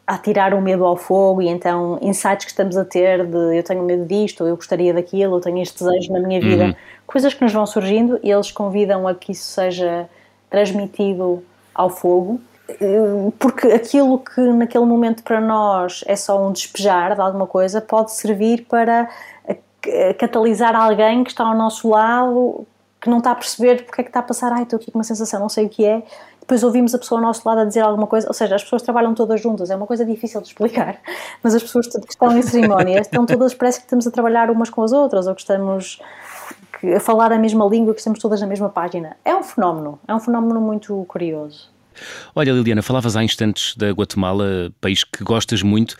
a 0.06 0.18
tirar 0.18 0.54
o 0.54 0.60
medo 0.60 0.84
ao 0.84 0.96
fogo. 0.96 1.42
E 1.42 1.48
então 1.48 1.98
insights 2.00 2.44
que 2.44 2.52
estamos 2.52 2.76
a 2.76 2.84
ter 2.84 3.26
de 3.26 3.56
eu 3.56 3.62
tenho 3.64 3.82
medo 3.82 4.04
disto, 4.06 4.42
ou 4.42 4.48
eu 4.48 4.56
gostaria 4.56 4.94
daquilo, 4.94 5.36
eu 5.36 5.40
tenho 5.40 5.60
este 5.60 5.82
desejo 5.82 6.12
na 6.12 6.20
minha 6.20 6.40
vida, 6.40 6.64
uhum. 6.66 6.74
coisas 7.06 7.34
que 7.34 7.42
nos 7.42 7.52
vão 7.52 7.66
surgindo 7.66 8.20
e 8.22 8.30
eles 8.30 8.52
convidam 8.52 9.08
a 9.08 9.14
que 9.14 9.32
isso 9.32 9.46
seja 9.46 10.08
transmitido 10.48 11.42
ao 11.74 11.90
fogo, 11.90 12.40
eh, 12.68 13.32
porque 13.40 13.66
aquilo 13.68 14.20
que 14.20 14.40
naquele 14.40 14.84
momento 14.84 15.24
para 15.24 15.40
nós 15.40 16.04
é 16.06 16.14
só 16.14 16.46
um 16.46 16.52
despejar 16.52 17.16
de 17.16 17.20
alguma 17.20 17.46
coisa 17.46 17.80
pode 17.80 18.12
servir 18.12 18.66
para 18.68 19.08
catalisar 20.18 20.74
alguém 20.74 21.24
que 21.24 21.30
está 21.30 21.44
ao 21.44 21.56
nosso 21.56 21.88
lado 21.88 22.66
que 23.04 23.10
não 23.10 23.18
está 23.18 23.32
a 23.32 23.34
perceber 23.34 23.84
porque 23.84 24.00
é 24.00 24.04
que 24.04 24.08
está 24.08 24.20
a 24.20 24.22
passar, 24.22 24.50
ai, 24.50 24.62
estou 24.62 24.78
aqui 24.78 24.90
com 24.90 24.98
uma 24.98 25.04
sensação, 25.04 25.38
não 25.38 25.48
sei 25.50 25.66
o 25.66 25.68
que 25.68 25.84
é, 25.84 26.02
depois 26.40 26.64
ouvimos 26.64 26.94
a 26.94 26.98
pessoa 26.98 27.20
ao 27.20 27.26
nosso 27.26 27.46
lado 27.46 27.60
a 27.60 27.64
dizer 27.66 27.80
alguma 27.80 28.06
coisa, 28.06 28.26
ou 28.26 28.32
seja, 28.32 28.54
as 28.54 28.62
pessoas 28.62 28.80
trabalham 28.80 29.14
todas 29.14 29.42
juntas, 29.42 29.70
é 29.70 29.76
uma 29.76 29.86
coisa 29.86 30.06
difícil 30.06 30.40
de 30.40 30.48
explicar, 30.48 30.98
mas 31.42 31.54
as 31.54 31.62
pessoas 31.62 31.86
que 31.86 31.98
estão 32.08 32.36
em 32.36 32.40
cerimónia 32.40 33.00
estão 33.00 33.26
todas, 33.26 33.52
parece 33.54 33.80
que 33.80 33.84
estamos 33.84 34.06
a 34.06 34.10
trabalhar 34.10 34.50
umas 34.50 34.70
com 34.70 34.82
as 34.82 34.92
outras, 34.92 35.26
ou 35.26 35.34
que 35.34 35.42
estamos 35.42 36.00
a 36.96 37.00
falar 37.00 37.30
a 37.30 37.38
mesma 37.38 37.66
língua, 37.66 37.92
que 37.92 38.00
estamos 38.00 38.18
todas 38.18 38.40
na 38.40 38.46
mesma 38.46 38.70
página. 38.70 39.16
É 39.22 39.36
um 39.36 39.42
fenómeno, 39.42 39.98
é 40.08 40.14
um 40.14 40.20
fenómeno 40.20 40.60
muito 40.60 41.04
curioso. 41.06 41.72
Olha, 42.34 42.52
Liliana, 42.52 42.82
falavas 42.82 43.16
há 43.16 43.22
instantes 43.22 43.76
da 43.76 43.90
Guatemala, 43.90 44.72
país 44.80 45.04
que 45.04 45.22
gostas 45.22 45.62
muito. 45.62 45.96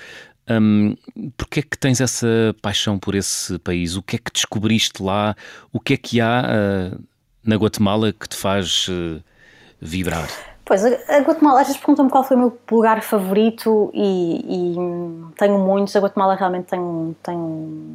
Hum, 0.51 0.95
Porquê 1.37 1.61
é 1.61 1.63
que 1.63 1.79
tens 1.79 2.01
essa 2.01 2.27
paixão 2.61 2.99
por 2.99 3.15
esse 3.15 3.59
país? 3.59 3.97
O 3.97 4.03
que 4.03 4.17
é 4.17 4.19
que 4.19 4.31
descobriste 4.33 5.03
lá? 5.03 5.35
O 5.73 5.81
que 5.81 5.95
é 5.95 5.97
que 5.97 6.21
há 6.21 6.43
uh, 6.43 7.01
na 7.43 7.57
Guatemala 7.57 8.13
que 8.13 8.29
te 8.29 8.37
faz 8.37 8.89
uh, 8.89 9.23
vibrar? 9.81 10.29
Pois, 10.65 10.83
a 10.85 11.19
Guatemala, 11.21 11.61
às 11.61 11.67
vezes 11.67 11.81
perguntam-me 11.81 12.11
qual 12.11 12.25
foi 12.25 12.37
o 12.37 12.41
meu 12.41 12.59
lugar 12.71 13.03
favorito 13.03 13.91
e, 13.93 14.41
e, 14.49 14.77
tenho 15.39 15.59
muitos. 15.59 15.95
A 15.95 16.01
Guatemala 16.01 16.35
realmente 16.35 16.67
tem, 16.67 17.17
tem 17.23 17.93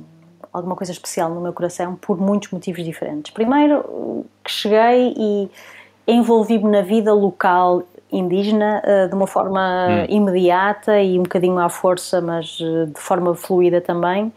alguma 0.53 0.75
coisa 0.75 0.91
especial 0.91 1.33
no 1.33 1.41
meu 1.41 1.51
coração 1.51 1.95
por 1.95 2.19
muitos 2.19 2.51
motivos 2.51 2.83
diferentes. 2.85 3.31
Primeiro, 3.31 4.23
que 4.43 4.51
cheguei 4.51 5.15
e 5.17 5.49
envolvi-me 6.07 6.69
na 6.69 6.81
vida 6.81 7.12
local 7.12 7.83
indígena 8.12 8.82
eh, 8.84 9.08
de 9.08 9.15
uma 9.15 9.28
forma 9.28 9.88
hum. 9.89 10.06
imediata 10.10 11.02
e 11.02 11.19
um 11.19 11.24
bocadinho 11.24 11.60
à 11.60 11.69
força, 11.69 12.19
mas 12.22 12.58
eh, 12.62 12.86
de 12.86 13.00
forma 13.00 13.36
fluida 13.36 13.80
também. 13.80 14.32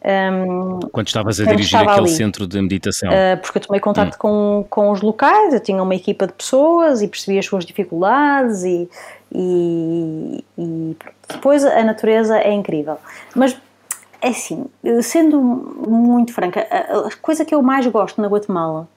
Um, 0.00 0.78
quando 0.92 1.08
estavas 1.08 1.40
a 1.40 1.44
dirigir 1.44 1.76
aquele 1.76 1.98
ali. 1.98 2.08
centro 2.08 2.46
de 2.46 2.60
meditação? 2.62 3.10
Uh, 3.10 3.36
porque 3.42 3.58
eu 3.58 3.62
tomei 3.62 3.80
contato 3.80 4.14
hum. 4.14 4.18
com, 4.18 4.66
com 4.70 4.90
os 4.92 5.02
locais, 5.02 5.52
eu 5.52 5.60
tinha 5.60 5.82
uma 5.82 5.94
equipa 5.94 6.26
de 6.26 6.32
pessoas 6.32 7.02
e 7.02 7.08
percebi 7.08 7.38
as 7.38 7.46
suas 7.46 7.64
dificuldades 7.64 8.62
e, 8.62 8.88
e, 9.32 10.44
e 10.56 10.96
depois 11.28 11.64
a 11.64 11.82
natureza 11.82 12.38
é 12.38 12.52
incrível. 12.52 12.96
Mas 13.34 13.56
é 14.22 14.28
assim, 14.28 14.66
sendo 15.02 15.40
muito 15.40 16.32
franca, 16.32 16.66
a 16.70 17.10
coisa 17.20 17.44
que 17.44 17.54
eu 17.54 17.60
mais 17.60 17.86
gosto 17.86 18.20
na 18.22 18.28
Guatemala 18.28 18.88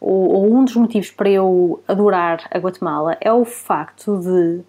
ou, 0.00 0.52
um 0.54 0.64
dos 0.64 0.76
motivos 0.76 1.10
para 1.10 1.28
eu 1.28 1.82
adorar 1.86 2.46
a 2.50 2.58
Guatemala 2.58 3.16
é 3.20 3.32
o 3.32 3.44
facto 3.44 4.18
de 4.18 4.60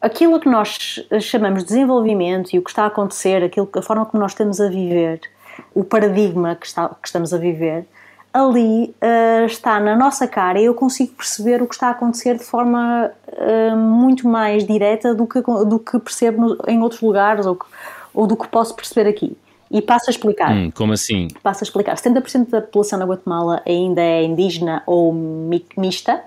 aquilo 0.00 0.38
que 0.38 0.48
nós 0.48 0.78
chamamos 1.20 1.62
de 1.62 1.68
desenvolvimento 1.68 2.52
e 2.52 2.58
o 2.58 2.62
que 2.62 2.70
está 2.70 2.84
a 2.84 2.86
acontecer, 2.86 3.42
aquilo, 3.42 3.68
a 3.74 3.82
forma 3.82 4.06
como 4.06 4.22
nós 4.22 4.32
estamos 4.32 4.60
a 4.60 4.68
viver, 4.68 5.20
o 5.74 5.82
paradigma 5.82 6.54
que, 6.54 6.66
está, 6.66 6.88
que 6.88 7.08
estamos 7.08 7.34
a 7.34 7.38
viver, 7.38 7.86
ali 8.32 8.94
uh, 9.02 9.46
está 9.46 9.80
na 9.80 9.96
nossa 9.96 10.28
cara 10.28 10.60
e 10.60 10.66
eu 10.66 10.74
consigo 10.74 11.14
perceber 11.14 11.62
o 11.62 11.66
que 11.66 11.74
está 11.74 11.88
a 11.88 11.90
acontecer 11.90 12.36
de 12.36 12.44
forma 12.44 13.10
uh, 13.26 13.76
muito 13.76 14.28
mais 14.28 14.64
direta 14.64 15.14
do 15.14 15.26
que, 15.26 15.40
do 15.40 15.78
que 15.78 15.98
percebo 15.98 16.56
em 16.68 16.80
outros 16.80 17.00
lugares 17.00 17.46
ou, 17.46 17.56
que, 17.56 17.66
ou 18.14 18.26
do 18.26 18.36
que 18.36 18.46
posso 18.48 18.74
perceber 18.74 19.08
aqui. 19.08 19.36
E 19.70 19.82
passo 19.82 20.08
a 20.08 20.10
explicar. 20.10 20.50
Hum, 20.50 20.70
como 20.70 20.92
assim? 20.92 21.28
Passo 21.42 21.62
a 21.62 21.64
explicar. 21.64 21.96
70% 21.96 22.48
da 22.48 22.60
população 22.60 22.98
na 22.98 23.04
Guatemala 23.04 23.62
ainda 23.66 24.00
é 24.00 24.22
indígena 24.24 24.82
ou 24.86 25.12
mista, 25.76 26.22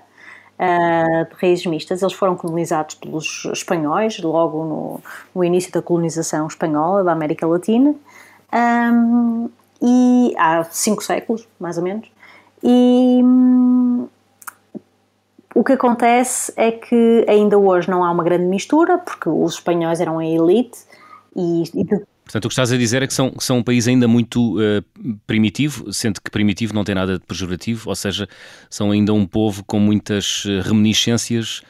uh, 0.58 1.28
de 1.28 1.34
raízes 1.40 1.66
mistas. 1.66 2.02
Eles 2.02 2.14
foram 2.14 2.36
colonizados 2.36 2.94
pelos 2.94 3.44
espanhóis, 3.46 4.18
logo 4.20 4.64
no, 4.64 5.00
no 5.34 5.44
início 5.44 5.72
da 5.72 5.82
colonização 5.82 6.46
espanhola 6.46 7.02
da 7.02 7.12
América 7.12 7.46
Latina. 7.46 7.94
Um, 8.52 9.48
e 9.82 10.34
há 10.38 10.62
cinco 10.64 11.02
séculos, 11.02 11.48
mais 11.58 11.76
ou 11.76 11.82
menos. 11.82 12.08
E 12.62 13.20
hum, 13.24 14.06
o 15.54 15.64
que 15.64 15.72
acontece 15.72 16.52
é 16.56 16.70
que 16.70 17.26
ainda 17.28 17.58
hoje 17.58 17.90
não 17.90 18.04
há 18.04 18.10
uma 18.10 18.22
grande 18.22 18.44
mistura, 18.44 18.98
porque 18.98 19.28
os 19.28 19.54
espanhóis 19.54 20.00
eram 20.00 20.18
a 20.20 20.24
elite 20.24 20.78
e, 21.34 21.64
e 21.74 21.84
Portanto, 22.24 22.44
o 22.44 22.48
que 22.48 22.52
estás 22.52 22.72
a 22.72 22.76
dizer 22.76 23.02
é 23.02 23.06
que 23.06 23.12
são, 23.14 23.30
que 23.30 23.44
são 23.44 23.58
um 23.58 23.62
país 23.62 23.88
ainda 23.88 24.06
muito 24.06 24.56
uh, 24.58 24.82
primitivo, 25.26 25.92
sendo 25.92 26.20
que 26.20 26.30
primitivo 26.30 26.72
não 26.74 26.84
tem 26.84 26.94
nada 26.94 27.18
de 27.18 27.24
pejorativo, 27.26 27.88
ou 27.88 27.96
seja, 27.96 28.28
são 28.70 28.90
ainda 28.90 29.12
um 29.12 29.26
povo 29.26 29.64
com 29.64 29.78
muitas 29.78 30.44
eh, 30.46 30.60
reminiscências 30.60 31.62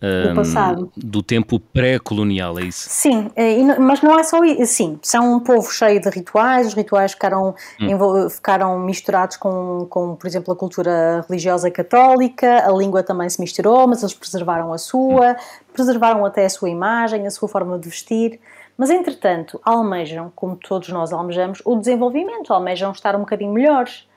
do, 0.00 0.34
passado. 0.34 0.92
do 0.96 1.22
tempo 1.22 1.60
pré-colonial, 1.60 2.58
é 2.58 2.62
isso? 2.62 2.86
Sim, 2.88 3.30
mas 3.78 4.00
não 4.00 4.18
é 4.18 4.22
só 4.22 4.42
isso. 4.42 4.72
Sim, 4.72 4.98
são 5.02 5.34
um 5.34 5.40
povo 5.40 5.70
cheio 5.70 6.00
de 6.00 6.08
rituais, 6.08 6.68
os 6.68 6.74
rituais 6.74 7.12
ficaram, 7.12 7.54
hum. 7.78 8.30
ficaram 8.30 8.78
misturados 8.78 9.36
com, 9.36 9.86
com, 9.90 10.16
por 10.16 10.26
exemplo, 10.26 10.54
a 10.54 10.56
cultura 10.56 11.24
religiosa 11.28 11.70
católica, 11.70 12.66
a 12.66 12.72
língua 12.72 13.02
também 13.02 13.28
se 13.28 13.40
misturou, 13.40 13.86
mas 13.86 14.02
eles 14.02 14.14
preservaram 14.14 14.72
a 14.72 14.78
sua, 14.78 15.32
hum. 15.32 15.36
preservaram 15.74 16.24
até 16.24 16.46
a 16.46 16.50
sua 16.50 16.70
imagem, 16.70 17.26
a 17.26 17.30
sua 17.30 17.48
forma 17.48 17.78
de 17.78 17.88
vestir. 17.88 18.40
Mas, 18.80 18.88
entretanto, 18.88 19.60
almejam, 19.62 20.32
como 20.34 20.56
todos 20.56 20.88
nós 20.88 21.12
almejamos, 21.12 21.60
o 21.66 21.76
desenvolvimento, 21.76 22.50
almejam 22.50 22.92
estar 22.92 23.14
um 23.14 23.18
bocadinho 23.18 23.52
melhores, 23.52 24.08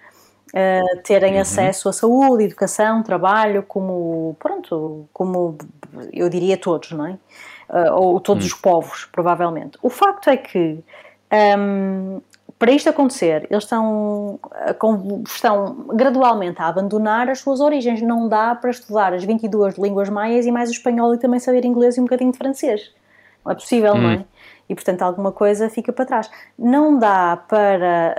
uh, 0.54 1.02
terem 1.04 1.34
uhum. 1.34 1.42
acesso 1.42 1.90
à 1.90 1.92
saúde, 1.92 2.46
educação, 2.46 3.04
trabalho, 3.04 3.64
como, 3.64 4.38
pronto, 4.40 5.06
como 5.12 5.58
eu 6.14 6.30
diria 6.30 6.56
todos, 6.56 6.94
não 6.94 7.08
é? 7.08 7.18
Uh, 7.70 7.94
ou 7.94 8.22
todos 8.22 8.46
uhum. 8.46 8.52
os 8.54 8.54
povos, 8.54 9.04
provavelmente. 9.12 9.78
O 9.82 9.90
facto 9.90 10.30
é 10.30 10.38
que, 10.38 10.80
um, 11.60 12.22
para 12.58 12.72
isto 12.72 12.90
acontecer, 12.90 13.46
eles 13.52 13.66
estão, 13.66 14.40
estão 15.26 15.88
gradualmente 15.90 16.62
a 16.62 16.70
abandonar 16.70 17.28
as 17.30 17.40
suas 17.40 17.60
origens. 17.60 18.02
Não 18.02 18.30
dá 18.30 18.56
para 18.56 18.70
estudar 18.70 19.14
as 19.14 19.26
22 19.26 19.78
línguas 19.78 20.08
maias 20.08 20.46
e 20.46 20.54
mais 20.54 20.70
o 20.70 20.72
espanhol 20.72 21.14
e 21.14 21.18
também 21.18 21.42
saber 21.42 21.66
inglês 21.66 21.98
e 21.98 22.00
um 22.00 22.06
bocadinho 22.06 22.32
de 22.32 22.38
francês. 22.38 22.94
Não 23.44 23.52
é 23.52 23.56
possível, 23.56 23.96
não 23.96 24.10
é? 24.10 24.16
Hum 24.18 24.26
e, 24.68 24.76
portanto, 24.76 25.02
alguma 25.02 25.32
coisa 25.32 25.70
fica 25.70 25.92
para 25.92 26.06
trás. 26.06 26.30
Não 26.58 26.98
dá 26.98 27.38
para 27.48 28.16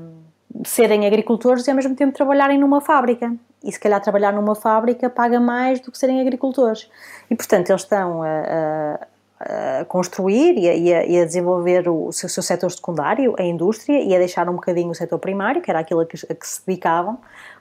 uh, 0.00 0.64
serem 0.64 1.06
agricultores 1.06 1.66
e, 1.66 1.70
ao 1.70 1.76
mesmo 1.76 1.94
tempo, 1.94 2.12
trabalharem 2.12 2.58
numa 2.58 2.80
fábrica. 2.80 3.32
E, 3.62 3.70
se 3.70 3.78
calhar, 3.78 4.00
trabalhar 4.00 4.32
numa 4.32 4.54
fábrica 4.54 5.10
paga 5.10 5.38
mais 5.38 5.80
do 5.80 5.92
que 5.92 5.98
serem 5.98 6.20
agricultores. 6.20 6.90
E, 7.30 7.36
portanto, 7.36 7.70
eles 7.70 7.82
estão 7.82 8.22
a, 8.22 8.98
a, 9.40 9.80
a 9.80 9.84
construir 9.84 10.56
e 10.56 10.68
a, 10.94 11.04
e 11.04 11.20
a, 11.20 11.24
desenvolver 11.24 11.88
o 11.88 12.10
seu, 12.10 12.28
seu 12.28 12.42
setor 12.42 12.70
secundário, 12.70 13.34
a 13.38 13.42
indústria, 13.42 14.00
e 14.02 14.14
a 14.14 14.18
deixar 14.18 14.48
um 14.48 14.54
bocadinho 14.54 14.90
o 14.90 14.94
setor 14.94 15.18
primário, 15.18 15.60
que 15.60 15.70
era 15.70 15.80
aquilo 15.80 16.00
a 16.00 16.06
que, 16.06 16.16
a 16.16 16.34
que 16.34 16.48
se 16.48 16.66
dedicavam, 16.66 17.18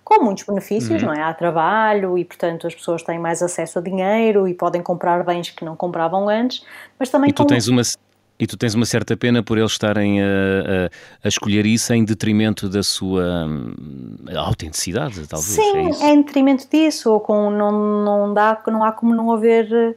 com 0.07 0.23
muitos 0.23 0.45
benefícios, 0.45 1.01
uhum. 1.03 1.09
não 1.09 1.13
é? 1.13 1.21
Há 1.21 1.33
trabalho 1.33 2.17
e, 2.17 2.23
portanto, 2.23 2.65
as 2.65 2.73
pessoas 2.73 3.03
têm 3.03 3.19
mais 3.19 3.41
acesso 3.41 3.77
a 3.77 3.81
dinheiro 3.81 4.47
e 4.47 4.53
podem 4.53 4.81
comprar 4.81 5.21
bens 5.25 5.49
que 5.49 5.65
não 5.65 5.75
compravam 5.75 6.29
antes, 6.29 6.65
mas 6.97 7.09
também... 7.09 7.29
E 7.29 7.33
tu, 7.33 7.43
com... 7.43 7.47
tens, 7.47 7.67
uma, 7.67 7.81
e 8.39 8.47
tu 8.47 8.55
tens 8.55 8.73
uma 8.73 8.85
certa 8.85 9.17
pena 9.17 9.43
por 9.43 9.57
eles 9.57 9.73
estarem 9.73 10.21
a, 10.21 10.25
a, 10.25 11.25
a 11.25 11.27
escolher 11.27 11.65
isso 11.65 11.91
em 11.93 12.05
detrimento 12.05 12.69
da 12.69 12.83
sua 12.83 13.47
hum, 13.47 13.73
autenticidade, 14.33 15.27
talvez. 15.27 15.51
Sim, 15.51 15.91
é, 16.01 16.05
é, 16.05 16.13
em 16.13 16.21
detrimento 16.21 16.69
disso, 16.71 17.11
ou 17.11 17.19
com, 17.19 17.51
não, 17.51 18.05
não, 18.05 18.33
dá, 18.33 18.57
não 18.67 18.85
há 18.85 18.93
como 18.93 19.13
não 19.13 19.29
haver 19.29 19.69
eh, 19.73 19.93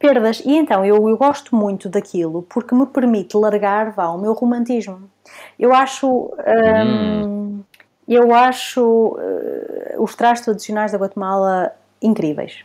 perdas. 0.00 0.42
E 0.44 0.56
então, 0.56 0.84
eu, 0.84 1.08
eu 1.08 1.16
gosto 1.16 1.54
muito 1.54 1.88
daquilo 1.88 2.42
porque 2.42 2.74
me 2.74 2.86
permite 2.86 3.36
largar, 3.36 3.92
vá, 3.92 4.08
o 4.08 4.18
meu 4.18 4.32
romantismo. 4.32 5.08
Eu 5.56 5.72
acho... 5.72 6.34
Hum. 6.44 7.24
Hum, 7.24 7.64
eu 8.06 8.34
acho 8.34 8.82
uh, 8.82 10.02
os 10.02 10.14
trajes 10.14 10.44
tradicionais 10.44 10.92
da 10.92 10.98
Guatemala 10.98 11.72
incríveis. 12.02 12.64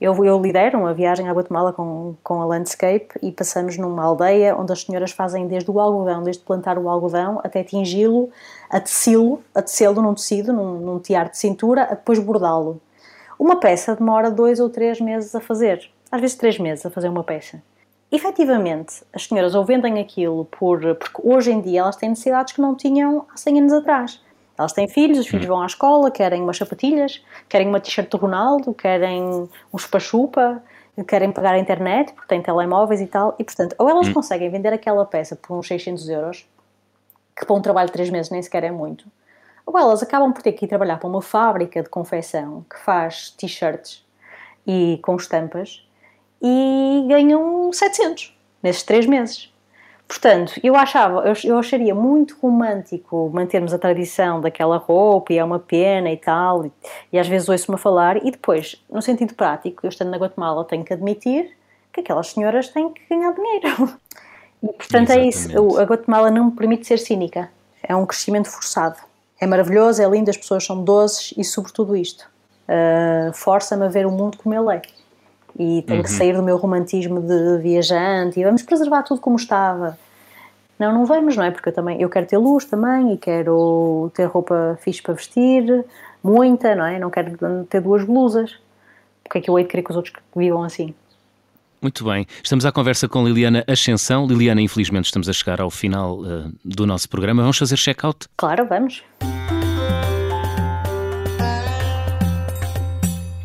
Eu, 0.00 0.24
eu 0.24 0.40
lidero 0.40 0.78
uma 0.78 0.92
viagem 0.92 1.28
à 1.28 1.32
Guatemala 1.32 1.72
com, 1.72 2.14
com 2.22 2.42
a 2.42 2.44
Landscape 2.44 3.08
e 3.22 3.30
passamos 3.30 3.78
numa 3.78 4.02
aldeia 4.02 4.56
onde 4.56 4.72
as 4.72 4.82
senhoras 4.82 5.12
fazem 5.12 5.46
desde 5.46 5.70
o 5.70 5.78
algodão, 5.78 6.22
desde 6.22 6.42
plantar 6.42 6.76
o 6.76 6.88
algodão 6.88 7.40
até 7.44 7.62
tingi-lo, 7.62 8.28
a 8.68 8.80
teci-lo, 8.80 9.42
a 9.54 9.62
tecê-lo 9.62 10.02
num 10.02 10.14
tecido, 10.14 10.52
num, 10.52 10.80
num 10.80 10.98
tiar 10.98 11.30
de 11.30 11.38
cintura, 11.38 11.84
a 11.84 11.94
depois 11.94 12.18
bordá-lo. 12.18 12.80
Uma 13.38 13.60
peça 13.60 13.94
demora 13.94 14.30
dois 14.30 14.58
ou 14.58 14.68
três 14.68 15.00
meses 15.00 15.34
a 15.34 15.40
fazer, 15.40 15.88
às 16.10 16.20
vezes 16.20 16.36
três 16.36 16.58
meses 16.58 16.84
a 16.84 16.90
fazer 16.90 17.08
uma 17.08 17.24
peça. 17.24 17.62
Efetivamente, 18.10 19.02
as 19.12 19.26
senhoras 19.26 19.54
ou 19.54 19.64
vendem 19.64 20.00
aquilo 20.00 20.44
por, 20.44 20.80
porque 20.96 21.20
hoje 21.22 21.50
em 21.50 21.60
dia 21.60 21.80
elas 21.80 21.96
têm 21.96 22.10
necessidades 22.10 22.52
que 22.52 22.60
não 22.60 22.74
tinham 22.74 23.26
há 23.32 23.36
100 23.36 23.58
anos 23.60 23.72
atrás. 23.72 24.23
Elas 24.56 24.72
têm 24.72 24.86
filhos, 24.88 25.18
os 25.18 25.26
filhos 25.26 25.46
hum. 25.46 25.48
vão 25.48 25.62
à 25.62 25.66
escola, 25.66 26.10
querem 26.10 26.42
umas 26.42 26.56
sapatilhas, 26.56 27.22
querem 27.48 27.68
uma 27.68 27.80
t-shirt 27.80 28.08
do 28.08 28.16
Ronaldo, 28.16 28.72
querem 28.72 29.48
um 29.72 29.78
chupa-chupa 29.78 30.62
querem 31.02 31.32
pagar 31.32 31.54
a 31.54 31.58
internet, 31.58 32.12
porque 32.12 32.28
têm 32.28 32.40
telemóveis 32.40 33.00
e 33.00 33.06
tal, 33.06 33.34
e 33.38 33.42
portanto, 33.42 33.74
ou 33.78 33.88
elas 33.88 34.06
hum. 34.06 34.12
conseguem 34.12 34.48
vender 34.50 34.72
aquela 34.72 35.04
peça 35.04 35.34
por 35.34 35.58
uns 35.58 35.66
600 35.66 36.08
euros, 36.08 36.48
que 37.36 37.44
para 37.44 37.56
um 37.56 37.60
trabalho 37.60 37.86
de 37.86 37.94
3 37.94 38.10
meses 38.10 38.30
nem 38.30 38.40
sequer 38.40 38.62
é 38.62 38.70
muito, 38.70 39.06
ou 39.66 39.76
elas 39.76 40.02
acabam 40.02 40.32
por 40.32 40.42
ter 40.42 40.52
que 40.52 40.66
ir 40.66 40.68
trabalhar 40.68 40.98
para 40.98 41.08
uma 41.08 41.22
fábrica 41.22 41.82
de 41.82 41.88
confecção 41.88 42.64
que 42.70 42.78
faz 42.78 43.30
t-shirts 43.30 44.04
e 44.66 45.00
com 45.02 45.16
estampas 45.16 45.84
e 46.40 47.06
ganham 47.08 47.72
700 47.72 48.38
nesses 48.62 48.82
3 48.84 49.06
meses. 49.06 49.52
Portanto, 50.06 50.60
eu 50.62 50.76
achava, 50.76 51.26
eu, 51.26 51.34
eu 51.44 51.58
acharia 51.58 51.94
muito 51.94 52.36
romântico 52.40 53.30
mantermos 53.32 53.72
a 53.72 53.78
tradição 53.78 54.40
daquela 54.40 54.76
roupa 54.76 55.32
e 55.32 55.38
é 55.38 55.44
uma 55.44 55.58
pena 55.58 56.10
e 56.10 56.16
tal, 56.16 56.66
e, 56.66 56.72
e 57.12 57.18
às 57.18 57.26
vezes 57.26 57.48
ouço-me 57.48 57.74
a 57.76 57.78
falar, 57.78 58.18
e 58.24 58.30
depois, 58.30 58.82
no 58.90 59.00
sentido 59.00 59.34
prático, 59.34 59.84
eu 59.84 59.88
estando 59.88 60.10
na 60.10 60.18
Guatemala 60.18 60.64
tenho 60.64 60.84
que 60.84 60.92
admitir 60.92 61.56
que 61.92 62.00
aquelas 62.00 62.28
senhoras 62.28 62.68
têm 62.68 62.90
que 62.90 63.02
ganhar 63.08 63.32
dinheiro. 63.32 63.98
E 64.62 64.66
portanto 64.68 65.10
Exatamente. 65.10 65.20
é 65.20 65.28
isso, 65.28 65.78
a 65.78 65.84
Guatemala 65.84 66.30
não 66.30 66.46
me 66.46 66.52
permite 66.52 66.86
ser 66.86 66.98
cínica, 66.98 67.50
é 67.82 67.94
um 67.94 68.06
crescimento 68.06 68.50
forçado. 68.50 68.96
É 69.40 69.46
maravilhoso, 69.46 70.00
é 70.02 70.06
lindo, 70.06 70.30
as 70.30 70.36
pessoas 70.36 70.64
são 70.64 70.82
doces 70.82 71.34
e 71.36 71.44
sobretudo 71.44 71.94
isto, 71.96 72.26
uh, 72.68 73.32
força-me 73.34 73.84
a 73.84 73.88
ver 73.88 74.06
o 74.06 74.10
mundo 74.10 74.38
como 74.38 74.54
ele 74.54 74.74
é 74.74 74.80
e 75.58 75.82
tenho 75.82 75.98
uhum. 75.98 76.04
que 76.04 76.10
sair 76.10 76.34
do 76.34 76.42
meu 76.42 76.56
romantismo 76.56 77.20
de 77.20 77.58
viajante 77.58 78.40
e 78.40 78.44
vamos 78.44 78.62
preservar 78.62 79.02
tudo 79.02 79.20
como 79.20 79.36
estava. 79.36 79.98
Não, 80.78 80.92
não 80.92 81.06
vamos, 81.06 81.36
não 81.36 81.44
é? 81.44 81.50
Porque 81.50 81.68
eu 81.68 81.72
também 81.72 82.00
eu 82.00 82.08
quero 82.08 82.26
ter 82.26 82.36
luz 82.36 82.64
também 82.64 83.12
e 83.12 83.16
quero 83.16 84.10
ter 84.14 84.24
roupa 84.24 84.78
fixe 84.80 85.00
para 85.00 85.14
vestir, 85.14 85.84
muita, 86.22 86.74
não 86.74 86.84
é? 86.84 86.98
Não 86.98 87.10
quero 87.10 87.64
ter 87.68 87.80
duas 87.80 88.04
blusas. 88.04 88.56
Porque 89.22 89.38
é 89.38 89.40
que 89.40 89.48
eu 89.48 89.58
hei 89.58 89.64
de 89.64 89.70
querer 89.70 89.82
que 89.82 89.90
os 89.90 89.96
outros 89.96 90.14
vivam 90.34 90.62
assim? 90.62 90.94
Muito 91.80 92.04
bem. 92.04 92.26
Estamos 92.42 92.64
à 92.64 92.72
conversa 92.72 93.06
com 93.06 93.24
Liliana 93.24 93.62
Ascensão. 93.68 94.26
Liliana, 94.26 94.60
infelizmente 94.60 95.04
estamos 95.04 95.28
a 95.28 95.32
chegar 95.32 95.60
ao 95.60 95.70
final 95.70 96.20
uh, 96.20 96.52
do 96.64 96.86
nosso 96.86 97.08
programa. 97.08 97.42
Vamos 97.42 97.58
fazer 97.58 97.76
check-out? 97.76 98.26
Claro, 98.36 98.66
vamos. 98.66 99.02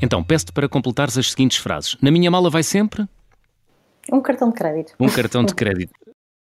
Então, 0.02 0.24
peço-te 0.24 0.52
para 0.52 0.70
completares 0.70 1.18
as 1.18 1.32
seguintes 1.32 1.58
frases. 1.58 1.98
Na 2.02 2.12
minha 2.12 2.32
mala 2.32 2.50
vai 2.50 2.64
sempre? 2.64 3.08
Um 4.12 4.22
cartão 4.22 4.50
de 4.50 4.56
crédito. 4.56 4.94
Um 5.00 5.10
cartão 5.10 5.44
de 5.44 5.54
crédito. 5.54 5.94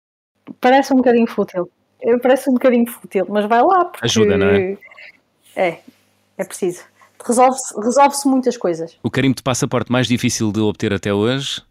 Parece 0.59 0.93
um 0.93 0.97
bocadinho 0.97 1.27
fútil. 1.27 1.69
Parece 2.21 2.49
um 2.49 2.53
bocadinho 2.53 2.89
fútil, 2.89 3.25
mas 3.29 3.45
vai 3.45 3.61
lá. 3.61 3.85
Porque... 3.85 4.05
Ajuda, 4.05 4.37
não 4.37 4.47
é? 4.47 4.77
É, 5.55 5.79
é 6.37 6.43
preciso. 6.43 6.83
Resolve-se 7.23 7.75
resolve 7.75 8.15
muitas 8.25 8.55
coisas. 8.55 8.97
O 9.03 9.11
carimbo 9.11 9.35
de 9.35 9.43
passaporte 9.43 9.91
mais 9.91 10.07
difícil 10.07 10.51
de 10.51 10.61
obter 10.61 10.93
até 10.93 11.13
hoje? 11.13 11.61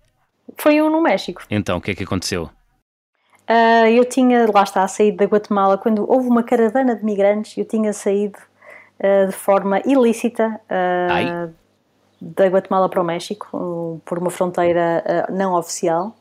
Foi 0.57 0.81
um 0.83 0.91
no 0.91 1.01
México. 1.01 1.43
Então, 1.51 1.79
o 1.79 1.81
que 1.81 1.91
é 1.91 1.95
que 1.95 2.05
aconteceu? 2.05 2.51
Uh, 3.49 3.89
eu 3.91 4.05
tinha, 4.05 4.47
lá 4.53 4.63
está, 4.63 4.87
saído 4.87 5.17
da 5.17 5.25
Guatemala 5.25 5.79
quando 5.79 6.09
houve 6.11 6.29
uma 6.29 6.43
caravana 6.43 6.95
de 6.95 7.03
migrantes. 7.03 7.57
Eu 7.57 7.65
tinha 7.65 7.95
saído 7.95 8.39
uh, 9.01 9.27
de 9.27 9.33
forma 9.33 9.81
ilícita 9.87 10.61
uh, 10.71 11.55
da 12.21 12.47
Guatemala 12.47 12.89
para 12.89 13.01
o 13.01 13.05
México, 13.05 14.01
por 14.05 14.19
uma 14.19 14.31
fronteira 14.31 15.27
não 15.31 15.55
oficial 15.55 16.15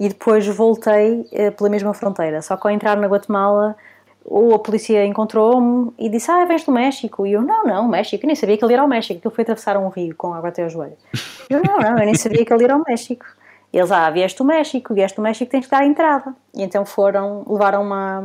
e 0.00 0.08
depois 0.08 0.46
voltei 0.46 1.20
uh, 1.20 1.52
pela 1.52 1.68
mesma 1.68 1.92
fronteira. 1.92 2.40
Só 2.40 2.56
que 2.56 2.66
ao 2.66 2.72
entrar 2.72 2.96
na 2.96 3.06
Guatemala, 3.06 3.76
ou 4.24 4.54
a 4.54 4.58
polícia 4.58 5.04
encontrou-me 5.04 5.92
e 5.98 6.08
disse: 6.08 6.30
Ah, 6.30 6.42
vens 6.46 6.64
do 6.64 6.72
México? 6.72 7.26
E 7.26 7.32
eu: 7.32 7.42
Não, 7.42 7.64
não, 7.64 7.86
México. 7.86 8.24
Eu 8.24 8.26
nem 8.26 8.34
sabia 8.34 8.56
que 8.56 8.64
ele 8.64 8.72
era 8.72 8.82
ao 8.82 8.88
México, 8.88 9.20
ele 9.22 9.34
foi 9.34 9.42
atravessar 9.42 9.76
um 9.76 9.88
rio 9.88 10.16
com 10.16 10.32
água 10.32 10.48
até 10.48 10.62
ao 10.62 10.70
joelho. 10.70 10.96
Eu: 11.50 11.60
Não, 11.62 11.78
não, 11.78 11.98
eu 11.98 12.06
nem 12.06 12.14
sabia 12.14 12.44
que 12.46 12.52
ele 12.52 12.64
era 12.64 12.72
ao 12.72 12.82
México. 12.86 13.26
E 13.70 13.76
eles: 13.76 13.92
Ah, 13.92 14.08
vieste 14.08 14.38
do 14.38 14.44
México, 14.44 14.94
vieste 14.94 15.16
do 15.16 15.22
México, 15.22 15.50
tens 15.50 15.66
que 15.66 15.70
dar 15.70 15.82
a 15.82 15.86
entrada. 15.86 16.34
E 16.54 16.62
então 16.62 16.86
foram, 16.86 17.44
levaram 17.46 17.82
uma. 17.82 18.24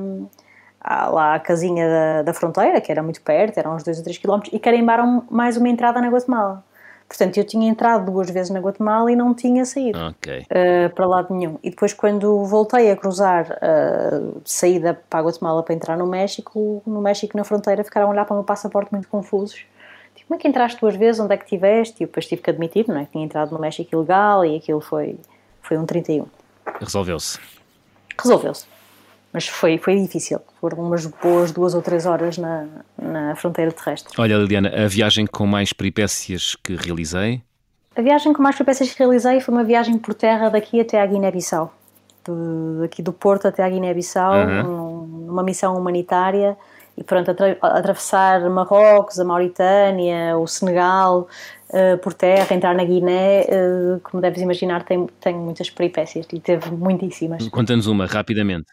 lá 0.82 1.36
à 1.36 1.40
casinha 1.40 1.90
da, 1.90 2.22
da 2.22 2.34
fronteira, 2.34 2.80
que 2.80 2.90
era 2.90 3.04
muito 3.04 3.22
perto, 3.22 3.58
eram 3.58 3.76
uns 3.76 3.84
2 3.84 3.98
ou 3.98 4.04
3 4.06 4.18
quilómetros, 4.18 4.54
e 4.54 4.60
carimbaram 4.60 5.26
mais 5.30 5.58
uma 5.58 5.68
entrada 5.68 6.00
na 6.00 6.08
Guatemala. 6.08 6.64
Portanto, 7.08 7.38
eu 7.38 7.46
tinha 7.46 7.70
entrado 7.70 8.12
duas 8.12 8.30
vezes 8.30 8.50
na 8.50 8.60
Guatemala 8.60 9.12
e 9.12 9.16
não 9.16 9.34
tinha 9.34 9.64
saído 9.64 10.00
okay. 10.08 10.42
uh, 10.42 10.94
para 10.94 11.06
lado 11.06 11.34
nenhum. 11.34 11.60
E 11.64 11.70
depois, 11.70 11.94
quando 11.94 12.44
voltei 12.46 12.92
a 12.92 12.96
cruzar 12.96 13.60
a 13.62 14.18
uh, 14.18 14.42
saída 14.44 15.00
para 15.10 15.20
a 15.20 15.24
Guatemala 15.24 15.62
para 15.62 15.76
entrar 15.76 15.98
no 15.98 16.08
México, 16.08 16.82
no 16.86 17.02
México, 17.02 17.38
na 17.38 17.44
fronteira, 17.44 17.84
ficaram 17.84 18.08
a 18.08 18.10
olhar 18.10 18.26
para 18.26 18.34
o 18.34 18.38
meu 18.38 18.44
passaporte 18.44 18.92
muito 18.92 19.08
confusos. 19.08 19.66
Tipo, 20.16 20.28
como 20.30 20.40
é 20.40 20.42
que 20.42 20.48
entraste 20.48 20.80
duas 20.82 20.96
vezes? 20.96 21.22
Onde 21.22 21.36
é 21.36 21.38
que 21.38 21.44
estiveste? 21.44 22.04
E 22.04 22.06
depois 22.08 22.26
tive 22.26 22.42
que 22.42 22.50
admitir, 22.50 22.88
não 22.88 22.98
é? 22.98 23.06
Que 23.06 23.12
tinha 23.12 23.24
entrado 23.24 23.52
no 23.52 23.60
México 23.60 23.96
ilegal 23.96 24.44
e 24.44 24.58
aquilo 24.58 24.82
foi, 24.82 25.16
foi 25.62 25.78
um 25.78 25.86
31. 25.86 26.26
Resolveu-se. 26.82 27.40
Resolveu-se 28.20 28.75
mas 29.36 29.50
foi, 29.50 29.78
foi 29.78 29.98
difícil. 29.98 30.40
Foram 30.62 30.78
umas 30.78 31.06
boas 31.06 31.52
duas 31.52 31.74
ou 31.74 31.82
três 31.82 32.06
horas 32.06 32.38
na, 32.38 32.68
na 32.98 33.36
fronteira 33.36 33.70
terrestre. 33.70 34.14
Olha, 34.18 34.38
Liliana, 34.38 34.70
a 34.70 34.88
viagem 34.88 35.26
com 35.28 35.46
mais 35.46 35.74
peripécias 35.74 36.56
que 36.64 36.74
realizei? 36.74 37.42
A 37.98 38.02
viagem 38.02 38.32
com 38.32 38.42
mais 38.42 38.56
peripécias 38.56 38.94
que 38.94 38.98
realizei 38.98 39.42
foi 39.42 39.54
uma 39.54 39.66
viagem 39.66 39.98
por 39.98 40.14
terra 40.14 40.48
daqui 40.48 40.80
até 40.80 41.02
à 41.02 41.06
Guiné-Bissau. 41.06 41.70
Daqui 42.80 43.02
do 43.04 43.12
Porto 43.12 43.46
até 43.46 43.62
à 43.62 43.70
Guiné-Bissau, 43.70 44.34
uhum. 44.36 45.06
numa 45.28 45.44
missão 45.44 45.78
humanitária. 45.78 46.56
E 46.98 47.04
pronto, 47.04 47.30
atra 47.30 47.58
atravessar 47.62 48.50
Marrocos, 48.50 49.20
a 49.20 49.26
Mauritânia, 49.26 50.38
o 50.38 50.48
Senegal, 50.48 51.28
uh, 51.72 51.98
por 51.98 52.14
terra, 52.14 52.56
entrar 52.56 52.74
na 52.74 52.86
Guiné, 52.86 53.42
uh, 53.42 54.00
como 54.00 54.22
deves 54.22 54.42
imaginar, 54.42 54.84
tem, 54.84 55.06
tem 55.20 55.36
muitas 55.36 55.70
peripécias 55.70 56.26
e 56.32 56.40
teve 56.40 56.72
muitíssimas. 56.72 57.46
Conta-nos 57.50 57.88
uma, 57.88 58.06
rapidamente. 58.06 58.68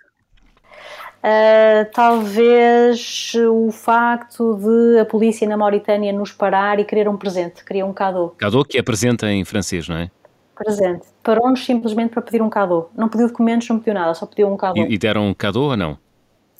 Uh, 1.22 1.88
talvez 1.92 3.32
o 3.48 3.70
facto 3.70 4.56
de 4.56 4.98
a 4.98 5.04
polícia 5.04 5.48
na 5.48 5.56
Mauritânia 5.56 6.12
nos 6.12 6.32
parar 6.32 6.80
e 6.80 6.84
querer 6.84 7.08
um 7.08 7.16
presente, 7.16 7.64
queria 7.64 7.86
um 7.86 7.92
cadeau. 7.92 8.30
Cadeau 8.30 8.64
que 8.64 8.76
é 8.76 8.82
presente 8.82 9.24
em 9.26 9.44
francês, 9.44 9.88
não 9.88 9.96
é? 9.96 10.10
Presente. 10.56 11.06
Parou-nos 11.22 11.64
simplesmente 11.64 12.10
para 12.10 12.22
pedir 12.22 12.42
um 12.42 12.50
cadeau. 12.50 12.90
Não 12.96 13.08
pediu 13.08 13.28
documentos, 13.28 13.68
não 13.68 13.78
pediu 13.78 13.94
nada, 13.94 14.14
só 14.14 14.26
pediu 14.26 14.52
um 14.52 14.56
cadeau. 14.56 14.84
E, 14.84 14.94
e 14.94 14.98
deram 14.98 15.28
um 15.28 15.34
cadeau 15.34 15.66
ou 15.66 15.76
não? 15.76 15.96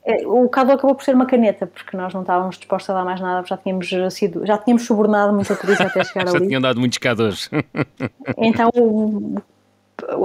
É, 0.04 0.24
o 0.26 0.48
cadeau 0.48 0.76
acabou 0.76 0.94
por 0.94 1.04
ser 1.04 1.16
uma 1.16 1.26
caneta, 1.26 1.66
porque 1.66 1.96
nós 1.96 2.14
não 2.14 2.20
estávamos 2.20 2.56
dispostos 2.56 2.90
a 2.90 2.94
dar 2.94 3.04
mais 3.04 3.20
nada, 3.20 3.44
já 3.44 3.56
tínhamos 3.56 3.88
sido, 4.10 4.46
já 4.46 4.58
tínhamos 4.58 4.84
subornado 4.84 5.32
muita 5.32 5.56
polícia 5.56 5.86
até 5.86 6.04
chegar 6.04 6.26
já 6.26 6.30
ali. 6.30 6.38
Já 6.38 6.46
tinham 6.46 6.60
dado 6.60 6.78
muitos 6.78 6.98
cadeaus. 6.98 7.50
então 8.38 8.70
o, 8.76 9.40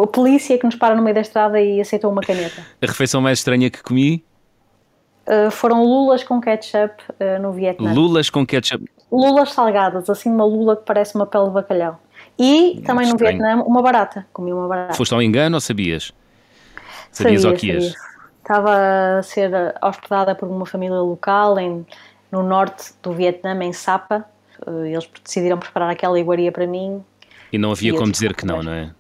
a 0.04 0.08
polícia 0.08 0.58
que 0.58 0.66
nos 0.66 0.76
para 0.76 0.96
no 0.96 1.02
meio 1.02 1.16
da 1.16 1.22
estrada 1.22 1.60
e 1.60 1.82
aceitou 1.82 2.12
uma 2.12 2.22
caneta. 2.22 2.62
A 2.82 2.86
refeição 2.86 3.22
mais 3.22 3.40
estranha 3.40 3.70
que 3.70 3.82
comi? 3.82 4.24
Uh, 5.28 5.52
foram 5.52 5.84
lulas 5.84 6.24
com 6.24 6.40
ketchup 6.40 7.04
uh, 7.20 7.42
no 7.42 7.52
Vietnã. 7.52 7.94
Lulas 7.94 8.30
com 8.30 8.46
ketchup? 8.46 8.90
Lulas 9.12 9.52
salgadas, 9.52 10.10
assim 10.10 10.30
uma 10.30 10.46
lula 10.46 10.78
que 10.78 10.84
parece 10.86 11.16
uma 11.16 11.26
pele 11.26 11.48
de 11.48 11.52
bacalhau. 11.52 12.00
E 12.40 12.82
também 12.86 13.10
no 13.10 13.18
Vietnã 13.18 13.62
uma 13.64 13.82
barata, 13.82 14.26
comi 14.32 14.54
uma 14.54 14.68
barata. 14.68 14.94
Foste 14.94 15.14
ao 15.14 15.22
engano 15.22 15.58
ou 15.58 15.62
sabias? 15.62 16.14
Sabias 17.12 17.42
sabia, 17.42 17.56
o 17.56 17.60
que 17.60 17.68
ias? 17.68 17.94
Estava 18.38 19.18
a 19.18 19.24
ser 19.24 19.52
hospedada 19.82 20.34
por 20.34 20.48
uma 20.48 20.66
família 20.66 20.98
local 20.98 21.60
em, 21.60 21.86
no 22.32 22.44
norte 22.44 22.94
do 23.04 23.12
Vietnã, 23.12 23.62
em 23.62 23.74
Sapa. 23.74 24.26
Uh, 24.66 24.86
eles 24.86 25.10
decidiram 25.24 25.58
preparar 25.58 25.90
aquela 25.90 26.18
iguaria 26.18 26.52
para 26.52 26.66
mim. 26.66 27.04
E 27.52 27.58
não 27.58 27.72
havia 27.72 27.94
como 27.94 28.12
dizer 28.12 28.34
que 28.34 28.46
não, 28.46 28.64
não 28.64 28.72
é? 28.72 28.92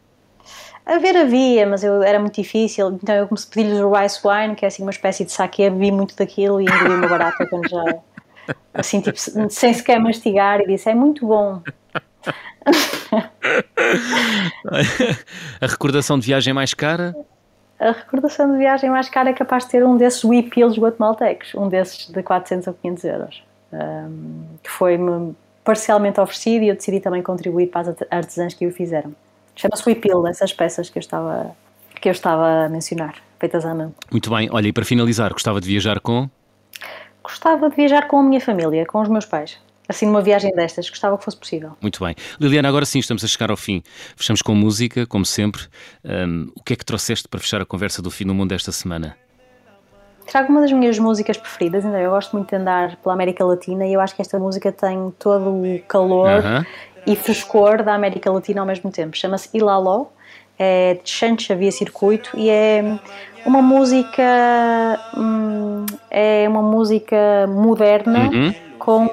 A 0.88 0.97
ver 0.99 1.17
havia, 1.17 1.67
mas 1.67 1.83
eu, 1.83 2.01
era 2.01 2.17
muito 2.17 2.41
difícil, 2.41 2.97
então 3.03 3.13
eu 3.13 3.27
comecei 3.27 3.49
a 3.49 3.53
pedir-lhes 3.53 3.81
o 3.81 3.91
rice 3.91 4.21
wine, 4.25 4.55
que 4.55 4.63
é 4.63 4.69
assim 4.69 4.83
uma 4.83 4.91
espécie 4.91 5.25
de 5.25 5.33
saque, 5.33 5.69
bebi 5.69 5.91
muito 5.91 6.15
daquilo 6.15 6.61
e 6.61 6.63
engoli 6.63 6.93
uma 6.93 7.09
barata 7.09 7.45
quando 7.45 7.67
já, 7.67 7.83
assim, 8.73 9.01
tipo, 9.01 9.19
sem 9.49 9.73
sequer 9.73 9.99
mastigar, 9.99 10.61
e 10.61 10.67
disse, 10.67 10.89
é 10.89 10.95
muito 10.95 11.27
bom. 11.27 11.61
a 15.59 15.67
recordação 15.67 16.17
de 16.17 16.27
viagem 16.27 16.53
mais 16.53 16.73
cara? 16.73 17.13
A 17.77 17.91
recordação 17.91 18.49
de 18.53 18.57
viagem 18.57 18.89
mais 18.89 19.09
cara 19.09 19.31
é 19.31 19.33
capaz 19.33 19.65
de 19.65 19.71
ter 19.71 19.83
um 19.83 19.97
desses 19.97 20.23
Wipils 20.23 20.77
guatemaltecos, 20.77 21.53
um 21.53 21.67
desses 21.67 22.07
de 22.07 22.23
400 22.23 22.65
ou 22.65 22.73
500 22.73 23.03
euros, 23.03 23.43
um, 23.73 24.45
que 24.63 24.69
foi-me 24.69 25.35
parcialmente 25.65 26.21
oferecido 26.21 26.63
e 26.63 26.69
eu 26.69 26.75
decidi 26.75 27.01
também 27.01 27.21
contribuir 27.21 27.67
para 27.67 27.91
as 27.91 27.97
artesãs 28.09 28.53
que 28.53 28.65
o 28.65 28.71
fizeram. 28.71 29.13
Chama-se 29.57 29.89
Whipple, 29.89 30.29
essas 30.29 30.53
peças 30.53 30.89
que 30.89 30.99
eu 30.99 31.01
estava, 31.01 31.51
que 31.99 32.07
eu 32.07 32.11
estava 32.11 32.65
a 32.65 32.69
mencionar, 32.69 33.15
feitas 33.39 33.65
à 33.65 33.73
mão. 33.73 33.93
Muito 34.11 34.29
bem, 34.29 34.47
olha, 34.51 34.67
e 34.67 34.71
para 34.71 34.85
finalizar, 34.85 35.33
gostava 35.33 35.59
de 35.59 35.67
viajar 35.67 35.99
com? 35.99 36.29
Gostava 37.23 37.67
de 37.69 37.75
viajar 37.75 38.07
com 38.07 38.19
a 38.19 38.23
minha 38.23 38.39
família, 38.39 38.85
com 38.85 39.01
os 39.01 39.09
meus 39.09 39.25
pais. 39.25 39.57
Assim, 39.89 40.05
numa 40.05 40.21
viagem 40.21 40.53
destas, 40.53 40.89
gostava 40.89 41.17
que 41.17 41.23
fosse 41.23 41.37
possível. 41.37 41.71
Muito 41.81 42.03
bem. 42.03 42.13
Liliana, 42.39 42.69
agora 42.69 42.85
sim 42.85 42.99
estamos 42.99 43.23
a 43.23 43.27
chegar 43.27 43.49
ao 43.49 43.57
fim. 43.57 43.81
Fechamos 44.15 44.41
com 44.41 44.53
música, 44.53 45.07
como 45.07 45.25
sempre. 45.25 45.63
Um, 46.03 46.51
o 46.55 46.61
que 46.61 46.73
é 46.73 46.75
que 46.75 46.85
trouxeste 46.85 47.27
para 47.27 47.39
fechar 47.39 47.61
a 47.61 47.65
conversa 47.65 48.01
do 48.01 48.11
fim 48.11 48.25
do 48.25 48.35
mundo 48.35 48.51
esta 48.53 48.71
semana? 48.71 49.17
trago 50.27 50.51
uma 50.51 50.61
das 50.61 50.71
minhas 50.71 50.99
músicas 50.99 51.37
preferidas, 51.37 51.83
então 51.83 51.97
eu 51.97 52.11
gosto 52.11 52.35
muito 52.35 52.49
de 52.49 52.55
andar 52.55 52.97
pela 52.97 53.13
América 53.13 53.43
Latina 53.45 53.87
e 53.87 53.93
eu 53.93 54.01
acho 54.01 54.15
que 54.15 54.21
esta 54.21 54.37
música 54.37 54.71
tem 54.71 55.11
todo 55.17 55.49
o 55.49 55.79
calor 55.87 56.39
uh 56.39 56.43
-huh. 56.43 56.65
E 57.05 57.15
frescor 57.15 57.83
da 57.83 57.93
América 57.93 58.31
Latina 58.31 58.61
ao 58.61 58.67
mesmo 58.67 58.91
tempo. 58.91 59.15
Chama-se 59.15 59.49
Ilaló, 59.53 60.07
é 60.59 60.95
de 61.03 61.09
Chancha 61.09 61.55
Via 61.55 61.71
Circuito 61.71 62.31
e 62.35 62.49
é 62.49 62.99
uma 63.45 63.61
música 63.61 64.99
hum, 65.15 65.85
é 66.09 66.45
uma 66.49 66.61
música 66.61 67.47
moderna 67.47 68.29
uhum. 68.29 68.53
com 68.79 69.05
uh, 69.05 69.11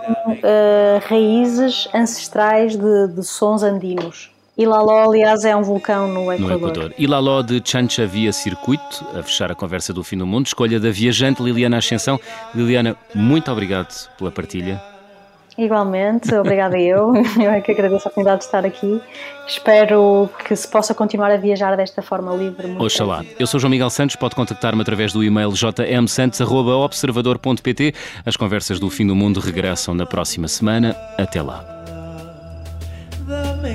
raízes 1.07 1.89
ancestrais 1.95 2.76
de, 2.76 3.09
de 3.09 3.22
sons 3.22 3.62
andinos. 3.62 4.30
Ilaló, 4.57 5.11
aliás, 5.11 5.45
é 5.45 5.55
um 5.55 5.62
vulcão 5.62 6.07
no 6.07 6.32
Equador. 6.32 6.49
No 6.49 6.68
Equador. 6.68 6.95
Ilaló 6.97 7.43
de 7.43 7.61
Chancha 7.64 8.07
Via 8.07 8.32
Circuito, 8.32 9.05
a 9.12 9.22
fechar 9.22 9.51
a 9.51 9.55
conversa 9.55 9.93
do 9.93 10.05
fim 10.05 10.16
do 10.16 10.26
mundo, 10.26 10.47
escolha 10.47 10.78
da 10.78 10.91
viajante 10.91 11.43
Liliana 11.43 11.78
Ascensão. 11.78 12.20
Liliana, 12.55 12.97
muito 13.14 13.51
obrigado 13.51 14.09
pela 14.16 14.30
partilha. 14.30 14.93
Igualmente, 15.57 16.35
obrigada 16.35 16.77
eu. 16.79 17.13
Eu 17.41 17.51
é 17.51 17.61
que 17.61 17.71
agradeço 17.71 18.09
a 18.09 18.11
oportunidade 18.11 18.41
de 18.41 18.47
estar 18.47 18.65
aqui. 18.65 19.01
Espero 19.47 20.29
que 20.47 20.57
se 20.57 20.67
possa 20.67 20.95
continuar 20.95 21.31
a 21.31 21.37
viajar 21.37 21.77
desta 21.77 22.01
forma 22.03 22.35
livre. 22.35 22.75
Oxalá. 22.79 23.23
Eu 23.39 23.47
sou 23.47 23.61
João 23.61 23.71
Miguel 23.71 23.91
Santos, 23.91 24.17
pode 24.17 24.35
contactar-me 24.35 24.83
através 24.83 25.13
do 25.13 25.23
e-mail 25.23 25.53
jmsantos.observador.pt. 25.53 27.95
As 28.27 28.37
conversas 28.37 28.81
do 28.81 28.91
fim 28.91 29.07
do 29.07 29.15
mundo 29.15 29.39
regressam 29.39 29.95
na 29.95 30.07
próxima 30.07 30.49
semana. 30.49 30.97
Até 31.17 31.41
lá. 31.41 31.65
me 33.63 33.75